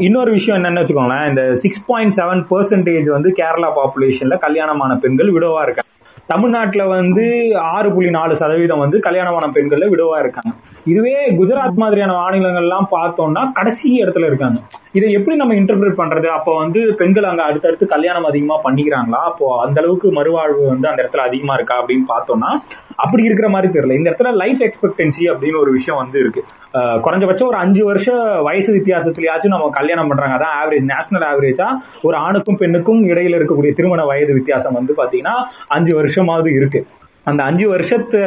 [0.05, 5.61] இன்னொரு விஷயம் என்னன்னு வச்சுக்கோங்களேன் இந்த சிக்ஸ் பாயிண்ட் செவன் பெர்சன்டேஜ் வந்து கேரளா பாப்புலேஷன்ல கல்யாணமான பெண்கள் விடவா
[5.65, 5.91] இருக்காங்க.
[6.31, 7.25] தமிழ்நாட்டில் வந்து
[7.73, 10.51] ஆறு புள்ளி நாலு சதவீதம் வந்து கல்யாணமான பெண்கள்ல விடவா இருக்காங்க.
[10.91, 14.59] இதுவே குஜராத் மாதிரியான மாநிலங்கள்லாம் பார்த்தோம்னா கடைசி இடத்துல இருக்காங்க.
[14.97, 16.27] இதை எப்படி நம்ம இன்டர்பிரேட் பண்றது?
[16.37, 19.21] அப்போ வந்து பெண்கள் அங்க அடுத்தடுத்து கல்யாணம் அதிகமா பண்ணிக்கிறாங்களா?
[19.31, 22.51] அப்போ அந்த அளவுக்கு மறுவாழ்வு வந்து அந்த இடத்துல அதிகமா இருக்கா அப்படின்னு பார்த்தோம்னா
[22.97, 23.91] அப்படி இருக்கிற மாதிரி தெரியல.
[23.91, 26.43] இந்த இடத்துல லைஃப் எக்ஸ்பெக்டன்சி அப்படின்னு ஒரு விஷயம் வந்து இருக்கு.
[26.73, 30.35] குறைஞ்சபட்சம் ஒரு அஞ்சு வருஷம் வயசு வித்தியாசத்துலயாச்சும் நம்ம கல்யாணம் பண்றாங்க.
[30.35, 31.67] அதான் ஆவரேஜ் நேஷனல் ஆவரேஜா
[32.01, 36.85] ஒரு ஆணுக்கும் பெண்ணுக்கும் இடையில இருக்கக்கூடிய திருமண வயது வித்தியாசம் வந்து பாத்தீங்கன்னா அஞ்சு வருஷமாவது இருக்கு.
[37.23, 38.19] அந்த அஞ்சு வருஷத்து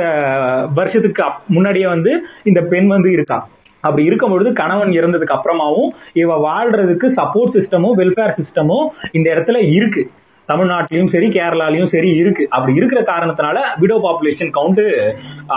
[0.74, 3.48] வருஷத்துக்கு அப்- முன்னாடியே வந்து இந்த பெண் வந்து இருக்கா?
[3.80, 10.10] அப்படி இருக்கும் பொழுது கணவன் இறந்ததுக்கு அப்புறமாவும் இவ வாழ்றதுக்கு சப்போர்ட் சிஸ்டமும் வெல்ஃபேர் சிஸ்டமும் இந்த இடத்துல இருக்கு.
[10.51, 12.44] தமிழ்நாட்டிலயும் சரி கேரளாலயும் சரி இருக்கு.
[12.51, 14.82] அப்படி இருக்கிற காரணத்தினால விடோ பாப்புலேஷன் கவுண்ட்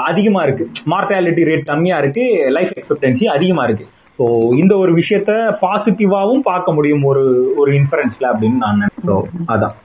[0.03, 0.65] அதிகமா இருக்கு.
[0.91, 2.25] மார்டாலிட்டி ரேட் கம்மியா இருக்கு.
[2.49, 3.87] லைஃப் எக்ஸ்பெக்டன்சி அதிகமா இருக்கு.
[4.19, 7.23] ஸோ இந்த ஒரு விஷயத்த பாசிட்டிவாவும் பார்க்க முடியும் ஒரு
[7.57, 9.75] ஒரு இன்ஃபரன்ஸ்ல அப்படின்னு நான் நினைக்கிறோம் அதான்.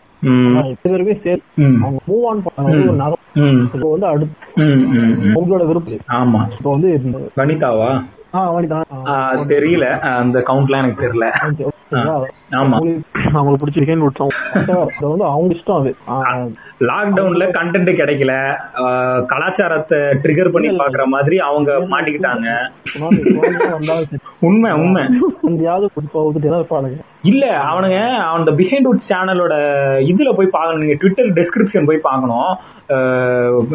[2.09, 2.62] மூவ் ஆன் பண்ண
[3.90, 4.36] வந்து அடுத்து.
[5.39, 6.05] உங்களோட விருப்பம்.
[6.20, 6.40] ஆமா.
[6.56, 6.90] இப்போ வந்து
[7.36, 7.90] வனிதாவா?
[9.48, 10.00] தெரியல.
[10.00, 11.26] அந்த கவுண்ட்லாம் எனக்கு தெரியல.
[12.50, 13.02] ஆமா.
[13.32, 14.05] அவங்களுக்கு பிடிச்சிருக்கேன்னு
[15.00, 15.96] வந்து அவங்க இஷ்டம் அது.
[16.80, 18.56] லாக்டவுன்ல கண்டென்ட் கிடைக்கல.
[19.26, 22.68] கலாச்சாரத்தை ட்ரிகர் பண்ணி பாக்குற மாதிரி அவங்க மாட்டிக்கிட்டாங்க.
[24.40, 25.05] உண்மை உண்மை.
[25.42, 25.90] எங்கேயாவது
[26.44, 26.98] இருப்பானுங்க
[27.28, 27.98] இல்ல அவனுங்க
[28.36, 29.55] அந்த பிஹைண்ட் உட் சேனலோட
[30.10, 32.50] இதுல போய் பார்க்கணும் நீங்க ட்விட்டர் டெஸ்கிரிப்ஷன் போய் பார்க்கணும்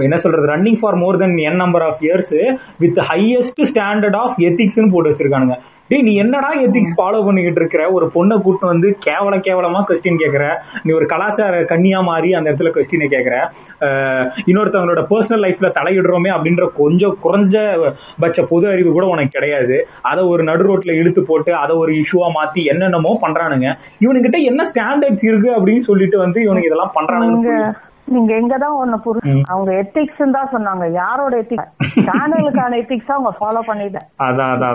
[0.05, 2.35] என்ன சொல்றது running for more than n number of years
[2.83, 5.57] with highest standard of எத்திக்ஸ்னு போட்டு வச்சிருக்கானுங்க.
[5.87, 7.91] டேய் நீ என்னடா எத்திக்ஸ் ஃபாலோ பண்ணிக்கிட்டு இருக்கிற?
[7.91, 10.55] ஒரு பொண்ணை கூட்டு வந்து கேவல கேவலமா கொஸ்டின் கேக்குற.
[10.83, 13.49] நீ ஒரு கலாச்சார கன்னியா மாறி அந்த இடத்துல கொஸ்டினை கேக்குற.
[13.81, 17.85] அஹ் இன்னொருத்தவங்களோட பர்சனல் லைஃப்ல தலையிடுறோமே அப்படின்ற கொஞ்சம் குறைஞ்ச
[18.21, 19.87] பட்ச பொது அறிவு கூட உனக்கு கிடையாது.
[20.01, 23.77] அதை ஒரு நடு ரோட்ல இழுத்து போட்டு அதை ஒரு இஷ்யூவா மாத்தி என்னென்னமோ பண்றானுங்க.
[23.99, 27.73] இவனுங்கிட்ட என்ன ஸ்டாண்டர்ட்ஸ் இருக்கு அப்படின்னு சொல்லிட்டு வந்து இவனுக்கு இதெல்லாம் பண்றானுங்க
[28.07, 29.19] நீங்க எங்கதான் ஒண்ணு புரி.
[29.49, 30.85] அவங்க எத்திக்ஸ் தான் சொன்னாங்க.
[30.97, 31.71] யாரோட எத்திக்ஸ்
[32.07, 34.07] சேனலுக்கான எத்திக்ஸ் அவங்க ஃபாலோ பண்ணிட்டேன்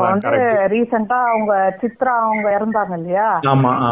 [0.05, 1.53] வந்து கரெக்ட் ரீசெண்டா அவங்க
[1.83, 3.27] சித்ரா அவங்க இறந்தாங்க இல்லையா?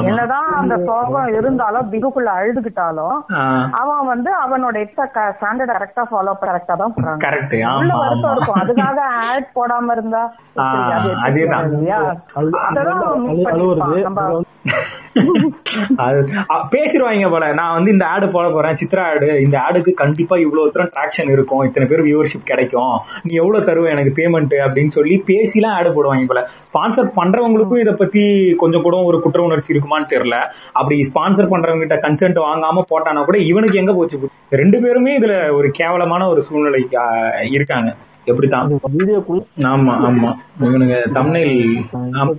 [0.08, 3.16] என்னதான் அந்த சோகம் இருந்தாலும் பிகுக்குள்ள அழுதுகிட்டாலும்
[3.80, 8.00] அவன் வந்து அவனோட எத்த ஸ்டாண்டர்ட் கரெக்டா ஃபாலோ கரெக்டா தான் போறாங்க கரெக்ட் உள்ள ஆமா.
[8.02, 8.60] வருத்தம் இருக்கும்.
[8.62, 10.24] அதுக்காக ஆட் போடாம இருந்தா
[12.66, 13.04] அதெல்லாம்
[16.72, 17.46] பேசிடுவாங்க போல.
[17.58, 21.62] நான் வந்து இந்த ஆடு போட போறேன் சித்ரா ஆடு இந்த ஆடுக்கு கண்டிப்பா இவ்வளவு தூரம் டிராக்ஷன் இருக்கும்.
[21.62, 22.98] இத்தனை பேர் வியூவர்ஷிப் கிடைக்கும்.
[23.22, 26.48] நீ எவ்வளவு தருவ எனக்கு பேமெண்ட் அப்படின்னு சொல்லி பேசிலாம் ஆடு போடுவாங்க போல.
[26.72, 30.36] ஸ்பான்சர் பண்றவங்களுக்கும் இதை பத்தி கொஞ்சம் கூட ஒரு குற்ற உணர்ச்சி இருக்குமான்னு தெரியல.
[30.72, 34.28] அப்படி ஸ்பான்சர் பண்றவங்க கிட்ட கன்சென்ட் வாங்காம போட்டானா கூட இவனுக்கு எங்க போச்சு?
[34.50, 36.98] ரெண்டு பேருமே இதுல ஒரு கேவலமான ஒரு சூழ்நிலைக்கு
[37.50, 37.94] இருக்காங்க.
[38.92, 40.30] வீடியோக்குள்ள ஆமா ஆமா.
[40.60, 41.54] இவனுங்க தம்னைல்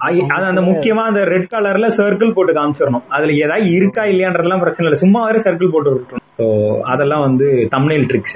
[0.07, 3.05] அது அந்த முக்கியமா அந்த ரெட் கலர்ல சர்க்கிள் போட்டு காமிச்சிடணும்.
[3.09, 5.01] அதுல ஏதாவது இருக்கா இல்லையான்றதெல்லாம் பிரச்சனை இல்லை.
[5.03, 6.45] சும்மா வேற சர்க்கிள் போட்டு விட்டுரும் ஸோ
[6.85, 8.35] அதெல்லாம் வந்து தம்னைல் ட்ரிக்ஸ்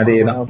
[0.00, 0.40] அதேதான்.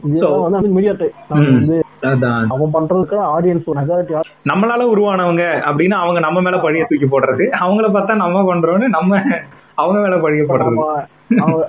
[2.55, 4.15] அவன் பண்றதுக்கு ஆடியன்ஸ் மெஜாரிட்டி
[4.51, 7.45] நம்மளால உருவானவங்க அப்படின்னு அவங்க நம்ம மேல பழிய தூக்கி போடுறது.
[7.61, 9.21] அவங்கள பார்த்தா நம்ம பண்றோம்னு நம்ம
[9.75, 10.81] அவங்க மேல பழிய போடுறது.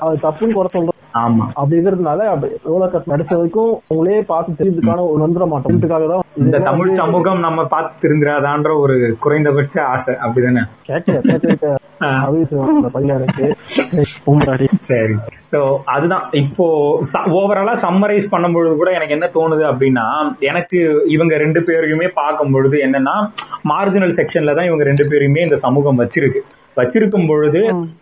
[0.05, 1.45] அது தப்புன்னு குறை சொல்றோம் ஆமா.
[1.53, 2.21] அப்படி இருக்கிறதுனால
[2.65, 5.73] எவ்வளவு கட் நடிச்ச வரைக்கும் உங்களே பார்த்து தெரிஞ்சதுக்கான ஒரு வந்துட மாட்டோம்
[6.13, 10.13] தான் இந்த தமிழ் சமூகம் நம்ம பார்த்து திருந்துறாதான்ற ஒரு குறைந்தபட்ச ஆசை.
[10.25, 10.63] அப்படிதானே?
[14.89, 15.15] சரி.
[15.51, 16.25] சோ அதுதான்.
[16.41, 16.65] இப்போ
[17.39, 20.05] ஓவராலா சம்மரைஸ் பண்ணும்பொழுது கூட எனக்கு என்ன தோணுது அப்படின்னா
[20.49, 20.79] எனக்கு
[21.15, 23.15] இவங்க ரெண்டு பேரையுமே பார்க்கும் பொழுது என்னன்னா
[23.71, 26.41] மார்ஜினல் செக்ஷன்ல தான் இவங்க ரெண்டு பேரையுமே இந்த சமூகம் வச்சிருக்கு.
[26.75, 27.59] வச்சிருக்கும் பொழுது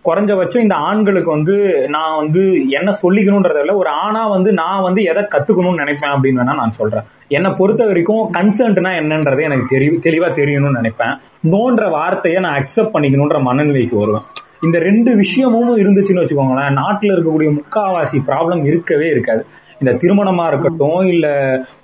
[0.08, 1.56] குறைஞ்சபட்சம் இந்த ஆண்களுக்கு வந்து
[1.90, 6.62] நான் வந்து என்ன சொல்லிக்கணும்ன்றத விட ஒரு ஆணா வந்து நான் வந்து எதை கத்துக்கணும்னு நினைப்பேன் அப்படின்னு வேணா
[6.62, 7.08] நான் சொல்றேன்.
[7.28, 11.16] என்னை பொறுத்த வரைக்கும் கன்சர்ன்ட்னா என்னன்றது எனக்கு தெரி தெளிவா தெரியணும்னு நினைப்பேன்.
[11.54, 14.28] நோன்ற வார்த்தையை நான் அக்செப்ட் பண்ணிக்கணுன்ற மனநிலைக்கு வருவேன்.
[14.62, 19.46] இந்த ரெண்டு விஷயமும் இருந்துச்சுன்னு வச்சுக்கோங்களேன் நாட்டுல இருக்கக்கூடிய முக்காவாசி ப்ராப்ளம் இருக்கவே இருக்காது.
[19.82, 21.28] இந்த திருமணமா இருக்கட்டும் இல்ல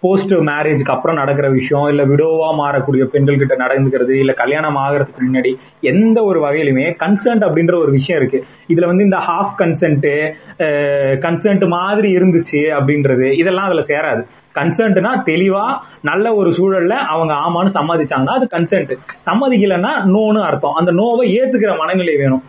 [0.03, 5.51] போஸ்ட் மேரேஜ்க்கு அப்புறம் நடக்கிற விஷயம் இல்ல விடோவா மாறக்கூடிய பெண்கள் கிட்ட நடந்துக்கிறது இல்ல கல்யாணம் ஆகிறதுக்கு முன்னாடி
[5.91, 8.41] எந்த ஒரு வகையிலுமே கன்சென்ட் அப்படின்ற ஒரு விஷயம் இருக்கு.
[8.73, 10.09] இதுல வந்து இந்த ஹாஃப் கன்சென்ட்
[11.25, 14.23] கன்சென்ட் மாதிரி இருந்துச்சு அப்படின்றது இதெல்லாம் அதுல சேராது.
[14.59, 15.65] கன்சென்ட்னா தெளிவா
[16.09, 18.93] நல்ல ஒரு சூழல்ல அவங்க ஆமான்னு சம்மதிச்சாங்கன்னா அது கன்சென்ட்
[19.27, 20.77] சம்மதிக்கலன்னா நோன்னு அர்த்தம்.
[20.81, 22.43] அந்த நோவை ஏத்துக்கிற மனநிலை வேணும்.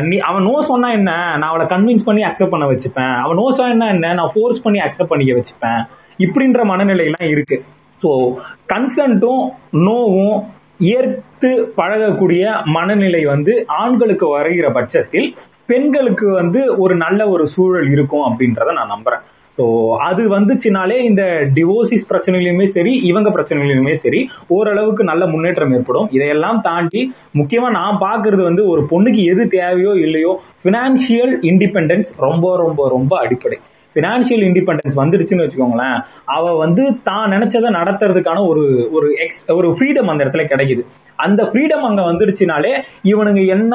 [0.00, 1.10] நீ அவன் நோ சொன்னா என்ன?
[1.10, 3.20] நான் அவளை கன்வின்ஸ் பண்ணி அக்செப்ட் பண்ண வச்சுப்பேன்.
[3.20, 4.14] அவன் நோ சொன்னா என்ன?
[4.14, 5.80] நான் ஃபோர்ஸ் பண்ணி அக்செப்ட் பண்ணிக்க வச்சுப்பேன்.
[6.18, 7.64] இப்படின்ற மனநிலையெல்லாம் இருக்கு.
[8.02, 8.34] ஸோ
[8.72, 9.42] கன்சென்ட்டும்
[9.72, 10.36] நோவும்
[10.78, 18.72] ஏற்று பழகக்கூடிய மனநிலை வந்து ஆண்களுக்கு வருகிற பட்சத்தில் பெண்களுக்கு வந்து ஒரு நல்ல ஒரு சூழல் இருக்கும் அப்படின்றத
[18.72, 19.22] நான் நம்புறேன்.
[19.58, 19.64] ஸோ
[20.06, 21.22] அது வந்துச்சுனாலே இந்த
[21.54, 26.08] டிவோர்சிஸ் பிரச்சனையிலுமே சரி இவங்க பிரச்சனையிலுமே சரி ஓரளவுக்கு நல்ல முன்னேற்றம் ஏற்படும்.
[26.10, 27.02] இதையெல்லாம் தாண்டி
[27.38, 33.58] முக்கியமா நான் பாக்குறது வந்து ஒரு பொண்ணுக்கு எது தேவையோ இல்லையோ ஃபினான்ஷியல் இண்டிபெண்டன்ஸ் ரொம்ப ரொம்ப ரொம்ப அடிப்படை.
[33.96, 35.98] ஃபினான்ஷியல் இண்டிபெண்டன்ஸ் வந்துடுச்சுன்னு வச்சுக்கோங்களேன்
[36.36, 40.82] அவ வந்து தான் நினைச்சதை நடத்துறதுக்கான ஒரு ஒரு எக்ஸ் ஒரு ஃப்ரீடம் அந்த இடத்துல கிடைக்குது.
[41.16, 42.72] அந்த ஃப்ரீடம் அங்க வந்துடுச்சுனாலே
[43.10, 43.74] இவனுங்க என்ன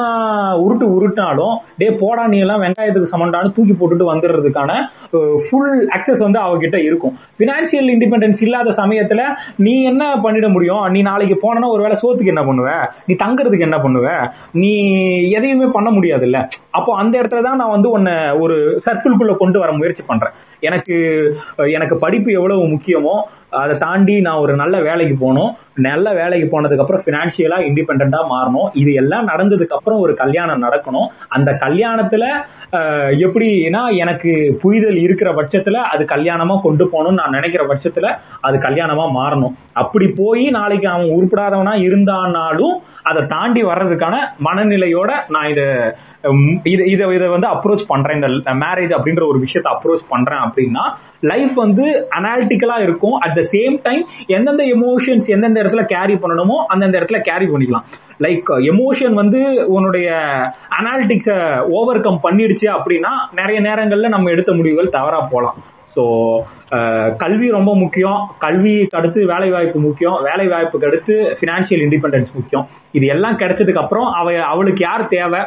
[0.63, 4.71] உருட்டு உருட்டினாலும் டே போடா நீ எல்லாம் வெங்காயத்துக்கு சமண்டான்னு தூக்கி போட்டுட்டு வந்துடுறதுக்கான
[5.45, 7.15] ஃபுல் அக்சஸ் வந்து அவகிட்ட இருக்கும்.
[7.39, 9.21] பினான்சியல் இண்டிபெண்டன்ஸ் இல்லாத சமயத்துல
[9.55, 10.83] நீ என்ன பண்ணிட முடியும்?
[10.89, 12.69] நீ நாளைக்கு போனா ஒருவேளை சோத்துக்கு என்ன பண்ணுவ?
[13.05, 14.07] நீ தங்குறதுக்கு என்ன பண்ணுவ?
[14.51, 14.71] நீ
[15.37, 16.39] எதையுமே பண்ண முடியாதுல்ல.
[16.71, 18.57] அப்போ அந்த இடத்துல தான் நான் வந்து உன்னை ஒரு
[18.87, 20.33] சர்க்கிள்குள்ள கொண்டு வர முயற்சி பண்றேன்.
[20.69, 20.95] எனக்கு
[21.77, 23.15] எனக்கு படிப்பு எவ்வளவு முக்கியமோ
[23.61, 25.49] அதை தாண்டி நான் ஒரு நல்ல வேலைக்கு போகணும்.
[25.87, 28.69] நல்ல வேலைக்கு போனதுக்கு அப்புறம் பினான்சியலா இண்டிபெண்டா மாறணும்.
[28.81, 31.07] இது எல்லாம் நடந்ததுக்கு அப்புறம் ஒரு கல்யாணம் நடக்கணும்.
[31.35, 32.23] அந்த கல்யாணத்துல
[33.25, 34.31] எப்படின்னா எனக்கு
[34.61, 38.13] புரிதல் இருக்கிற பட்சத்துல அது கல்யாணமா கொண்டு போகணும்னு நான் நினைக்கிற பட்சத்துல
[38.49, 39.57] அது கல்யாணமா மாறணும்.
[39.83, 42.77] அப்படி போய் நாளைக்கு அவன் உருப்படாதவனா இருந்தானாலும்
[43.09, 44.15] அதை தாண்டி வர்றதுக்கான
[44.47, 45.67] மனநிலையோட நான் இதை
[46.71, 48.17] இதை இதை இதை வந்து அப்ரோச் பண்றேன்.
[48.17, 50.83] இந்த மேரேஜ் அப்படின்ற ஒரு விஷயத்தை அப்ரோச் பண்றேன் அப்படின்னா
[51.31, 51.85] லைஃப் வந்து
[52.17, 53.15] அனாலிட்டிக்கலா இருக்கும்.
[53.25, 54.03] அட் த சேம் டைம்
[54.35, 57.85] எந்தெந்த எமோஷன்ஸ் எந்தெந்த இடத்துல கேரி பண்ணணுமோ அந்தந்த இடத்துல கேரி பண்ணிக்கலாம்.
[58.25, 59.41] லைக் எமோஷன் வந்து
[59.75, 60.09] உன்னுடைய
[60.79, 61.37] அனாலிட்டிக்ஸை
[61.79, 65.57] ஓவர் கம் பண்ணிடுச்சு அப்படின்னா நிறைய நேரங்களில் நம்ம எடுத்த முடிவுகள் தவறாக போகலாம்.
[65.95, 66.03] ஸோ
[67.23, 68.19] கல்வி ரொம்ப முக்கியம்.
[68.45, 70.17] கல்விக்கு அடுத்து வேலை வாய்ப்பு முக்கியம்.
[70.29, 72.65] வேலை வாய்ப்புக்கு அடுத்து ஃபினான்ஷியல் இண்டிபெண்டன்ஸ் முக்கியம்.
[72.99, 75.41] இது எல்லாம் கிடைச்சதுக்கு அப்புறம் அவ அவளுக்கு யார் தேவை?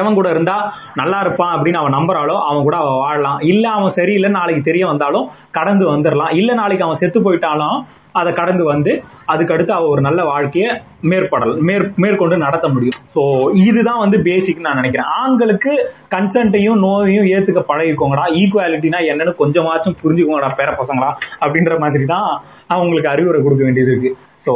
[0.00, 0.56] எவன் கூட இருந்தா
[1.00, 3.40] நல்லா இருப்பான் அப்படின்னு அவன் நம்புறாலோ அவன் கூட அவன் வாழலாம்.
[3.52, 7.78] இல்ல அவன் சரியில்லை நாளைக்கு தெரிய வந்தாலும் கடந்து வந்துடலாம் இல்ல நாளைக்கு அவன் செத்து போயிட்டாலும்
[8.18, 8.92] அதை கடந்து வந்து
[9.32, 10.68] அதுக்கடுத்து அவள் ஒரு நல்ல வாழ்க்கையை
[11.10, 12.98] மேற்படல் மேற் மேற்கொண்டு நடத்த முடியும்.
[13.14, 13.22] ஸோ
[13.68, 15.08] இதுதான் வந்து பேசிக் நான் நினைக்கிறேன்.
[15.22, 15.72] ஆண்களுக்கு
[16.14, 18.26] கன்சென்ட்டையும் நோயையும் ஏற்றுக்க பழகிக்கோங்கடா.
[18.40, 21.10] ஈக்குவாலிட்டினா என்னன்னு கொஞ்சமாச்சும் புரிஞ்சுக்கோங்கடா பேர பசங்களா
[21.42, 22.30] அப்படின்ற மாதிரி தான்
[22.76, 24.12] அவங்களுக்கு அறிவுரை கொடுக்க வேண்டியது இருக்கு.
[24.46, 24.54] ஸோ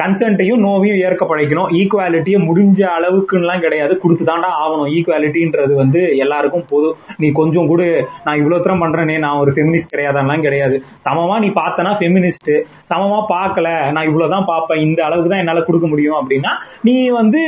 [0.00, 3.96] கன்சென்ட்டையும் நோவையும் ஏற்க பழைக்கணும் ஈக்குவாலிட்டியை முடிஞ்ச அளவுக்குலாம் கிடையாது.
[4.04, 4.88] கொடுத்துதான்டா ஆகணும்.
[4.96, 6.90] ஈக்குவாலிட்டின்றது வந்து எல்லாருக்கும் பொது
[7.24, 7.82] நீ கொஞ்சம் கூட
[8.28, 10.78] நான் இவ்வளோ தரம் பண்றேனே நான் ஒரு ஃபெமினிஸ்ட் கிடையாதுலாம் கிடையாது.
[11.08, 12.56] சமமா நீ பார்த்தனா ஃபெமினிஸ்ட்டு
[12.92, 13.68] சமமா பார்க்கல.
[13.96, 14.82] நான் இவ்வளவுதான் பார்ப்பேன்.
[14.86, 16.54] இந்த அளவுக்கு தான் என்னால் கொடுக்க முடியும் அப்படின்னா
[16.88, 17.42] நீ வந்து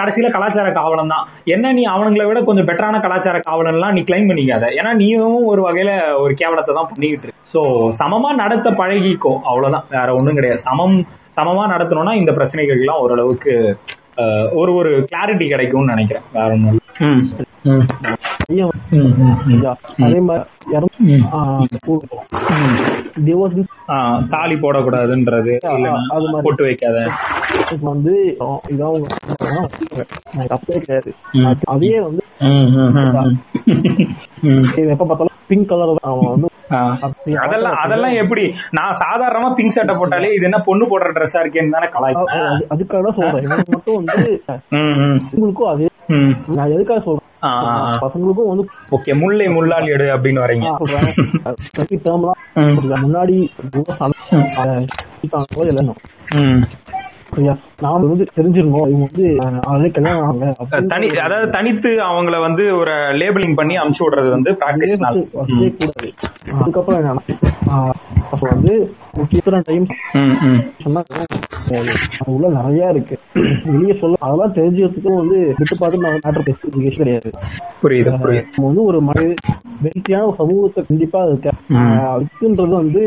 [0.00, 4.28] கடைசியில் கடைசியில கலாச்சார காவலன் தான் என்ன நீ அவனுங்களை விட கொஞ்சம் பெட்டரான கலாச்சார காவலன்லாம் நீ கிளைம்
[4.30, 4.64] பண்ணிக்காத.
[4.78, 7.40] ஏன்னா நீயும் ஒரு வகையில் ஒரு கேவலத்தை தான் பண்ணிக்கிட்டு இருக்கு.
[7.52, 7.60] ஸோ
[8.00, 9.32] சமமாக நடத்த பழகிக்கோ.
[9.50, 10.62] அவ்வளோதான் வேற ஒன்றும் கிடையாது.
[10.68, 10.96] சமம்
[11.36, 13.54] சமமா நடத்தணும்னா இந்த பிரச்சனைகள்லாம் ஓரளவுக்கு
[14.52, 17.12] ஒரு ஒரு கிளாரிட்டி கிடைக்கும்னு நினைக்கிறேன் வேற ஒண்ணும் இல்ல.
[17.12, 17.22] ம்.
[17.62, 17.86] ம்.
[18.46, 19.62] ஐயா, ம், ம், ம்.
[19.98, 20.48] அதே மாதிரி
[21.06, 21.24] ம்.
[23.24, 23.94] டிவோர்ஸ் ஆ,
[24.30, 26.42] தாலி போடக்கூடாதுன்றது இல்லைன்னா அது மாதிரி.
[26.42, 26.98] போட்டு வைக்காத
[27.82, 28.14] வந்து
[30.44, 31.10] தப்பே கிடையாது.
[31.64, 32.22] அதையே வந்து
[34.86, 36.48] எப்ப பார்த்தாலும் பிங்க் கலர் அவன் வந்து.
[37.34, 38.54] அதெல்லாம் அதெல்லாம் எப்படி?
[38.70, 42.26] நான் சாதாரணமா பிங்க் சட்டை போட்டாலே இது என்ன பொண்ணு போடுற ட்ரெஸ்ஸா இருக்கேன்னு தானே கலாய்ப்பேன்.
[42.26, 43.64] அது- அதுக்காக தான் சொல்றேன்.
[43.68, 45.88] மட்டும் வந்து ம், ம், உங்களுக்கும் அதே.
[46.46, 47.20] நான் எதுக்காக சொல்றேன்.
[48.00, 50.76] பசங்களுக்கும் வந்து ஓகே முல்லை முள்ளால் எடு அப்படின்னு வரீங்க.
[52.84, 53.50] முன்னாடி
[57.84, 58.88] நாம வந்து தெரிஞ்சிருந்தோம்.
[58.90, 59.26] இவங்க வந்து
[59.72, 60.80] அதே கல்யாணம் ஆனாங்க.
[60.92, 66.10] தனி அதாவது தனித்து அவங்கள வந்து ஒரு லேபிளிங் பண்ணி அமுச்சு விடுறது வந்து பிராக்டிஸ் கூடாது.
[66.60, 67.78] அதுக்கப்புறம் என்னன்னா
[68.32, 68.74] அப்ப வந்து
[69.18, 69.86] முக்கியமான டைம்
[71.70, 71.92] அது
[72.34, 73.16] உள்ள நிறைய இருக்கு.
[73.64, 77.30] வெளியே சொல்ல அதெல்லாம் தெரிஞ்சுக்கிறதுக்கும் வந்து விட்டு பார்த்து நான் பேசிக்க கிடையாது.
[77.82, 78.12] புரியுது
[78.66, 79.00] வந்து ஒரு
[79.84, 83.02] வெயிட்டியான ஒரு சமூகத்தை கண்டிப்பா அது ஆஹ் அதுக்குன்றது வந்து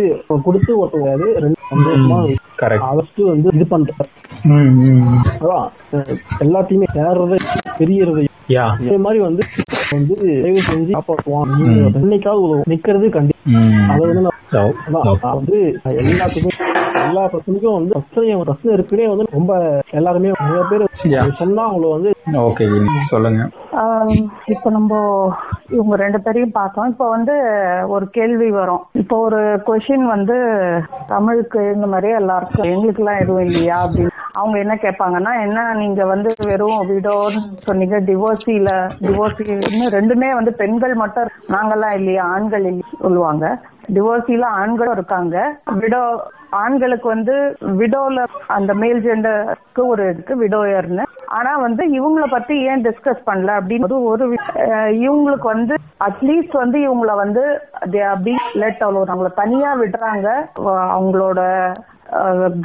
[0.47, 2.17] கொடுத்து ஒருத்தவங்க ரெண்டு சந்தோஷமா
[2.61, 3.93] கரெக்ட் ஃபர்ஸ்ட் வந்து இது பண்ற
[4.65, 5.67] அதான்.
[6.39, 7.37] எல்லாத்தையுமே சேர்றதை
[7.79, 8.27] பெரியறதை.
[8.47, 8.81] யா.
[8.81, 9.43] இதே மாதிரி வந்து
[9.91, 11.53] வந்து தயவு செஞ்சு காப்பாற்றுவான்
[11.93, 12.63] என்னைக்காவது உதவும்.
[12.69, 13.34] நிக்கிறது கண்டிப்பா
[13.91, 14.03] அதை
[15.39, 16.55] வந்து நான் எல்லாத்துக்கும்
[17.07, 19.53] எல்லா பிரச்சனைக்கும் வந்து பிரச்சனை பிரச்சனை இருக்குன்னே வந்து ரொம்ப
[19.99, 20.85] எல்லாருமே நிறைய பேர்.
[21.41, 22.11] சொன்னா அவங்கள வந்து
[22.47, 22.67] ஓகே
[23.11, 23.43] சொல்லுங்க.
[24.53, 24.93] இப்ப நம்ம
[25.75, 26.89] இவங்க ரெண்டு பேரையும் பார்த்தோம்.
[26.93, 27.35] இப்ப வந்து
[27.95, 28.83] ஒரு கேள்வி வரும்.
[29.01, 30.37] இப்போ ஒரு கொஷின் வந்து
[31.13, 34.13] தமிழுக்கு இந்த மாதிரி எல்லாருக்கும் எங்களுக்கு எல்லாம் எதுவும் இல்லையா அப்படின்னு.
[34.39, 38.71] அவங்க என்ன கேட்பாங்கன்னா என்ன நீங்க வந்து வெறும் விடோன்னு சொன்னீங்க டிவோர்ஸில
[39.03, 39.45] டிவோர்ஸி
[39.97, 43.34] ரெண்டுமே வந்து பெண்கள் மட்டும் நாங்கெல்லாம் இல்லையா ஆண்கள் இல்லையா சொல்லுவாங்க.
[43.93, 45.35] டிவோர்ஸில ஆண்களும் இருக்காங்க.
[45.81, 46.01] விடோ
[46.49, 51.03] ஆண்களுக்கு வந்து விடோல அந்த மேல் ஜெண்டருக்கு ஒரு இருக்கு விடோயர்னு
[51.35, 54.25] ஆனா வந்து இவங்கள பத்தி ஏன் டிஸ்கஸ் பண்ணல அப்படின்னு ஒரு
[55.05, 55.75] இவங்களுக்கு வந்து
[56.07, 57.43] அட்லீஸ்ட் வந்து இவங்கள வந்து
[58.53, 60.27] லெட் அவ்வளோ அவங்கள தனியா விடுறாங்க.
[60.97, 61.41] அவங்களோட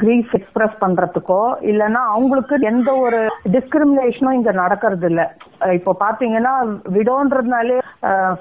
[0.01, 3.19] கிரீஃப் எக்ஸ்பிரஸ் பண்றதுக்கோ இல்லைன்னா அவங்களுக்கு எந்த ஒரு
[3.55, 5.21] டிஸ்கிரிமினேஷனும் இங்க நடக்கிறது இல்ல
[5.77, 6.53] இப்போ பாத்தீங்கன்னா
[6.95, 7.77] விடோன்றதுனாலே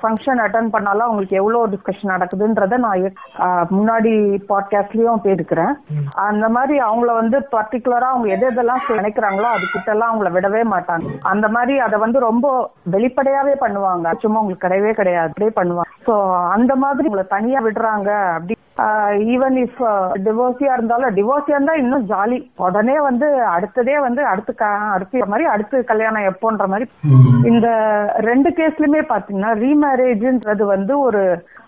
[0.01, 3.17] ஃபங்க்ஷன் அட்டன் பண்ணாலும் அவங்களுக்கு எவ்வளவு டிஸ்கஷன் நடக்குதுன்றத நான்
[3.77, 4.13] முன்னாடி
[4.51, 5.73] பாட்காஸ்ட்லயும் பேசிக்கிறேன்.
[6.29, 11.09] அந்த மாதிரி அவங்கள வந்து பர்டிகுலரா அவங்க எது எதெல்லாம் நினைக்கிறாங்களோ அது கிட்ட எல்லாம் அவங்கள விடவே மாட்டாங்க.
[11.33, 12.47] அந்த மாதிரி அதை வந்து ரொம்ப
[12.97, 14.15] வெளிப்படையாவே பண்ணுவாங்க.
[14.25, 15.31] சும்மா உங்களுக்கு கிடையவே கிடையாது.
[15.31, 15.93] அப்படியே பண்ணுவாங்க.
[16.09, 16.15] சோ
[16.57, 18.57] அந்த மாதிரி உங்களை தனியா விடுறாங்க அப்படி
[19.33, 19.81] ஈவன் இஃப்
[20.27, 24.55] டிவோர்ஸியா இருந்தாலும் டிவோர்ஸியா இருந்தா இன்னும் ஜாலி உடனே வந்து அடுத்ததே வந்து அடுத்து
[24.95, 26.87] அடுத்த மாதிரி அடுத்து கல்யாணம் எப்போன்ற மாதிரி.
[27.51, 27.69] இந்த
[28.29, 31.23] ரெண்டு கேஸ்லயுமே பாத்தீங்கன்னா ரீமேரேஜ்ன்றது வந்து ஒரு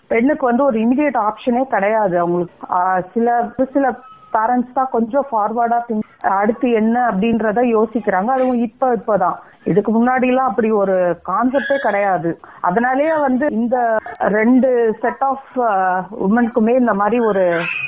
[0.07, 2.57] பெண்ணுக்கு வந்து ஒரு இமிடியேட் ஆப்ஷனே கிடையாது அவங்களுக்கு.
[3.13, 3.27] சில
[3.75, 3.85] சில
[4.35, 8.29] பேரண்ட்ஸ் தான் கொஞ்சம் ஃபார்வர்டா திங்க் அடுத்து என்ன அப்படின்றத யோசிக்கிறாங்க.
[8.35, 9.39] அதுவும் இப்ப இப்பதான்.
[9.71, 10.95] இதுக்கு முன்னாடி எல்லாம் அப்படி ஒரு
[11.29, 12.29] கான்செப்டே கிடையாது.
[12.61, 13.77] அதனாலேயே வந்து இந்த
[14.37, 14.69] ரெண்டு
[15.01, 15.51] செட் ஆஃப்
[16.27, 17.43] உமனுக்குமே இந்த மாதிரி ஒரு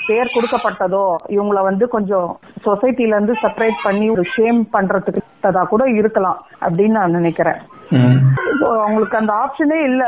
[0.08, 2.30] பேர் கொடுக்கப்பட்டதோ இவங்கள வந்து கொஞ்சம்
[2.66, 7.60] சொசைட்டில இருந்து செப்பரேட் பண்ணி ஒரு ஷேம் பண்றதுக்கு கூட இருக்கலாம் அப்படின்னு நான் நினைக்கிறேன்.
[8.76, 10.04] அவங்களுக்கு அந்த ஆப்ஷனே இல்ல.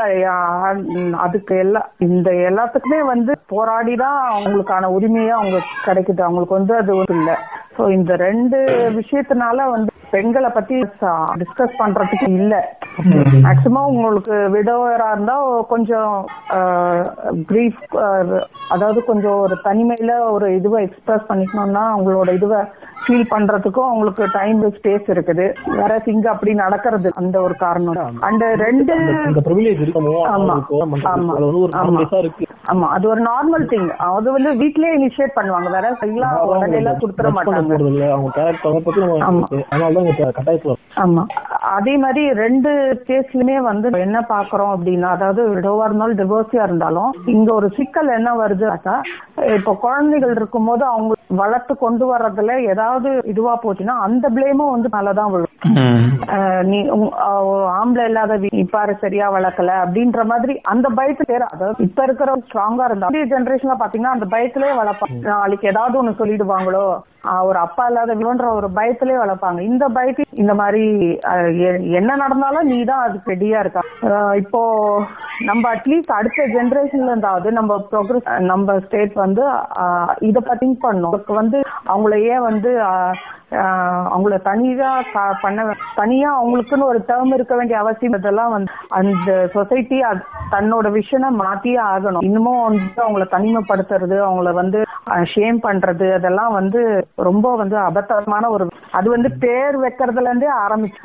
[1.18, 6.22] அதுக்கு எல்லா இந்த எல்லாத்துக்குமே வந்து போராடி தான் அவங்களுக்கான உரிமையா அவங்க கிடைக்குது.
[6.22, 7.30] அவங்களுக்கு வந்து அது இல்ல.
[7.76, 8.58] சோ இந்த ரெண்டு
[8.96, 10.76] விஷயத்தினால வந்து பெண்களை பத்தி
[11.40, 12.54] டிஸ்கஸ் பண்றதுக்கு இல்ல.
[13.44, 15.36] மேக்சிமம் உங்களுக்கு விடோவரா இருந்தா
[15.72, 16.14] கொஞ்சம்
[17.50, 17.82] பிரீஃப்
[18.70, 22.60] அதாவது கொஞ்சம் ஒரு தனிமையில ஒரு இதுவை எக்ஸ்பிரஸ் பண்ணிக்கணும்னா அவங்களோட இதுவை
[23.08, 25.46] ஃபீல் பண்றதுக்கும் அவங்களுக்கு டைம் ஸ்பேஸ் இருக்குது.
[25.78, 27.96] வேற இங்க அப்படி நடக்கிறது அந்த ஒரு காரணம்.
[28.28, 28.94] அண்ட் ரெண்டு
[30.32, 30.54] ஆமா.
[31.36, 31.78] அது ஒரு ஆமா.
[31.78, 32.44] நார்மலைஸா இருக்கு.
[32.72, 32.86] ஆமா.
[32.88, 35.68] அது ஒரு நார்மல் திங் அது வந்து வீட்லயே இனிஷியேட் பண்ணுவாங்க.
[35.70, 37.76] வேற எல்லாம் உடனே எல்லாம் கொடுத்துட மாட்டாங்க.
[40.96, 41.22] ஆமா.
[41.76, 42.70] அதே மாதிரி ரெண்டு
[43.08, 48.96] கேஸ்லயுமே வந்து என்ன பாக்குறோம் அப்படின்னா அதாவது விடோவா இருந்தாலும் டிவோர்ஸியா இருந்தாலும் இங்க ஒரு சிக்கல் என்ன வருதுனாக்கா
[49.56, 55.54] இப்போ குழந்தைகள் இருக்கும்போது அவங்க வளர்த்து கொண்டு வர்றதுல ஏதாவது இதுவா போச்சுன்னா அந்த பிளேமும் வந்து மேலதான் விழும்.
[56.64, 56.78] நீ
[57.74, 62.84] ஆம்பளை இல்லாத வீ- நீ பாரு சரியா வளர்க்கல அப்படின்ற மாதிரி அந்த பயத்து அதாவது இப்ப இருக்கிற ஸ்ட்ராங்கா
[62.84, 66.84] இருந்தா ஜென்ரேஷன்ல பாத்தீங்கன்னா அந்த பயத்திலே வளர்ப்பாங்க நாளைக்கு ஏதாவது ஒண்ணு சொல்லிடுவாங்களோ
[67.42, 69.60] ஒரு அப்பா இல்லாத விவன்ற ஒரு பயத்திலே வளர்ப்பாங்க.
[69.62, 70.82] இந்த பயத்தி இந்த மாதிரி
[71.98, 73.82] என்ன நடந்தாலும் நீ தான் அதுக்கு ரெடியா இருக்கா
[74.36, 74.60] இப்போ
[75.46, 79.42] நம்ம அட்லீஸ்ட் அடுத்த ஜென்ரேஷன்ல இருந்தாவது நம்ம ப்ரோக்ரஸ் நம்ம ஸ்டேட் வந்து
[80.20, 80.66] இத பத்தி
[81.08, 81.58] அதுக்கு வந்து
[81.90, 82.70] அவங்கள ஏன் வந்து
[84.10, 84.88] அவங்கள தனியா
[85.40, 85.60] பண்ண
[85.94, 89.98] தனியா அவங்களுக்குன்னு ஒரு டேர்ம் இருக்க வேண்டிய அவசியம் இதெல்லாம் வந்து அந்த சொசைட்டி
[90.50, 92.20] தன்னோட விஷனை மாத்தியே ஆகணும்.
[92.20, 94.80] இன்னமும் வந்து அவங்கள தனிமைப்படுத்துறது அவங்கள வந்து
[95.34, 96.82] ஷேம் பண்றது அதெல்லாம் வந்து
[97.28, 101.02] ரொம்ப வந்து அபத்தமான ஒரு அது வந்து பேர் வைக்கிறதுல இருந்தே ஆரம்பிச்சு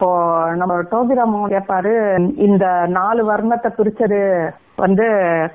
[0.00, 0.10] இப்போ
[0.54, 1.92] நம்ம டோபிராமன் கேட்பாரு
[2.40, 4.20] இந்த நாலு வர்ணத்தை பிரிச்சது
[4.76, 5.04] வந்து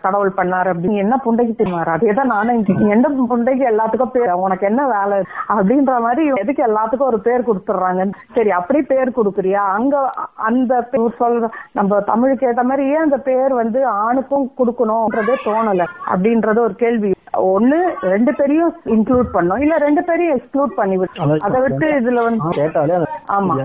[0.01, 0.95] கடவுள் பண்ணாரு அப்படின்னு.
[0.95, 5.17] என்ன புண்டைக்கு தெரியுமாரு அதேதான் நானும் இங்க- எந்த புண்டைக்கு எல்லாத்துக்கும் பேர் உனக்கு என்ன வேலை?
[5.49, 9.61] அப்படின்ற மாதிரி எதுக்கு எல்லாத்துக்கும் ஒரு பேர் கொடுத்துடுறாங்க சரி அப்படி பேர் கொடுக்குறியா?
[9.73, 9.95] அங்க
[10.43, 16.59] அந்த பேர் சொல்ற நம்ம தமிழுக்கு ஏத்த மாதிரி ஏன் அந்த பேர் வந்து ஆணுக்கும் கொடுக்கணும்ன்றதே தோணல அப்படின்றது
[16.59, 17.11] ஒரு கேள்வி.
[17.49, 22.43] ஒண்ணு ரெண்டு பேரையும் இன்க்ளூட் பண்ணும் இல்ல ரெண்டு பேரையும் எக்ஸ்க்ளூட் பண்ணி விட்டு அதை விட்டு இதுல வந்து
[23.33, 23.55] ஆமா.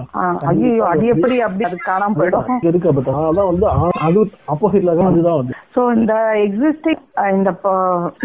[0.69, 2.49] ஐயோ அது எப்படி அப்படி அது காணாம போயிடும்?
[2.69, 3.67] இருக்கு அப்ப அதெல்லாம் வந்து
[4.07, 5.55] அது ஆப்போசிட்ல தான் அதுதான் வந்து.
[5.75, 6.15] சோ இந்த
[6.45, 7.51] எக்ஸிஸ்டிங் இந்த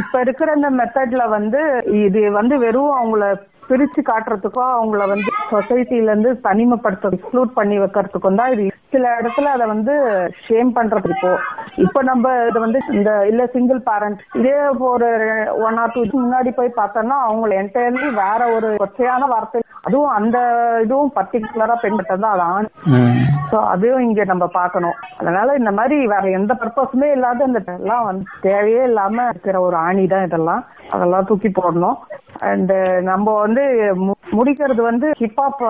[0.01, 1.61] இப்ப இருக்கிற இந்த மெத்தட்ல வந்து
[2.03, 3.25] இது வந்து வெறும் அவங்கள
[3.69, 8.65] பிரிச்சு காட்டுறதுக்கும் அவங்கள வந்து சொசைட்டில இருந்து தனிமைப்படுத்த எக்ஸ்க்ளூட் பண்ணி வைக்கிறதுக்கும் தான் இது.
[8.93, 9.93] சில இடத்துல அதை வந்து
[10.45, 11.31] ஷேம் பண்றது இப்போ.
[11.85, 14.57] இப்ப நம்ம இதை வந்து இந்த இல்ல சிங்கிள் பேரண்ட் இதே
[14.89, 15.09] ஒரு
[15.67, 19.61] ஒன் ஆர் டூ முன்னாடி போய் பார்த்தோம்னா அவங்கள என்டையர்லி வேற ஒரு கொச்சையான வார்த்தை.
[19.87, 20.37] அதுவும் அந்த
[20.83, 22.69] இதுவும் பர்டிகுலரா பெண்பட்டது அது ஆண்
[23.51, 24.97] சோ அதையும் இங்க நம்ம பார்க்கணும்.
[25.21, 30.05] அதனால இந்த மாதிரி வேற எந்த பர்பஸுமே இல்லாத இந்த எல்லாம் வந்து தேவையே இல்லாம இருக்கிற ஒரு ஆணி
[30.13, 30.63] தான் இதெல்லாம்.
[30.95, 31.97] அதெல்லாம் தூக்கி போடணும்.
[32.51, 32.71] அண்ட்
[33.09, 33.65] நம்ம வந்து
[33.99, 35.61] மு- முடிக்கிறது வந்து ஹிப்ஹாப்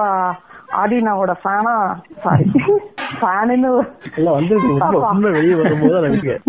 [0.73, 1.75] ஆடினாவோட ஃபேனா
[2.21, 2.45] சாரி
[3.21, 3.71] ஃபேனுன்னு
[4.17, 4.55] இல்ல வந்து
[5.05, 6.39] உண்மை வெளியே வரும்போது.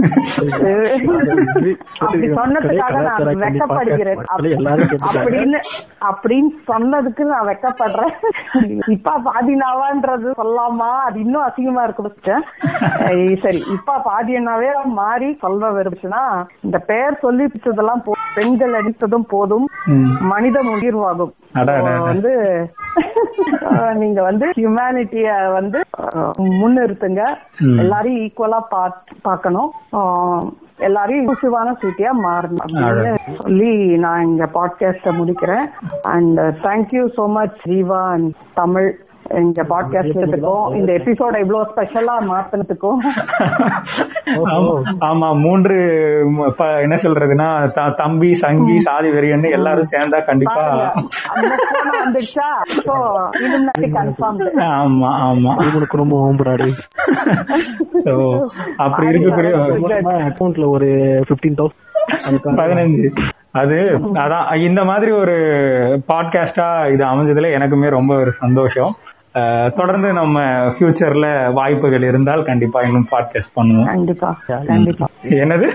[1.98, 4.22] அப்படி சொன்னதுக்காக நான் வெக்கப்படுகிறேன்.
[4.34, 5.58] அப்படின்னு
[6.02, 8.12] அப்படின்னு சொன்னதுக்கு நான் வெக்கப்படுறேன்.
[8.88, 10.90] இப்ப பாதினாவான்றது சொல்லாமா?
[11.00, 12.34] அது இன்னும் அசிங்கமா இருக்கு
[13.42, 13.64] சரி.
[13.70, 16.22] இப்ப பாதியனாவே மாறி சொல்ல விரும்புச்சுன்னா
[16.60, 17.44] இந்த பெயர் சொல்லி
[18.04, 19.66] போ- பெண்கள் அடித்ததும் போதும்
[20.24, 21.32] மனித உயிர்வாகும்
[22.02, 22.32] வந்து
[23.70, 25.78] அஹ் நீங்க வந்து ஹியூமனிட்டிய வந்து
[26.58, 27.22] முன்னிறுத்துங்க.
[27.78, 28.60] எல்லாரையும் ஈக்குவலா
[29.22, 30.44] பார்க்கணும் அஹ்,
[30.78, 32.62] எல்லாரையும் இன்க்ளூசிவான சிட்டியா மாறணும்.
[32.68, 33.10] அப்படின்னு
[33.40, 35.66] சொல்லி நான் இங்க பாட்காஸ்ட முடிக்கிறேன்.
[36.08, 38.88] And thank you so much Jeeva and Tamil
[39.30, 42.98] இந்த பாட்காஸ்டுக்கும் இந்த எபிசோட இவ்வளவு ஸ்பெஷலா மாத்தினதுக்கும்.
[44.46, 45.76] ஆமா, ஆமா மூன்று
[46.80, 47.48] என்ன சொல்றதுன்னா
[47.96, 50.64] தம்பி சங்கி சாதி வெறியன்னு எல்லாரும் சேர்ந்தா கண்டிப்பா
[52.76, 52.94] சோ
[54.74, 55.52] ஆமா ஆமா.
[55.68, 56.70] இவனுக்கு ரொம்ப ஓம்புறாடி
[58.06, 58.14] So,
[58.76, 59.52] அப்படி இருக்கக்கூடிய
[60.24, 60.88] அக்கௌண்ட்ல ஒரு
[61.28, 63.06] பிப்டீன் தௌசண்ட் பதினஞ்சு.
[63.52, 63.76] அது
[64.14, 65.34] அதான் இந்த மாதிரி ஒரு
[66.12, 68.92] பாட்காஸ்டா இது அமைஞ்சதுல எனக்குமே ரொம்ப ஒரு சந்தோஷம்.
[69.78, 70.42] தொடர்ந்து நம்ம
[70.74, 73.88] ஃபியூச்சர்ல வாய்ப்புகள் இருந்தால் கண்டிப்பா இன்னும் பாட்காஸ்ட் பண்ணுவோம்.
[73.92, 74.28] கண்டிப்பா
[74.68, 75.06] கண்டிப்பா.
[75.44, 75.66] என்னது?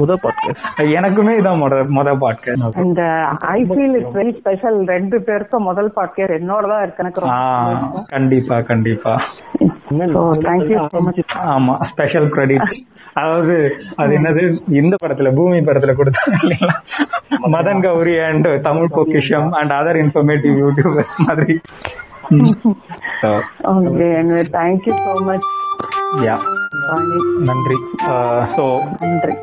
[0.00, 3.02] முதல் பாட்காஸ்ட் எனக்குமே இதான் முத முத பாட்காஸ்ட் இந்த
[3.56, 7.22] I feel it's very special ரெண்டு பேருக்கும் முதல் பாட்காஸ்ட் என்னோட தான் இருக்கு எனக்கு
[8.14, 9.14] கண்டிப்பா கண்டிப்பா.
[11.54, 12.78] ஆமா ஸ்பெஷல் கிரெடிட்ஸ்
[13.20, 13.54] அதாவது
[13.96, 14.42] அது என்னது?
[14.80, 16.74] இந்த படத்துல பூமி படத்துல கொடுத்தாங்க இல்லைங்களா?
[17.54, 21.56] Madan Gowri and Tamil Pokkisham and other informative YouTubers மாதிரி.
[23.72, 24.08] Okay
[24.52, 25.48] thank you so much
[26.24, 26.36] yeah
[27.48, 27.78] நன்றி
[28.56, 28.64] ஸோ
[29.02, 29.34] நன்றி